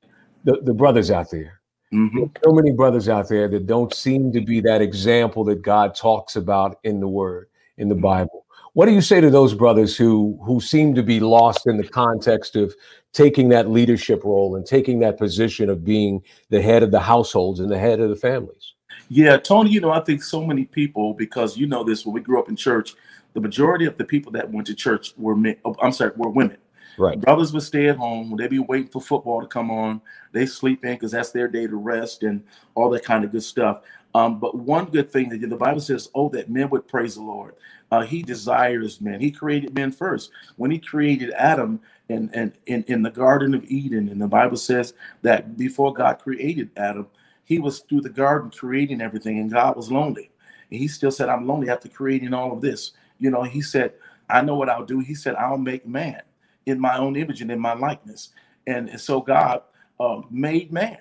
the, 0.44 0.60
the 0.62 0.74
brothers 0.74 1.10
out 1.10 1.30
there. 1.30 1.60
Mm-hmm. 1.92 2.24
So 2.44 2.52
many 2.52 2.72
brothers 2.72 3.08
out 3.08 3.28
there 3.28 3.48
that 3.48 3.66
don't 3.66 3.92
seem 3.92 4.32
to 4.32 4.40
be 4.40 4.60
that 4.60 4.80
example 4.80 5.44
that 5.44 5.62
God 5.62 5.94
talks 5.94 6.36
about 6.36 6.78
in 6.84 7.00
the 7.00 7.08
Word, 7.08 7.48
in 7.76 7.88
the 7.88 7.94
mm-hmm. 7.94 8.02
Bible. 8.02 8.41
What 8.74 8.86
do 8.86 8.92
you 8.92 9.02
say 9.02 9.20
to 9.20 9.28
those 9.28 9.52
brothers 9.52 9.96
who 9.96 10.38
who 10.42 10.58
seem 10.60 10.94
to 10.94 11.02
be 11.02 11.20
lost 11.20 11.66
in 11.66 11.76
the 11.76 11.86
context 11.86 12.56
of 12.56 12.74
taking 13.12 13.50
that 13.50 13.68
leadership 13.68 14.24
role 14.24 14.56
and 14.56 14.64
taking 14.64 15.00
that 15.00 15.18
position 15.18 15.68
of 15.68 15.84
being 15.84 16.22
the 16.48 16.62
head 16.62 16.82
of 16.82 16.90
the 16.90 17.00
households 17.00 17.60
and 17.60 17.70
the 17.70 17.78
head 17.78 18.00
of 18.00 18.08
the 18.08 18.16
families? 18.16 18.72
Yeah, 19.08 19.36
Tony, 19.36 19.70
you 19.70 19.80
know, 19.80 19.90
I 19.90 20.00
think 20.00 20.22
so 20.22 20.42
many 20.42 20.64
people, 20.64 21.12
because 21.12 21.58
you 21.58 21.66
know 21.66 21.84
this 21.84 22.06
when 22.06 22.14
we 22.14 22.22
grew 22.22 22.38
up 22.38 22.48
in 22.48 22.56
church, 22.56 22.94
the 23.34 23.40
majority 23.40 23.84
of 23.84 23.98
the 23.98 24.04
people 24.04 24.32
that 24.32 24.50
went 24.50 24.66
to 24.68 24.74
church 24.74 25.12
were 25.18 25.36
men. 25.36 25.56
Oh, 25.66 25.76
I'm 25.82 25.92
sorry, 25.92 26.12
were 26.16 26.30
women. 26.30 26.56
Right. 26.98 27.20
Brothers 27.20 27.52
would 27.52 27.62
stay 27.62 27.88
at 27.88 27.96
home. 27.96 28.36
They'd 28.36 28.50
be 28.50 28.58
waiting 28.58 28.88
for 28.88 29.00
football 29.00 29.40
to 29.40 29.46
come 29.46 29.70
on. 29.70 30.00
They 30.32 30.46
sleep 30.46 30.84
in 30.84 30.94
because 30.94 31.12
that's 31.12 31.30
their 31.30 31.48
day 31.48 31.66
to 31.66 31.76
rest 31.76 32.22
and 32.22 32.42
all 32.74 32.90
that 32.90 33.04
kind 33.04 33.24
of 33.24 33.32
good 33.32 33.42
stuff. 33.42 33.82
Um, 34.14 34.38
but 34.38 34.56
one 34.56 34.86
good 34.86 35.10
thing 35.10 35.30
that 35.30 35.40
the 35.48 35.56
Bible 35.56 35.80
says, 35.80 36.10
oh, 36.14 36.28
that 36.30 36.50
men 36.50 36.68
would 36.70 36.86
praise 36.86 37.14
the 37.14 37.22
Lord. 37.22 37.54
Uh, 37.90 38.02
he 38.02 38.22
desires 38.22 39.00
men. 39.00 39.20
He 39.20 39.30
created 39.30 39.74
men 39.74 39.90
first. 39.90 40.30
When 40.56 40.70
he 40.70 40.78
created 40.78 41.30
Adam 41.32 41.80
and 42.08 42.30
and 42.34 42.52
in, 42.66 42.84
in 42.88 43.02
the 43.02 43.10
Garden 43.10 43.54
of 43.54 43.64
Eden, 43.64 44.08
and 44.08 44.20
the 44.20 44.26
Bible 44.28 44.56
says 44.56 44.94
that 45.22 45.56
before 45.56 45.92
God 45.92 46.14
created 46.18 46.70
Adam, 46.76 47.06
he 47.44 47.58
was 47.58 47.80
through 47.80 48.02
the 48.02 48.08
garden 48.10 48.50
creating 48.50 49.00
everything, 49.00 49.38
and 49.38 49.50
God 49.50 49.76
was 49.76 49.90
lonely. 49.90 50.30
And 50.70 50.78
he 50.80 50.88
still 50.88 51.10
said, 51.10 51.28
I'm 51.28 51.46
lonely 51.46 51.68
after 51.68 51.88
creating 51.88 52.32
all 52.32 52.52
of 52.52 52.62
this. 52.62 52.92
You 53.18 53.30
know, 53.30 53.42
he 53.42 53.60
said, 53.60 53.92
I 54.30 54.40
know 54.40 54.54
what 54.54 54.70
I'll 54.70 54.86
do. 54.86 55.00
He 55.00 55.14
said, 55.14 55.34
I'll 55.34 55.58
make 55.58 55.86
man 55.86 56.22
in 56.66 56.80
my 56.80 56.96
own 56.96 57.16
image 57.16 57.40
and 57.40 57.50
in 57.50 57.58
my 57.58 57.74
likeness. 57.74 58.30
And, 58.66 58.88
and 58.88 59.00
so 59.00 59.20
God 59.20 59.62
uh, 59.98 60.22
made 60.30 60.72
man 60.72 60.98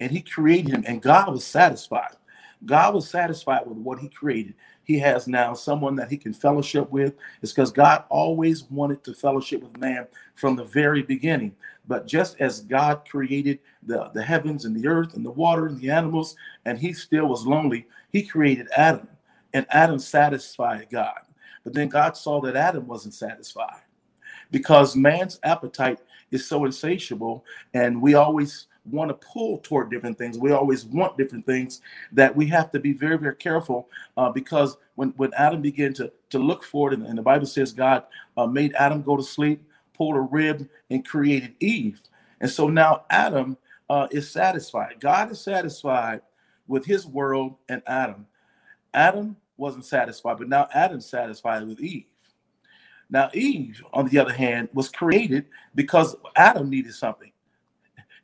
and 0.00 0.10
he 0.10 0.20
created 0.20 0.72
him, 0.72 0.84
and 0.86 1.02
God 1.02 1.32
was 1.32 1.44
satisfied. 1.44 2.14
God 2.64 2.94
was 2.94 3.08
satisfied 3.08 3.66
with 3.66 3.78
what 3.78 3.98
he 3.98 4.08
created. 4.08 4.54
He 4.82 4.98
has 4.98 5.28
now 5.28 5.54
someone 5.54 5.94
that 5.96 6.10
he 6.10 6.16
can 6.16 6.32
fellowship 6.32 6.90
with. 6.90 7.14
It's 7.42 7.52
because 7.52 7.70
God 7.70 8.04
always 8.08 8.64
wanted 8.64 9.04
to 9.04 9.14
fellowship 9.14 9.62
with 9.62 9.78
man 9.78 10.06
from 10.34 10.56
the 10.56 10.64
very 10.64 11.02
beginning. 11.02 11.54
But 11.86 12.06
just 12.06 12.40
as 12.40 12.60
God 12.60 13.06
created 13.08 13.60
the, 13.82 14.10
the 14.14 14.22
heavens 14.22 14.64
and 14.64 14.74
the 14.74 14.88
earth 14.88 15.14
and 15.14 15.24
the 15.24 15.30
water 15.30 15.66
and 15.66 15.80
the 15.80 15.90
animals, 15.90 16.36
and 16.64 16.78
he 16.78 16.92
still 16.92 17.26
was 17.26 17.46
lonely, 17.46 17.86
he 18.10 18.22
created 18.22 18.68
Adam, 18.76 19.08
and 19.52 19.66
Adam 19.70 19.98
satisfied 19.98 20.88
God. 20.90 21.20
But 21.64 21.74
then 21.74 21.88
God 21.88 22.16
saw 22.16 22.40
that 22.42 22.56
Adam 22.56 22.86
wasn't 22.86 23.14
satisfied 23.14 23.82
because 24.50 24.96
man's 24.96 25.38
appetite 25.42 26.00
is 26.30 26.46
so 26.46 26.64
insatiable, 26.64 27.44
and 27.74 28.00
we 28.00 28.14
always 28.14 28.66
want 28.90 29.08
to 29.10 29.26
pull 29.26 29.58
toward 29.58 29.90
different 29.90 30.16
things. 30.16 30.38
We 30.38 30.52
always 30.52 30.86
want 30.86 31.18
different 31.18 31.46
things 31.46 31.80
that 32.12 32.34
we 32.34 32.46
have 32.48 32.70
to 32.70 32.80
be 32.80 32.92
very, 32.92 33.18
very 33.18 33.36
careful 33.36 33.88
uh, 34.16 34.30
because 34.30 34.76
when, 34.94 35.10
when 35.16 35.32
Adam 35.34 35.60
began 35.60 35.92
to, 35.94 36.10
to 36.30 36.38
look 36.38 36.64
forward, 36.64 36.94
and, 36.94 37.06
and 37.06 37.18
the 37.18 37.22
Bible 37.22 37.46
says 37.46 37.72
God 37.72 38.04
uh, 38.36 38.46
made 38.46 38.74
Adam 38.74 39.02
go 39.02 39.16
to 39.16 39.22
sleep, 39.22 39.62
pulled 39.94 40.16
a 40.16 40.20
rib, 40.20 40.68
and 40.90 41.06
created 41.06 41.54
Eve. 41.60 42.00
And 42.40 42.50
so 42.50 42.68
now 42.68 43.04
Adam 43.10 43.56
uh, 43.90 44.08
is 44.10 44.30
satisfied. 44.30 44.96
God 45.00 45.30
is 45.30 45.40
satisfied 45.40 46.22
with 46.66 46.84
his 46.84 47.06
world 47.06 47.56
and 47.68 47.82
Adam. 47.86 48.26
Adam 48.94 49.36
wasn't 49.56 49.84
satisfied, 49.84 50.38
but 50.38 50.48
now 50.48 50.68
Adam's 50.72 51.06
satisfied 51.06 51.66
with 51.66 51.80
Eve. 51.80 52.04
Now, 53.10 53.30
Eve, 53.32 53.82
on 53.92 54.08
the 54.08 54.18
other 54.18 54.32
hand, 54.32 54.68
was 54.74 54.88
created 54.88 55.46
because 55.74 56.16
Adam 56.36 56.68
needed 56.68 56.94
something. 56.94 57.32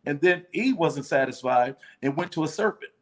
And 0.06 0.20
then 0.20 0.44
Eve 0.52 0.76
wasn't 0.76 1.06
satisfied 1.06 1.76
and 2.02 2.16
went 2.16 2.32
to 2.32 2.44
a 2.44 2.48
serpent 2.48 2.92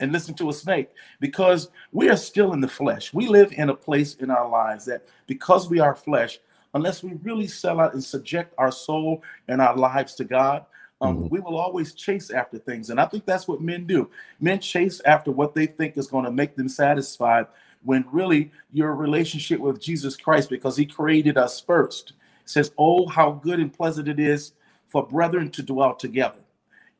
and 0.00 0.12
listened 0.12 0.36
to 0.38 0.50
a 0.50 0.52
snake 0.52 0.90
because 1.20 1.70
we 1.92 2.08
are 2.08 2.16
still 2.16 2.52
in 2.52 2.60
the 2.60 2.68
flesh. 2.68 3.14
We 3.14 3.28
live 3.28 3.52
in 3.52 3.70
a 3.70 3.74
place 3.74 4.16
in 4.16 4.30
our 4.30 4.48
lives 4.48 4.84
that 4.86 5.06
because 5.26 5.70
we 5.70 5.80
are 5.80 5.94
flesh, 5.94 6.38
unless 6.74 7.02
we 7.02 7.14
really 7.22 7.46
sell 7.46 7.80
out 7.80 7.94
and 7.94 8.04
subject 8.04 8.54
our 8.58 8.72
soul 8.72 9.22
and 9.48 9.60
our 9.60 9.76
lives 9.76 10.14
to 10.16 10.24
God, 10.24 10.66
um, 11.00 11.16
mm-hmm. 11.16 11.28
we 11.28 11.40
will 11.40 11.56
always 11.56 11.94
chase 11.94 12.30
after 12.30 12.58
things. 12.58 12.90
And 12.90 13.00
I 13.00 13.06
think 13.06 13.24
that's 13.24 13.48
what 13.48 13.62
men 13.62 13.86
do. 13.86 14.10
Men 14.38 14.60
chase 14.60 15.00
after 15.06 15.32
what 15.32 15.54
they 15.54 15.66
think 15.66 15.96
is 15.96 16.06
going 16.06 16.26
to 16.26 16.30
make 16.30 16.56
them 16.56 16.68
satisfied 16.68 17.46
when 17.84 18.04
really 18.12 18.50
your 18.72 18.94
relationship 18.94 19.60
with 19.60 19.80
Jesus 19.80 20.16
Christ, 20.16 20.50
because 20.50 20.76
he 20.76 20.86
created 20.86 21.38
us 21.38 21.60
first, 21.60 22.12
says, 22.44 22.72
Oh, 22.78 23.06
how 23.06 23.32
good 23.32 23.60
and 23.60 23.72
pleasant 23.72 24.08
it 24.08 24.20
is 24.20 24.52
for 24.86 25.06
brethren 25.06 25.50
to 25.52 25.62
dwell 25.62 25.94
together 25.94 26.40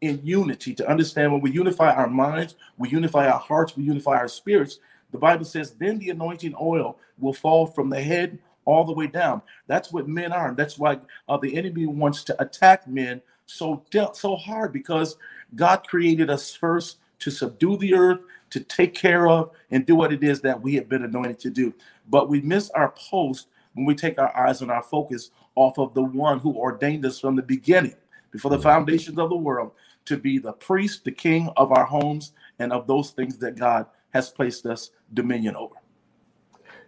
in 0.00 0.20
unity 0.24 0.74
to 0.74 0.88
understand 0.88 1.32
when 1.32 1.40
we 1.40 1.50
unify 1.50 1.92
our 1.92 2.08
minds, 2.08 2.54
we 2.78 2.88
unify 2.88 3.28
our 3.28 3.38
hearts, 3.38 3.76
we 3.76 3.84
unify 3.84 4.16
our 4.16 4.28
spirits. 4.28 4.78
The 5.12 5.18
Bible 5.18 5.44
says, 5.44 5.72
then 5.72 5.98
the 5.98 6.10
anointing 6.10 6.54
oil 6.60 6.98
will 7.18 7.32
fall 7.32 7.66
from 7.66 7.90
the 7.90 8.00
head 8.00 8.38
all 8.64 8.84
the 8.84 8.92
way 8.92 9.06
down. 9.06 9.42
That's 9.66 9.92
what 9.92 10.08
men 10.08 10.32
are. 10.32 10.54
That's 10.54 10.78
why 10.78 11.00
uh, 11.28 11.36
the 11.36 11.56
enemy 11.56 11.86
wants 11.86 12.24
to 12.24 12.42
attack 12.42 12.86
men 12.86 13.20
so 13.46 13.84
so 14.12 14.36
hard 14.36 14.72
because 14.72 15.16
God 15.56 15.86
created 15.88 16.30
us 16.30 16.54
first 16.54 16.98
to 17.18 17.30
subdue 17.30 17.76
the 17.78 17.94
earth, 17.94 18.20
to 18.50 18.60
take 18.60 18.94
care 18.94 19.28
of, 19.28 19.50
and 19.70 19.86
do 19.86 19.94
what 19.94 20.12
it 20.12 20.22
is 20.22 20.40
that 20.40 20.60
we 20.60 20.74
have 20.74 20.88
been 20.88 21.04
anointed 21.04 21.38
to 21.40 21.50
do. 21.50 21.72
But 22.08 22.28
we 22.28 22.40
miss 22.40 22.70
our 22.70 22.90
post 22.90 23.48
when 23.74 23.86
we 23.86 23.94
take 23.94 24.18
our 24.18 24.36
eyes 24.36 24.62
and 24.62 24.70
our 24.70 24.82
focus 24.82 25.30
off 25.54 25.78
of 25.78 25.94
the 25.94 26.02
one 26.02 26.38
who 26.38 26.56
ordained 26.56 27.04
us 27.06 27.20
from 27.20 27.36
the 27.36 27.42
beginning, 27.42 27.94
before 28.30 28.50
the 28.50 28.58
foundations 28.58 29.18
of 29.18 29.30
the 29.30 29.36
world, 29.36 29.72
to 30.06 30.16
be 30.16 30.38
the 30.38 30.52
priest, 30.52 31.04
the 31.04 31.12
king 31.12 31.48
of 31.56 31.72
our 31.72 31.84
homes, 31.84 32.32
and 32.58 32.72
of 32.72 32.86
those 32.86 33.10
things 33.10 33.38
that 33.38 33.56
God 33.56 33.86
has 34.10 34.30
placed 34.30 34.66
us 34.66 34.90
dominion 35.14 35.56
over. 35.56 35.74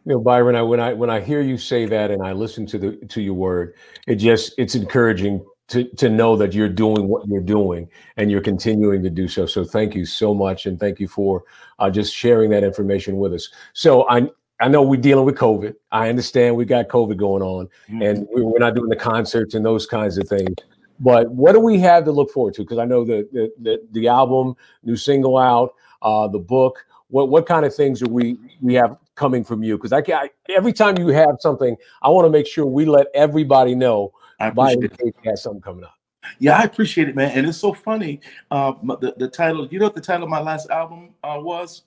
You 0.04 0.14
know, 0.14 0.20
Byron, 0.20 0.56
I, 0.56 0.62
when 0.62 0.80
I 0.80 0.92
when 0.92 1.10
I 1.10 1.20
hear 1.20 1.40
you 1.40 1.56
say 1.56 1.86
that 1.86 2.10
and 2.10 2.22
I 2.22 2.32
listen 2.32 2.66
to 2.66 2.78
the 2.78 2.96
to 3.06 3.22
your 3.22 3.34
word, 3.34 3.74
it 4.08 4.16
just 4.16 4.52
it's 4.58 4.74
encouraging 4.74 5.44
to 5.72 5.84
to 5.84 6.08
know 6.08 6.36
that 6.36 6.52
you're 6.52 6.68
doing 6.68 7.08
what 7.08 7.26
you're 7.26 7.40
doing 7.40 7.88
and 8.16 8.30
you're 8.30 8.42
continuing 8.42 9.02
to 9.02 9.10
do 9.10 9.26
so. 9.26 9.46
So 9.46 9.64
thank 9.64 9.94
you 9.94 10.04
so 10.04 10.34
much, 10.34 10.66
and 10.66 10.78
thank 10.78 11.00
you 11.00 11.08
for 11.08 11.44
uh, 11.78 11.90
just 11.90 12.14
sharing 12.14 12.50
that 12.50 12.62
information 12.62 13.16
with 13.16 13.32
us. 13.32 13.48
So 13.72 14.08
I 14.08 14.28
I 14.60 14.68
know 14.68 14.82
we're 14.82 15.00
dealing 15.00 15.24
with 15.24 15.36
COVID. 15.36 15.74
I 15.90 16.08
understand 16.08 16.56
we 16.56 16.64
got 16.64 16.88
COVID 16.88 17.16
going 17.16 17.42
on, 17.42 17.66
mm-hmm. 17.88 18.02
and 18.02 18.26
we're 18.30 18.58
not 18.58 18.74
doing 18.74 18.90
the 18.90 18.96
concerts 18.96 19.54
and 19.54 19.64
those 19.64 19.86
kinds 19.86 20.18
of 20.18 20.28
things. 20.28 20.54
But 21.00 21.30
what 21.32 21.52
do 21.52 21.60
we 21.60 21.80
have 21.80 22.04
to 22.04 22.12
look 22.12 22.30
forward 22.30 22.54
to? 22.54 22.62
Because 22.62 22.78
I 22.78 22.84
know 22.84 23.04
the, 23.04 23.28
the, 23.32 23.52
the 23.60 23.88
the 23.92 24.08
album, 24.08 24.54
new 24.84 24.96
single 24.96 25.38
out, 25.38 25.74
uh, 26.02 26.28
the 26.28 26.38
book. 26.38 26.84
What 27.08 27.28
what 27.28 27.46
kind 27.46 27.64
of 27.64 27.74
things 27.74 28.02
are 28.02 28.08
we 28.08 28.38
we 28.60 28.74
have 28.74 28.96
coming 29.14 29.42
from 29.42 29.62
you? 29.62 29.76
Because 29.78 29.92
I, 29.92 30.02
I 30.08 30.30
every 30.48 30.72
time 30.72 30.98
you 30.98 31.08
have 31.08 31.36
something, 31.40 31.76
I 32.02 32.08
want 32.10 32.26
to 32.26 32.30
make 32.30 32.46
sure 32.46 32.66
we 32.66 32.84
let 32.84 33.06
everybody 33.14 33.74
know. 33.74 34.12
I 34.42 34.48
appreciate 34.48 34.92
it. 35.00 35.14
has 35.24 35.42
something 35.42 35.62
coming 35.62 35.84
up. 35.84 35.94
Yeah, 36.38 36.58
I 36.58 36.64
appreciate 36.64 37.08
it, 37.08 37.16
man. 37.16 37.30
And 37.36 37.46
it's 37.46 37.58
so 37.58 37.72
funny. 37.72 38.20
Uh, 38.50 38.72
the 39.00 39.14
the 39.16 39.28
title. 39.28 39.66
You 39.68 39.78
know 39.78 39.86
what 39.86 39.94
the 39.94 40.00
title 40.00 40.24
of 40.24 40.30
my 40.30 40.40
last 40.40 40.70
album 40.70 41.10
uh, 41.22 41.38
was? 41.40 41.82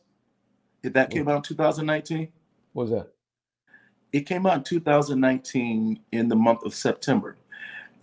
That 0.84 1.10
came 1.10 1.28
out 1.28 1.38
in 1.38 1.42
2019. 1.42 2.28
What 2.74 2.84
was 2.84 2.92
that? 2.92 3.12
It 4.14 4.22
came 4.22 4.46
out 4.46 4.58
in 4.58 4.64
2019 4.64 6.00
in 6.12 6.28
the 6.30 6.36
month 6.36 6.64
of 6.64 6.76
September. 6.76 7.38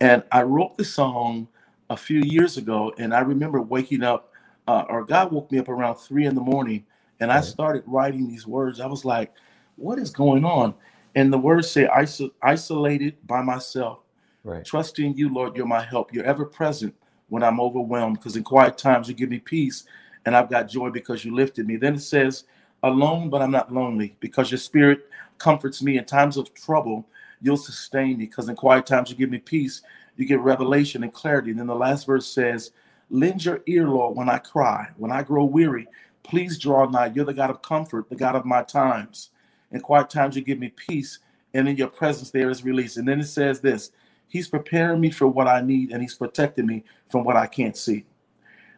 And 0.01 0.21
I 0.31 0.43
wrote 0.43 0.77
the 0.77 0.83
song 0.83 1.47
a 1.89 1.95
few 1.95 2.19
years 2.19 2.57
ago, 2.57 2.93
and 2.97 3.13
I 3.13 3.21
remember 3.21 3.61
waking 3.61 4.03
up, 4.03 4.33
uh, 4.67 4.83
or 4.89 5.05
God 5.05 5.31
woke 5.31 5.49
me 5.51 5.59
up 5.59 5.69
around 5.69 5.95
three 5.95 6.25
in 6.25 6.35
the 6.35 6.41
morning, 6.41 6.85
and 7.21 7.31
I 7.31 7.39
started 7.39 7.83
writing 7.87 8.27
these 8.27 8.45
words. 8.45 8.81
I 8.81 8.85
was 8.85 9.05
like, 9.05 9.31
"What 9.77 9.97
is 9.97 10.09
going 10.11 10.43
on?" 10.43 10.75
And 11.15 11.31
the 11.31 11.37
words 11.37 11.71
say, 11.71 11.87
Iso- 11.87 12.33
"Isolated 12.41 13.15
by 13.25 13.41
myself, 13.41 14.02
right. 14.43 14.65
trusting 14.65 15.15
you, 15.15 15.33
Lord, 15.33 15.55
you're 15.55 15.65
my 15.65 15.83
help. 15.83 16.13
You're 16.13 16.25
ever 16.25 16.45
present 16.45 16.93
when 17.29 17.43
I'm 17.43 17.59
overwhelmed, 17.59 18.17
because 18.17 18.35
in 18.35 18.43
quiet 18.43 18.77
times 18.77 19.07
you 19.07 19.13
give 19.13 19.29
me 19.29 19.39
peace, 19.39 19.85
and 20.25 20.35
I've 20.35 20.49
got 20.49 20.69
joy 20.69 20.89
because 20.89 21.25
you 21.25 21.35
lifted 21.35 21.67
me." 21.67 21.77
Then 21.77 21.95
it 21.95 22.01
says, 22.01 22.45
"Alone, 22.83 23.29
but 23.29 23.41
I'm 23.41 23.51
not 23.51 23.73
lonely, 23.73 24.15
because 24.19 24.51
your 24.51 24.57
Spirit 24.59 25.07
comforts 25.37 25.81
me 25.81 25.97
in 25.97 26.05
times 26.05 26.37
of 26.37 26.53
trouble." 26.53 27.05
you'll 27.43 27.57
sustain 27.57 28.17
me 28.17 28.25
because 28.25 28.49
in 28.49 28.55
quiet 28.55 28.87
times 28.87 29.11
you 29.11 29.15
give 29.15 29.29
me 29.29 29.37
peace. 29.37 29.81
You 30.15 30.25
get 30.25 30.39
revelation 30.39 31.03
and 31.03 31.13
clarity. 31.13 31.51
And 31.51 31.59
then 31.59 31.67
the 31.67 31.75
last 31.75 32.07
verse 32.07 32.25
says, 32.25 32.71
Lend 33.09 33.45
your 33.45 33.61
ear, 33.67 33.87
Lord, 33.87 34.15
when 34.15 34.29
I 34.29 34.39
cry, 34.39 34.87
when 34.97 35.11
I 35.11 35.21
grow 35.21 35.43
weary. 35.43 35.87
Please 36.23 36.57
draw 36.57 36.89
nigh. 36.89 37.11
You're 37.13 37.25
the 37.25 37.33
God 37.33 37.49
of 37.49 37.61
comfort, 37.61 38.09
the 38.09 38.15
God 38.15 38.35
of 38.35 38.45
my 38.45 38.63
times. 38.63 39.29
In 39.71 39.81
quiet 39.81 40.09
times, 40.09 40.35
you 40.35 40.41
give 40.41 40.59
me 40.59 40.69
peace, 40.69 41.19
and 41.53 41.67
in 41.67 41.75
your 41.75 41.89
presence, 41.89 42.31
there 42.31 42.49
is 42.49 42.63
release. 42.63 42.97
And 42.97 43.07
then 43.07 43.19
it 43.19 43.25
says 43.25 43.59
this 43.59 43.91
He's 44.33 44.49
preparing 44.49 44.99
me 44.99 45.11
for 45.11 45.27
what 45.27 45.47
I 45.47 45.61
need, 45.61 45.91
and 45.91 46.01
He's 46.01 46.15
protecting 46.15 46.65
me 46.65 46.83
from 47.09 47.23
what 47.23 47.37
I 47.37 47.45
can't 47.45 47.77
see. 47.77 48.05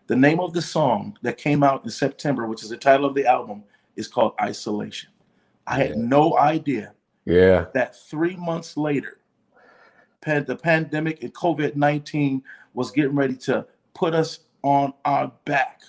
The 0.07 0.15
name 0.15 0.39
of 0.39 0.53
the 0.53 0.61
song 0.61 1.17
that 1.23 1.37
came 1.37 1.63
out 1.63 1.83
in 1.83 1.89
September, 1.89 2.45
which 2.45 2.63
is 2.63 2.69
the 2.69 2.77
title 2.77 3.07
of 3.07 3.15
the 3.15 3.25
album, 3.25 3.63
is 3.95 4.07
called 4.07 4.33
Isolation. 4.39 5.09
I 5.65 5.77
had 5.77 5.97
no 5.97 6.37
idea 6.37 6.93
yeah. 7.25 7.65
That 7.73 7.95
three 7.95 8.35
months 8.35 8.77
later, 8.77 9.17
the 10.23 10.55
pandemic 10.55 11.21
and 11.21 11.33
COVID 11.33 11.75
19 11.75 12.43
was 12.73 12.91
getting 12.91 13.15
ready 13.15 13.35
to 13.35 13.65
put 13.93 14.15
us 14.15 14.39
on 14.63 14.93
our 15.03 15.31
back. 15.45 15.81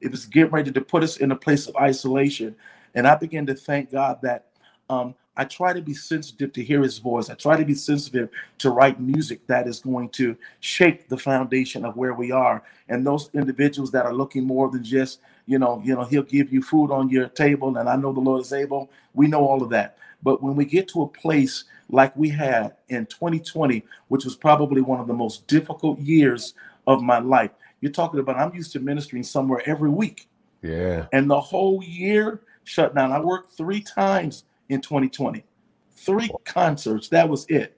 It 0.00 0.10
was 0.10 0.26
getting 0.26 0.50
ready 0.50 0.72
to 0.72 0.80
put 0.80 1.02
us 1.02 1.18
in 1.18 1.30
a 1.30 1.36
place 1.36 1.68
of 1.68 1.76
isolation. 1.76 2.56
And 2.94 3.06
I 3.06 3.14
began 3.14 3.46
to 3.46 3.54
thank 3.54 3.92
God 3.92 4.18
that 4.22 4.46
um, 4.88 5.14
I 5.36 5.44
try 5.44 5.72
to 5.72 5.82
be 5.82 5.94
sensitive 5.94 6.52
to 6.52 6.62
hear 6.62 6.82
his 6.82 6.98
voice. 6.98 7.28
I 7.28 7.34
try 7.34 7.56
to 7.56 7.64
be 7.64 7.74
sensitive 7.74 8.30
to 8.58 8.70
write 8.70 9.00
music 9.00 9.46
that 9.48 9.66
is 9.66 9.80
going 9.80 10.10
to 10.10 10.36
shape 10.60 11.08
the 11.08 11.18
foundation 11.18 11.84
of 11.84 11.96
where 11.96 12.14
we 12.14 12.30
are. 12.30 12.62
And 12.88 13.04
those 13.04 13.30
individuals 13.34 13.90
that 13.92 14.06
are 14.06 14.14
looking 14.14 14.44
more 14.44 14.70
than 14.70 14.84
just, 14.84 15.20
you 15.46 15.58
know, 15.58 15.82
you 15.84 15.94
know, 15.94 16.04
he'll 16.04 16.22
give 16.22 16.52
you 16.52 16.62
food 16.62 16.90
on 16.90 17.08
your 17.08 17.28
table, 17.28 17.76
and 17.76 17.88
I 17.88 17.96
know 17.96 18.12
the 18.12 18.20
Lord 18.20 18.42
is 18.42 18.52
able. 18.52 18.90
We 19.14 19.26
know 19.26 19.44
all 19.44 19.62
of 19.62 19.70
that. 19.70 19.98
But 20.22 20.42
when 20.42 20.54
we 20.56 20.64
get 20.64 20.88
to 20.88 21.02
a 21.02 21.08
place 21.08 21.64
like 21.90 22.16
we 22.16 22.30
had 22.30 22.74
in 22.88 23.06
2020, 23.06 23.84
which 24.08 24.24
was 24.24 24.36
probably 24.36 24.80
one 24.80 25.00
of 25.00 25.06
the 25.06 25.12
most 25.12 25.46
difficult 25.46 25.98
years 25.98 26.54
of 26.86 27.02
my 27.02 27.18
life, 27.18 27.50
you're 27.80 27.92
talking 27.92 28.20
about 28.20 28.36
I'm 28.36 28.54
used 28.54 28.72
to 28.72 28.80
ministering 28.80 29.22
somewhere 29.22 29.62
every 29.66 29.90
week. 29.90 30.28
Yeah. 30.62 31.06
And 31.12 31.28
the 31.28 31.40
whole 31.40 31.82
year 31.84 32.40
shut 32.64 32.94
down. 32.94 33.12
I 33.12 33.20
worked 33.20 33.52
three 33.52 33.82
times 33.82 34.44
in 34.68 34.80
2020. 34.80 35.44
Three 35.92 36.30
concerts, 36.44 37.08
that 37.08 37.28
was 37.28 37.46
it. 37.48 37.76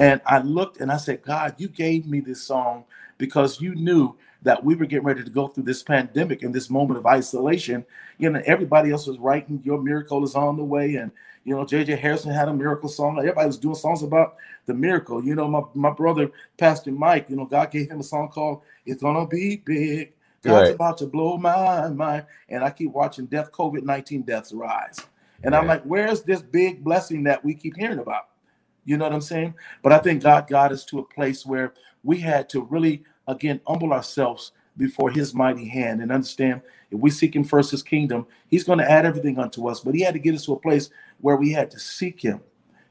And 0.00 0.20
I 0.26 0.40
looked 0.40 0.80
and 0.80 0.90
I 0.90 0.96
said, 0.96 1.22
God, 1.22 1.54
you 1.58 1.68
gave 1.68 2.06
me 2.06 2.20
this 2.20 2.42
song 2.42 2.84
because 3.18 3.60
you 3.60 3.74
knew 3.74 4.16
that 4.42 4.62
we 4.62 4.74
were 4.74 4.86
getting 4.86 5.04
ready 5.04 5.24
to 5.24 5.30
go 5.30 5.48
through 5.48 5.64
this 5.64 5.82
pandemic 5.82 6.42
and 6.42 6.54
this 6.54 6.70
moment 6.70 6.98
of 6.98 7.06
isolation. 7.06 7.84
You 8.18 8.30
know, 8.30 8.42
everybody 8.46 8.90
else 8.90 9.06
was 9.06 9.18
writing, 9.18 9.60
Your 9.64 9.80
miracle 9.80 10.24
is 10.24 10.34
on 10.34 10.56
the 10.56 10.64
way. 10.64 10.96
And, 10.96 11.10
you 11.44 11.56
know, 11.56 11.64
JJ 11.64 11.98
Hairston 11.98 12.32
had 12.32 12.48
a 12.48 12.54
miracle 12.54 12.88
song. 12.88 13.18
Everybody 13.18 13.46
was 13.46 13.58
doing 13.58 13.74
songs 13.74 14.02
about 14.02 14.36
the 14.66 14.74
miracle. 14.74 15.24
You 15.24 15.34
know, 15.34 15.48
my, 15.48 15.62
my 15.74 15.90
brother, 15.90 16.30
Pastor 16.56 16.92
Mike, 16.92 17.28
you 17.28 17.36
know, 17.36 17.46
God 17.46 17.70
gave 17.70 17.90
him 17.90 18.00
a 18.00 18.04
song 18.04 18.28
called 18.28 18.62
It's 18.86 19.02
Gonna 19.02 19.26
Be 19.26 19.56
Big. 19.56 20.12
God's 20.42 20.68
right. 20.68 20.74
about 20.74 20.98
to 20.98 21.06
blow 21.06 21.36
my 21.36 21.88
mind. 21.88 22.26
And 22.48 22.62
I 22.62 22.70
keep 22.70 22.92
watching 22.92 23.26
death, 23.26 23.50
COVID 23.50 23.82
19 23.82 24.22
deaths 24.22 24.52
rise. 24.52 25.00
And 25.44 25.54
I'm 25.54 25.66
like, 25.66 25.82
where's 25.84 26.22
this 26.22 26.42
big 26.42 26.82
blessing 26.82 27.22
that 27.24 27.44
we 27.44 27.54
keep 27.54 27.76
hearing 27.76 27.98
about? 27.98 28.28
You 28.84 28.96
know 28.96 29.04
what 29.04 29.12
I'm 29.12 29.20
saying? 29.20 29.54
But 29.82 29.92
I 29.92 29.98
think 29.98 30.22
God 30.22 30.48
got 30.48 30.72
us 30.72 30.84
to 30.86 30.98
a 30.98 31.04
place 31.04 31.44
where 31.46 31.74
we 32.02 32.18
had 32.18 32.48
to 32.50 32.62
really, 32.62 33.04
again, 33.26 33.60
humble 33.66 33.92
ourselves 33.92 34.52
before 34.76 35.10
his 35.10 35.34
mighty 35.34 35.68
hand 35.68 36.00
and 36.00 36.10
understand 36.10 36.62
if 36.90 36.98
we 36.98 37.10
seek 37.10 37.36
him 37.36 37.44
first 37.44 37.70
his 37.70 37.82
kingdom, 37.82 38.26
he's 38.48 38.64
going 38.64 38.78
to 38.78 38.90
add 38.90 39.04
everything 39.04 39.38
unto 39.38 39.68
us. 39.68 39.80
But 39.80 39.94
he 39.94 40.00
had 40.00 40.14
to 40.14 40.20
get 40.20 40.34
us 40.34 40.46
to 40.46 40.54
a 40.54 40.58
place 40.58 40.90
where 41.20 41.36
we 41.36 41.52
had 41.52 41.70
to 41.72 41.78
seek 41.78 42.20
him, 42.20 42.40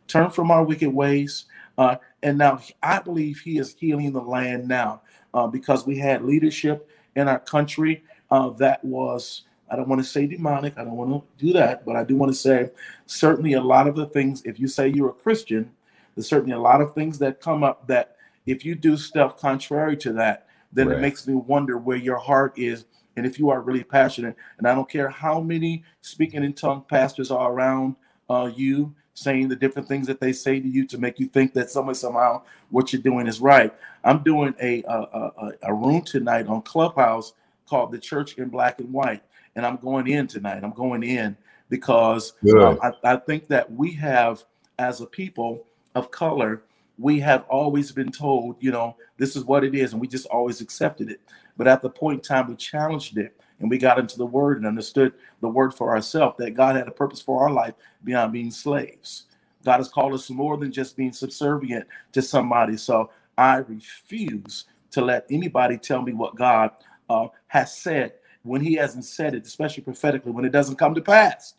turn 0.07 0.29
from 0.29 0.51
our 0.51 0.63
wicked 0.63 0.93
ways. 0.93 1.45
Uh, 1.77 1.95
and 2.21 2.37
now 2.37 2.59
I 2.83 2.99
believe 2.99 3.39
he 3.39 3.57
is 3.57 3.75
healing 3.77 4.11
the 4.11 4.21
land 4.21 4.67
now 4.67 5.01
uh, 5.33 5.47
because 5.47 5.87
we 5.87 5.97
had 5.97 6.23
leadership 6.23 6.87
in 7.15 7.27
our 7.27 7.39
country 7.39 8.03
uh, 8.29 8.49
that 8.51 8.83
was 8.83 9.43
I 9.69 9.75
don't 9.75 9.87
want 9.87 10.01
to 10.01 10.07
say 10.07 10.27
demonic. 10.27 10.77
I 10.77 10.83
don't 10.83 10.95
want 10.95 11.11
to 11.11 11.45
do 11.45 11.53
that, 11.53 11.85
but 11.85 11.95
I 11.95 12.03
do 12.03 12.15
want 12.15 12.31
to 12.31 12.37
say 12.37 12.71
certainly 13.05 13.53
a 13.53 13.61
lot 13.61 13.87
of 13.87 13.95
the 13.95 14.05
things, 14.05 14.41
if 14.45 14.59
you 14.59 14.67
say 14.67 14.87
you're 14.87 15.09
a 15.09 15.13
Christian, 15.13 15.71
there's 16.15 16.27
certainly 16.27 16.55
a 16.55 16.59
lot 16.59 16.81
of 16.81 16.93
things 16.93 17.19
that 17.19 17.41
come 17.41 17.63
up 17.63 17.87
that 17.87 18.15
if 18.45 18.65
you 18.65 18.75
do 18.75 18.97
stuff 18.97 19.37
contrary 19.39 19.97
to 19.97 20.13
that, 20.13 20.47
then 20.71 20.87
right. 20.87 20.97
it 20.97 21.01
makes 21.01 21.27
me 21.27 21.33
wonder 21.33 21.77
where 21.77 21.97
your 21.97 22.17
heart 22.17 22.57
is 22.57 22.85
and 23.15 23.25
if 23.25 23.39
you 23.39 23.49
are 23.49 23.61
really 23.61 23.83
passionate. 23.83 24.35
And 24.57 24.67
I 24.67 24.75
don't 24.75 24.89
care 24.89 25.09
how 25.09 25.41
many 25.41 25.83
speaking 26.01 26.43
in 26.43 26.53
tongue 26.53 26.85
pastors 26.87 27.31
are 27.31 27.51
around 27.51 27.95
uh, 28.29 28.51
you 28.55 28.93
saying 29.13 29.47
the 29.47 29.55
different 29.55 29.87
things 29.87 30.05
that 30.07 30.19
they 30.19 30.31
say 30.31 30.59
to 30.59 30.67
you 30.67 30.85
to 30.85 30.97
make 30.97 31.19
you 31.19 31.27
think 31.27 31.53
that 31.53 31.71
somehow 31.71 31.93
somehow 31.93 32.41
what 32.69 32.93
you're 32.93 33.01
doing 33.01 33.25
is 33.27 33.41
right. 33.41 33.73
I'm 34.03 34.23
doing 34.23 34.53
a 34.61 34.83
a, 34.83 35.01
a, 35.01 35.51
a 35.63 35.73
room 35.73 36.03
tonight 36.03 36.47
on 36.47 36.61
Clubhouse 36.61 37.33
called 37.67 37.91
the 37.91 37.97
Church 37.97 38.37
in 38.37 38.49
Black 38.49 38.79
and 38.79 38.93
White 38.93 39.23
and 39.57 39.65
I'm 39.65 39.77
going 39.77 40.07
in 40.07 40.27
tonight. 40.27 40.63
I'm 40.63 40.71
going 40.71 41.03
in 41.03 41.35
because 41.67 42.33
um, 42.61 42.79
I, 43.03 43.13
I 43.13 43.17
think 43.17 43.47
that 43.47 43.69
we 43.69 43.91
have, 43.93 44.43
as 44.79 45.01
a 45.01 45.05
people 45.05 45.65
of 45.95 46.11
color, 46.11 46.61
we 46.99 47.19
have 47.19 47.43
always 47.49 47.91
been 47.91 48.11
told, 48.11 48.55
you 48.59 48.71
know, 48.71 48.95
this 49.17 49.35
is 49.35 49.43
what 49.43 49.63
it 49.63 49.75
is, 49.75 49.91
and 49.91 50.01
we 50.01 50.07
just 50.07 50.27
always 50.27 50.61
accepted 50.61 51.09
it. 51.09 51.19
But 51.57 51.67
at 51.67 51.81
the 51.81 51.89
point 51.89 52.19
in 52.19 52.21
time, 52.21 52.47
we 52.47 52.55
challenged 52.55 53.17
it 53.17 53.35
and 53.59 53.69
we 53.69 53.79
got 53.79 53.97
into 53.97 54.17
the 54.17 54.25
word 54.25 54.57
and 54.57 54.67
understood 54.67 55.13
the 55.41 55.49
word 55.49 55.73
for 55.73 55.89
ourselves 55.89 56.35
that 56.37 56.51
God 56.53 56.75
had 56.75 56.87
a 56.87 56.91
purpose 56.91 57.21
for 57.21 57.41
our 57.41 57.51
life 57.51 57.73
beyond 58.03 58.33
being 58.33 58.51
slaves. 58.51 59.23
God 59.65 59.77
has 59.77 59.89
called 59.89 60.13
us 60.13 60.29
more 60.29 60.57
than 60.57 60.71
just 60.71 60.95
being 60.95 61.11
subservient 61.11 61.87
to 62.11 62.21
somebody. 62.21 62.77
So 62.77 63.09
I 63.39 63.57
refuse 63.57 64.65
to 64.91 65.01
let 65.01 65.25
anybody 65.31 65.77
tell 65.77 66.03
me 66.03 66.13
what 66.13 66.35
God 66.35 66.71
uh, 67.09 67.27
has 67.47 67.75
said 67.75 68.13
when 68.47 68.61
he 68.61 68.73
hasn't 68.73 69.05
said 69.05 69.33
it, 69.35 69.45
especially 69.45 69.83
prophetically, 69.83 70.31
when 70.31 70.45
it 70.45 70.51
doesn't 70.51 70.77
come 70.77 70.95
to 70.95 71.01
pass. 71.01 71.55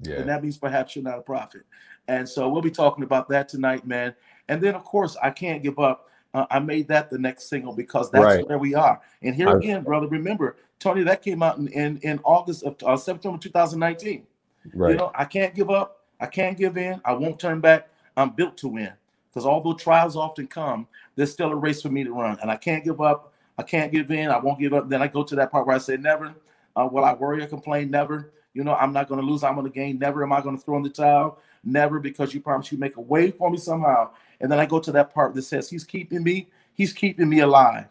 Yeah. 0.00 0.16
And 0.16 0.28
that 0.28 0.42
means 0.42 0.58
perhaps 0.58 0.96
you're 0.96 1.04
not 1.04 1.18
a 1.18 1.22
prophet. 1.22 1.62
And 2.08 2.28
so 2.28 2.48
we'll 2.48 2.62
be 2.62 2.70
talking 2.70 3.04
about 3.04 3.28
that 3.28 3.48
tonight, 3.48 3.86
man. 3.86 4.14
And 4.48 4.60
then, 4.60 4.74
of 4.74 4.84
course, 4.84 5.16
I 5.22 5.30
can't 5.30 5.62
give 5.62 5.78
up. 5.78 6.08
Uh, 6.34 6.46
I 6.50 6.58
made 6.58 6.88
that 6.88 7.10
the 7.10 7.18
next 7.18 7.48
single 7.48 7.74
because 7.74 8.10
that's 8.10 8.24
right. 8.24 8.48
where 8.48 8.58
we 8.58 8.74
are. 8.74 9.00
And 9.22 9.34
here 9.34 9.54
again, 9.56 9.82
brother, 9.82 10.06
remember, 10.08 10.56
Tony, 10.78 11.02
that 11.04 11.22
came 11.22 11.42
out 11.42 11.58
in 11.58 11.68
in, 11.68 11.98
in 11.98 12.20
August 12.24 12.64
of 12.64 12.76
uh, 12.84 12.96
September 12.96 13.38
2019. 13.38 14.26
Right. 14.74 14.90
You 14.92 14.96
know, 14.96 15.12
I 15.14 15.26
can't 15.26 15.54
give 15.54 15.70
up. 15.70 16.00
I 16.20 16.26
can't 16.26 16.56
give 16.56 16.76
in. 16.76 17.00
I 17.04 17.12
won't 17.12 17.38
turn 17.38 17.60
back. 17.60 17.88
I'm 18.16 18.30
built 18.30 18.56
to 18.58 18.68
win. 18.68 18.92
Because 19.28 19.46
although 19.46 19.74
trials 19.74 20.16
often 20.16 20.46
come, 20.46 20.86
there's 21.16 21.32
still 21.32 21.50
a 21.50 21.56
race 21.56 21.82
for 21.82 21.88
me 21.88 22.04
to 22.04 22.12
run, 22.12 22.38
and 22.42 22.50
I 22.50 22.56
can't 22.56 22.84
give 22.84 23.00
up. 23.00 23.31
I 23.58 23.62
can't 23.62 23.92
give 23.92 24.10
in. 24.10 24.30
I 24.30 24.38
won't 24.38 24.58
give 24.58 24.72
up. 24.72 24.88
Then 24.88 25.02
I 25.02 25.08
go 25.08 25.22
to 25.22 25.34
that 25.36 25.50
part 25.50 25.66
where 25.66 25.76
I 25.76 25.78
say, 25.78 25.96
never. 25.96 26.34
Uh, 26.74 26.88
will 26.90 27.04
I 27.04 27.12
worry 27.12 27.42
or 27.42 27.46
complain? 27.46 27.90
Never. 27.90 28.32
You 28.54 28.64
know, 28.64 28.74
I'm 28.74 28.92
not 28.92 29.08
going 29.08 29.20
to 29.20 29.26
lose. 29.26 29.42
I'm 29.42 29.54
going 29.54 29.66
to 29.66 29.72
gain. 29.72 29.98
Never 29.98 30.22
am 30.22 30.32
I 30.32 30.40
going 30.40 30.56
to 30.56 30.62
throw 30.62 30.76
in 30.76 30.82
the 30.82 30.90
towel. 30.90 31.38
Never, 31.64 32.00
because 32.00 32.34
you 32.34 32.40
promised 32.40 32.72
you 32.72 32.78
make 32.78 32.96
a 32.96 33.00
way 33.00 33.30
for 33.30 33.50
me 33.50 33.56
somehow. 33.56 34.10
And 34.40 34.50
then 34.50 34.58
I 34.58 34.66
go 34.66 34.80
to 34.80 34.92
that 34.92 35.14
part 35.14 35.34
that 35.34 35.42
says, 35.42 35.70
He's 35.70 35.84
keeping 35.84 36.22
me. 36.22 36.48
He's 36.74 36.92
keeping 36.92 37.28
me 37.28 37.40
alive. 37.40 37.86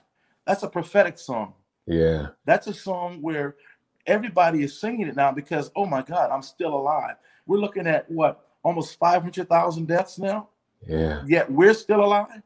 That's 0.45 0.63
a 0.63 0.67
prophetic 0.67 1.17
song. 1.17 1.53
Yeah. 1.85 2.27
That's 2.45 2.67
a 2.67 2.73
song 2.73 3.21
where 3.21 3.55
everybody 4.07 4.63
is 4.63 4.79
singing 4.79 5.07
it 5.07 5.15
now 5.15 5.31
because, 5.31 5.71
oh 5.75 5.85
my 5.85 6.01
God, 6.01 6.31
I'm 6.31 6.41
still 6.41 6.75
alive. 6.75 7.15
We're 7.45 7.59
looking 7.59 7.87
at 7.87 8.09
what, 8.09 8.45
almost 8.63 8.97
500,000 8.99 9.87
deaths 9.87 10.17
now? 10.19 10.49
Yeah. 10.87 11.23
Yet 11.25 11.51
we're 11.51 11.73
still 11.73 12.03
alive? 12.03 12.41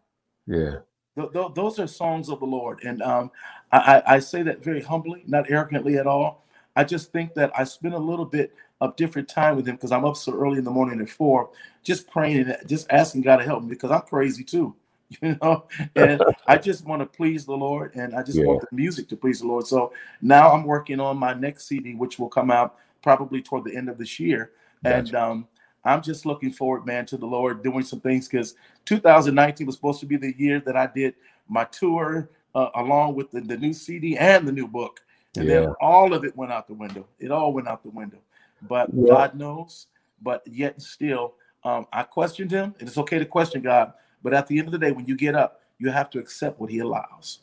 Yeah. 0.48 0.78
Th- 1.16 1.32
th- 1.32 1.54
those 1.54 1.80
are 1.80 1.88
songs 1.88 2.30
of 2.30 2.40
the 2.40 2.46
Lord. 2.46 2.84
And 2.84 3.02
um, 3.02 3.32
I, 3.72 4.04
I 4.06 4.20
say 4.20 4.44
that 4.44 4.64
very 4.64 4.82
humbly, 4.82 5.24
not 5.28 5.50
arrogantly 5.50 5.98
at 5.98 6.08
all. 6.08 6.44
I 6.76 6.84
just 6.84 7.12
think 7.12 7.34
that 7.36 7.52
I 7.58 7.64
spend 7.64 7.94
a 7.94 8.00
little 8.00 8.26
bit 8.26 8.54
of 8.82 8.96
different 8.96 9.30
time 9.30 9.56
with 9.56 9.68
him 9.68 9.76
because 9.76 9.92
I'm 9.92 10.06
up 10.06 10.18
so 10.18 10.34
early 10.34 10.58
in 10.58 10.64
the 10.64 10.72
morning 10.72 11.00
at 11.00 11.10
four, 11.10 11.50
just 11.84 12.10
praying 12.10 12.50
and 12.50 12.58
just 12.68 12.92
asking 12.92 13.22
God 13.22 13.38
to 13.38 13.44
help 13.44 13.64
me 13.64 13.70
because 13.70 13.92
I'm 13.92 14.02
crazy 14.02 14.44
too, 14.44 14.76
you 15.22 15.38
know. 15.42 15.66
And 15.96 16.22
I 16.48 16.58
just 16.58 16.86
want 16.86 17.02
to 17.02 17.06
please 17.06 17.46
the 17.46 17.56
Lord, 17.56 17.96
and 17.96 18.14
I 18.14 18.24
just 18.24 18.38
yeah. 18.38 18.46
want 18.46 18.62
the 18.70 18.76
music 18.76 19.08
to 19.10 19.16
please 19.16 19.40
the 19.40 19.48
Lord. 19.48 19.66
So 19.66 19.94
now 20.22 20.52
I'm 20.52 20.64
working 20.64 21.00
on 21.00 21.18
my 21.18 21.34
next 21.34 21.68
CD, 21.68 21.96
which 21.96 22.20
will 22.20 22.30
come 22.30 22.52
out 22.52 22.76
probably 23.02 23.42
toward 23.42 23.64
the 23.64 23.76
end 23.76 23.88
of 23.88 23.98
this 23.98 24.20
year, 24.20 24.52
gotcha. 24.84 24.98
and 24.98 25.16
um, 25.16 25.48
I'm 25.86 26.02
just 26.02 26.26
looking 26.26 26.52
forward, 26.52 26.86
man, 26.86 27.06
to 27.08 27.18
the 27.18 27.26
Lord 27.26 27.64
doing 27.64 27.84
some 27.84 28.02
things 28.02 28.28
because 28.28 28.56
2019 28.86 29.68
was 29.68 29.76
supposed 29.76 30.00
to 30.00 30.06
be 30.06 30.18
the 30.18 30.34
year 30.38 30.60
that 30.62 30.76
I 30.76 30.88
did 30.88 31.16
my 31.48 31.64
tour 31.66 32.30
uh, 32.56 32.70
along 32.76 33.16
with 33.16 33.32
the, 33.32 33.42
the 33.42 33.58
new 33.58 33.74
CD 33.74 34.18
and 34.18 34.48
the 34.48 34.52
new 34.52 34.68
book. 34.68 35.02
And 35.38 35.48
yeah. 35.48 35.62
then 35.62 35.74
all 35.82 36.14
of 36.14 36.24
it 36.24 36.36
went 36.36 36.52
out 36.52 36.68
the 36.68 36.74
window. 36.74 37.06
It 37.20 37.32
all 37.32 37.54
went 37.54 37.68
out 37.68 37.84
the 37.84 37.90
window. 37.90 38.20
But 38.64 38.90
yeah. 38.94 39.08
God 39.08 39.36
knows. 39.36 39.88
But 40.22 40.42
yet 40.48 40.82
still, 40.82 41.36
um, 41.64 41.86
I 41.94 42.04
questioned 42.04 42.52
him. 42.52 42.74
And 42.80 42.88
it's 42.88 42.98
okay 42.98 43.20
to 43.20 43.26
question 43.26 43.62
God. 43.62 43.94
But 44.24 44.34
at 44.34 44.48
the 44.48 44.58
end 44.58 44.68
of 44.68 44.72
the 44.72 44.80
day, 44.80 44.92
when 44.92 45.06
you 45.06 45.16
get 45.16 45.36
up, 45.36 45.62
you 45.78 45.92
have 45.92 46.10
to 46.12 46.20
accept 46.20 46.60
what 46.60 46.70
he 46.70 46.80
allows. 46.80 47.40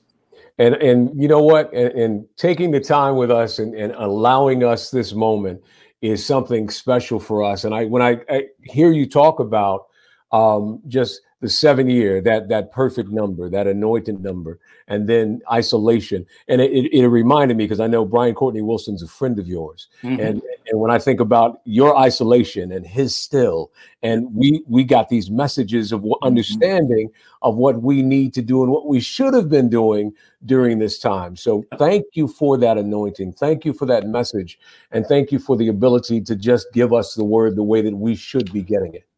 And 0.62 0.76
and 0.76 1.20
you 1.20 1.26
know 1.26 1.42
what? 1.42 1.72
And, 1.72 1.92
and 1.98 2.26
taking 2.36 2.70
the 2.70 2.80
time 2.80 3.16
with 3.16 3.30
us 3.30 3.58
and, 3.58 3.74
and 3.74 3.92
allowing 3.96 4.62
us 4.62 4.90
this 4.90 5.12
moment 5.12 5.60
is 6.02 6.24
something 6.24 6.70
special 6.70 7.18
for 7.18 7.42
us. 7.42 7.64
And 7.64 7.74
I 7.74 7.86
when 7.86 8.02
I, 8.02 8.20
I 8.28 8.46
hear 8.62 8.92
you 8.92 9.08
talk 9.08 9.40
about 9.40 9.86
um, 10.32 10.80
just 10.88 11.20
the 11.42 11.48
seven 11.48 11.90
year, 11.90 12.20
that 12.22 12.48
that 12.48 12.70
perfect 12.70 13.10
number, 13.10 13.50
that 13.50 13.66
anointed 13.66 14.22
number, 14.22 14.60
and 14.86 15.08
then 15.08 15.42
isolation. 15.50 16.24
And 16.46 16.60
it, 16.60 16.70
it, 16.70 16.94
it 16.94 17.08
reminded 17.08 17.56
me 17.56 17.64
because 17.64 17.80
I 17.80 17.88
know 17.88 18.04
Brian 18.04 18.34
Courtney 18.34 18.62
Wilson's 18.62 19.02
a 19.02 19.08
friend 19.08 19.38
of 19.40 19.48
yours, 19.48 19.88
mm-hmm. 20.04 20.20
and 20.20 20.40
and 20.68 20.80
when 20.80 20.92
I 20.92 21.00
think 21.00 21.18
about 21.18 21.60
your 21.64 21.96
isolation 21.98 22.70
and 22.70 22.86
his 22.86 23.16
still, 23.16 23.72
and 24.04 24.32
we 24.32 24.62
we 24.68 24.84
got 24.84 25.08
these 25.08 25.30
messages 25.30 25.90
of 25.90 26.02
mm-hmm. 26.02 26.24
understanding 26.24 27.10
of 27.42 27.56
what 27.56 27.82
we 27.82 28.02
need 28.02 28.32
to 28.34 28.42
do 28.42 28.62
and 28.62 28.70
what 28.70 28.86
we 28.86 29.00
should 29.00 29.34
have 29.34 29.50
been 29.50 29.68
doing 29.68 30.12
during 30.46 30.78
this 30.78 31.00
time. 31.00 31.34
So 31.34 31.64
thank 31.76 32.04
you 32.12 32.28
for 32.28 32.56
that 32.58 32.78
anointing. 32.78 33.32
Thank 33.32 33.64
you 33.64 33.72
for 33.72 33.86
that 33.86 34.06
message, 34.06 34.60
and 34.92 35.04
thank 35.06 35.32
you 35.32 35.40
for 35.40 35.56
the 35.56 35.66
ability 35.66 36.20
to 36.20 36.36
just 36.36 36.68
give 36.72 36.92
us 36.92 37.16
the 37.16 37.24
word 37.24 37.56
the 37.56 37.64
way 37.64 37.82
that 37.82 37.96
we 37.96 38.14
should 38.14 38.52
be 38.52 38.62
getting 38.62 38.94
it. 38.94 39.08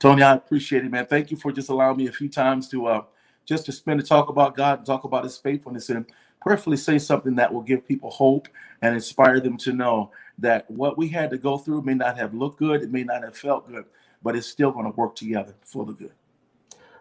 Tony, 0.00 0.22
I 0.22 0.34
appreciate 0.34 0.84
it, 0.84 0.90
man. 0.90 1.04
Thank 1.04 1.30
you 1.30 1.36
for 1.36 1.52
just 1.52 1.68
allowing 1.68 1.98
me 1.98 2.08
a 2.08 2.12
few 2.12 2.28
times 2.28 2.68
to 2.70 2.86
uh, 2.86 3.02
just 3.44 3.66
to 3.66 3.72
spend 3.72 4.00
to 4.00 4.06
talk 4.06 4.30
about 4.30 4.56
God 4.56 4.78
and 4.78 4.86
talk 4.86 5.04
about 5.04 5.24
His 5.24 5.36
faithfulness 5.36 5.90
and 5.90 6.06
prayerfully 6.40 6.78
say 6.78 6.98
something 6.98 7.34
that 7.34 7.52
will 7.52 7.60
give 7.60 7.86
people 7.86 8.10
hope 8.10 8.48
and 8.80 8.94
inspire 8.94 9.40
them 9.40 9.58
to 9.58 9.74
know 9.74 10.10
that 10.38 10.68
what 10.70 10.96
we 10.96 11.06
had 11.06 11.28
to 11.30 11.36
go 11.36 11.58
through 11.58 11.82
may 11.82 11.92
not 11.92 12.16
have 12.16 12.32
looked 12.32 12.58
good, 12.58 12.82
it 12.82 12.90
may 12.90 13.04
not 13.04 13.22
have 13.22 13.36
felt 13.36 13.68
good, 13.68 13.84
but 14.22 14.34
it's 14.34 14.46
still 14.46 14.70
going 14.70 14.86
to 14.86 14.96
work 14.96 15.14
together 15.14 15.54
for 15.62 15.84
the 15.84 15.92
good. 15.92 16.12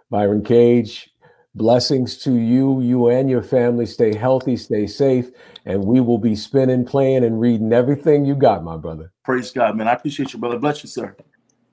Byron 0.10 0.44
Cage, 0.44 1.10
blessings 1.56 2.18
to 2.18 2.36
you, 2.36 2.82
you 2.82 3.08
and 3.08 3.30
your 3.30 3.44
family. 3.44 3.86
Stay 3.86 4.14
healthy, 4.14 4.58
stay 4.58 4.88
safe, 4.88 5.30
and 5.66 5.86
we 5.86 6.02
will 6.02 6.18
be 6.18 6.36
spinning, 6.36 6.84
playing, 6.84 7.24
and 7.24 7.40
reading 7.40 7.72
everything 7.72 8.26
you 8.26 8.36
got, 8.36 8.62
my 8.62 8.76
brother. 8.76 9.14
Praise 9.24 9.52
God, 9.52 9.78
man. 9.78 9.88
I 9.88 9.94
appreciate 9.94 10.34
you, 10.34 10.40
brother. 10.40 10.60
Bless 10.60 10.84
you, 10.84 10.90
sir. 10.90 11.16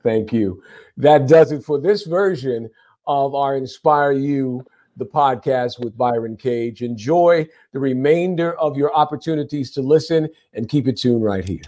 Thank 0.06 0.32
you. 0.32 0.62
That 0.98 1.26
does 1.26 1.50
it 1.50 1.64
for 1.64 1.80
this 1.80 2.04
version 2.04 2.70
of 3.08 3.34
our 3.34 3.56
Inspire 3.56 4.12
You, 4.12 4.64
the 4.96 5.04
podcast 5.04 5.80
with 5.80 5.98
Byron 5.98 6.36
Cage. 6.36 6.82
Enjoy 6.82 7.44
the 7.72 7.80
remainder 7.80 8.56
of 8.60 8.76
your 8.76 8.94
opportunities 8.94 9.72
to 9.72 9.82
listen 9.82 10.28
and 10.52 10.68
keep 10.68 10.86
it 10.86 10.96
tuned 10.96 11.24
right 11.24 11.44
here. 11.44 11.64